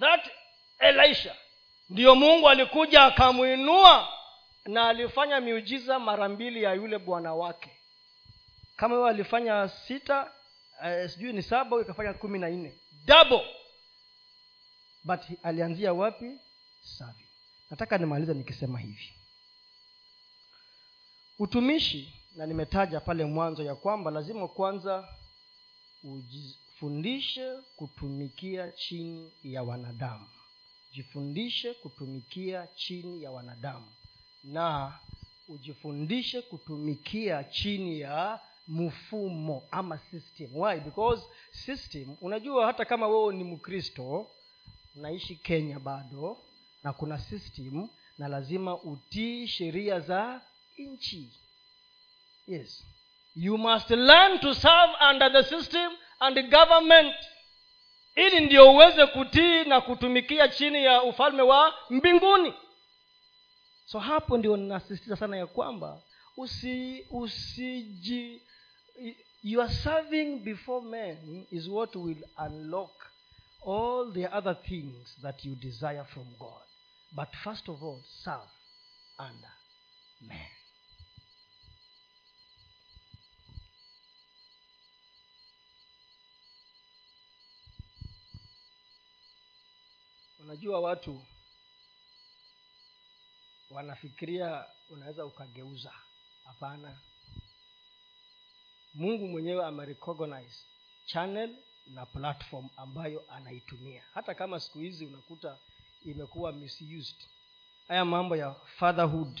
That 0.00 0.30
elisha 0.78 1.34
ndiyo 1.90 2.14
mungu 2.14 2.48
alikuja 2.48 3.04
akamwinua 3.04 4.17
na 4.68 4.88
alifanya 4.88 5.40
miujiza 5.40 5.98
mara 5.98 6.28
mbili 6.28 6.62
ya 6.62 6.72
yule 6.74 6.98
bwana 6.98 7.34
wake. 7.34 7.70
Kama 8.76 8.94
huyo 8.94 9.06
alifanya 9.06 9.68
sita 9.68 10.32
uh, 10.80 11.10
sijui 11.10 11.32
ni 11.32 11.42
saba 11.42 11.80
ikafanya 11.80 12.14
kumi 12.14 12.38
na 12.38 12.48
nne. 12.50 12.74
Double. 13.06 13.46
But 15.04 15.20
alianzia 15.42 15.92
wapi? 15.92 16.30
Savi 16.82 17.24
nataka 17.70 17.98
nimaliza 17.98 18.34
nikisema 18.34 18.78
hivi. 18.78 19.12
Utumishi 21.38 22.12
na 22.36 22.46
nimetaja 22.46 23.00
pale 23.00 23.24
mwanzo 23.24 23.62
ya 23.62 23.74
kwamba 23.74 24.10
lazima 24.10 24.48
kwanza 24.48 25.08
ujifundishe 26.04 27.56
kutumikia 27.76 28.72
chini 28.72 29.32
ya 29.44 29.62
wanadamu. 29.62 30.26
Jifundishe 30.92 31.74
kutumikia 31.74 32.66
chini 32.76 33.22
ya 33.22 33.30
wanadamu 33.30 33.86
na 34.44 34.98
ujifundishe 35.48 36.42
kutumikia 36.42 37.44
chini 37.44 38.00
ya 38.00 38.40
mfumo 38.68 39.62
ama 39.70 39.98
system. 39.98 40.56
Why? 40.56 40.80
Because 40.80 41.22
system 41.50 42.16
unajua 42.20 42.66
hata 42.66 42.84
kama 42.84 43.08
wewe 43.08 43.34
ni 43.34 43.44
mkristo 43.44 44.26
unaishi 44.96 45.36
kenya 45.36 45.78
bado 45.80 46.38
na 46.82 46.92
kuna 46.92 47.18
system 47.18 47.88
na 48.18 48.28
lazima 48.28 48.76
utii 48.82 49.46
sheria 49.46 50.00
za 50.00 50.40
nchi. 50.78 51.32
Yes. 52.46 52.84
You 53.36 53.58
must 53.58 53.90
learn 53.90 54.38
to 54.40 54.54
serve 54.54 54.92
under 55.10 55.32
the 55.32 55.42
system 55.42 55.92
and 56.20 56.36
the 56.36 56.42
government. 56.42 57.14
Ili 58.16 58.40
ndio 58.40 58.72
uweze 58.72 59.06
kutii 59.06 59.64
na 59.64 59.80
kutumikia 59.80 60.48
chini 60.48 60.84
ya 60.84 61.02
ufalme 61.02 61.42
wa 61.42 61.74
mbinguni 61.90 62.54
so 63.90 63.98
hapo 63.98 64.38
ndio 64.38 64.56
ninasisitiza 64.56 65.16
sana 65.16 65.36
ya 65.36 65.46
kwamba 65.46 66.02
usi 66.36 67.06
usiji 67.10 68.42
your 69.42 69.70
serving 69.70 70.38
before 70.38 70.86
men 70.86 71.46
is 71.50 71.68
what 71.68 71.96
will 71.96 72.24
unlock 72.46 73.06
all 73.66 74.12
the 74.12 74.26
other 74.28 74.62
things 74.62 75.18
that 75.22 75.44
you 75.44 75.54
desire 75.54 76.04
from 76.04 76.26
god. 76.38 76.62
But 77.12 77.28
first 77.44 77.68
of 77.68 77.82
all 77.82 78.02
serve 78.24 78.50
under 79.18 79.52
men. 80.20 80.46
Unajua 90.40 90.80
watu 90.80 91.20
wanafikiria 93.70 94.64
unaweza 94.90 95.26
ukageuza. 95.26 95.92
Hapana. 96.44 96.98
Mungu 98.94 99.28
mwenyewe 99.28 99.64
amerecognize 99.66 100.56
channel 101.06 101.56
na 101.86 102.06
platform 102.06 102.68
ambayo 102.76 103.24
anaitumia. 103.28 104.02
Hata 104.14 104.34
kama 104.34 104.60
siku 104.60 104.78
hizi 104.78 105.06
unakuta 105.06 105.58
imekuwa 106.04 106.52
misused 106.52 107.16
haya 107.88 108.04
mambo 108.04 108.36
ya 108.36 108.54
fatherhood 108.54 109.40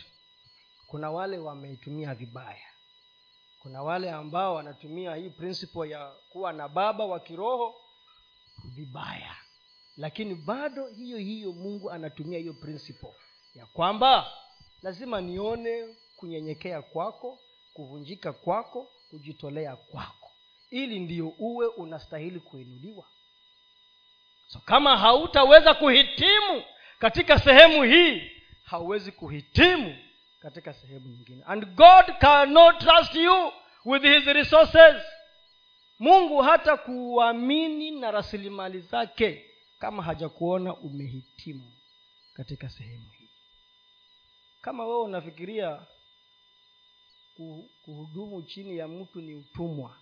kuna 0.86 1.10
wale 1.10 1.38
wameitumia 1.38 2.14
vibaya. 2.14 2.66
Kuna 3.58 3.82
wale 3.82 4.10
ambao 4.10 4.54
wanatumia 4.54 5.14
hii 5.14 5.30
principle 5.30 5.90
ya 5.90 6.10
kuwa 6.28 6.52
na 6.52 6.68
baba 6.68 7.04
wa 7.06 7.20
kiroho 7.20 7.74
vibaya. 8.64 9.36
Lakini 9.96 10.34
bado 10.34 10.86
hiyo 10.86 11.18
hiyo 11.18 11.52
mungu 11.52 11.90
anatumia 11.90 12.38
hiyo 12.38 12.54
principle 12.54 13.14
ya 13.54 13.66
kwamba 13.66 14.32
lazima 14.82 15.20
nione 15.20 15.94
kunyenyekea 16.16 16.82
kwako 16.82 17.38
kuvunjika 17.74 18.32
kwako 18.32 18.90
kujitolea 19.10 19.76
kwako. 19.76 20.30
Ili 20.70 21.00
ndio 21.00 21.28
uwe 21.38 21.66
unastahili 21.66 22.40
kuinuliwa. 22.40 23.04
So 24.46 24.58
kama 24.58 24.96
hautaweza 24.96 25.74
kuhitimu 25.74 26.62
katika 26.98 27.38
sehemu 27.38 27.82
hii 27.82 28.30
hauwezi 28.64 29.12
kuhitimu 29.12 29.96
katika 30.42 30.72
sehemu 30.72 31.08
nyingine. 31.08 31.42
And 31.46 31.66
god 31.66 32.18
cannot 32.20 32.78
trust 32.78 33.14
you 33.14 33.52
with 33.84 34.02
his 34.02 34.24
resources. 34.24 35.02
Mungu 35.98 36.38
hata 36.42 36.76
kuamini 36.76 37.90
na 37.90 38.10
rasilimali 38.10 38.80
zake 38.80 39.44
kama 39.78 40.02
hajakuona 40.02 40.74
umehitimu 40.76 41.72
katika 42.34 42.68
sehemu 42.70 43.10
hii 43.17 43.17
kama 44.68 44.86
wewe 44.86 45.00
unafikiria 45.00 45.86
kuhudumu 47.84 48.42
chini 48.42 48.76
ya 48.78 48.88
mtu 48.88 49.20
ni 49.20 49.34
utumwa 49.34 49.96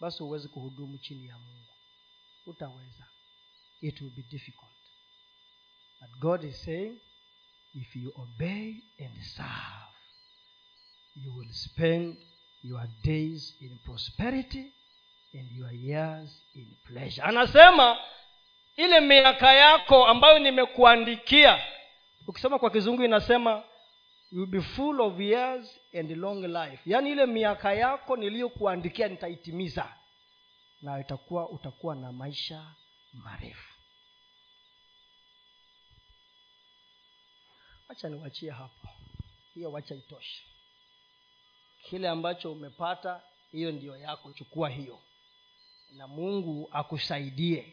basi 0.00 0.22
huwezi 0.22 0.48
kuhudumu 0.48 0.98
chini 0.98 1.26
ya 1.28 1.38
mungu. 1.38 1.66
Utaweza 2.46 3.04
it 3.80 4.00
will 4.00 4.10
be 4.10 4.22
difficult. 4.22 4.70
But 6.00 6.10
god 6.18 6.44
is 6.44 6.64
saying 6.64 6.96
if 7.74 7.96
you 7.96 8.12
obey 8.16 8.74
and 9.00 9.22
serve 9.22 9.94
you 11.16 11.36
will 11.36 11.52
spend 11.52 12.16
your 12.62 12.88
days 13.04 13.56
in 13.60 13.78
prosperity 13.78 14.72
and 15.34 15.52
your 15.52 15.74
years 15.74 16.42
in 16.54 16.76
pleasure. 16.86 17.22
Anasema 17.22 17.98
ile 18.76 19.00
miaka 19.00 19.52
yako 19.52 20.06
ambayo 20.06 20.38
nimekuandikia 20.38 21.64
ukisoma 22.26 22.58
kwa 22.58 22.70
kizungu 22.70 23.02
inasema 23.04 23.62
you 24.32 24.46
be 24.46 24.60
full 24.60 25.00
of 25.00 25.20
years 25.20 25.66
and 25.94 26.10
long 26.10 26.42
life. 26.42 26.80
Yaani 26.86 27.10
ile 27.10 27.26
miaka 27.26 27.72
yako 27.72 28.16
niliyokuandikia 28.16 29.08
nitaitimiza. 29.08 29.94
Na 30.82 31.00
itakuwa 31.00 31.48
utakuwa 31.48 31.94
na 31.94 32.12
maisha 32.12 32.74
marefu. 33.12 33.74
Wacha 37.88 38.08
niwachie 38.08 38.50
hapo. 38.50 38.88
Hiyo 39.54 39.72
wacha 39.72 39.94
itoshe. 39.94 40.42
Kile 41.82 42.08
ambacho 42.08 42.52
umepata 42.52 43.22
hiyo 43.52 43.72
ndiyo 43.72 43.96
yako. 43.96 44.32
Chukua 44.32 44.68
hiyo. 44.70 44.98
Na 45.96 46.06
mungu 46.08 46.68
akusaidie 46.72 47.72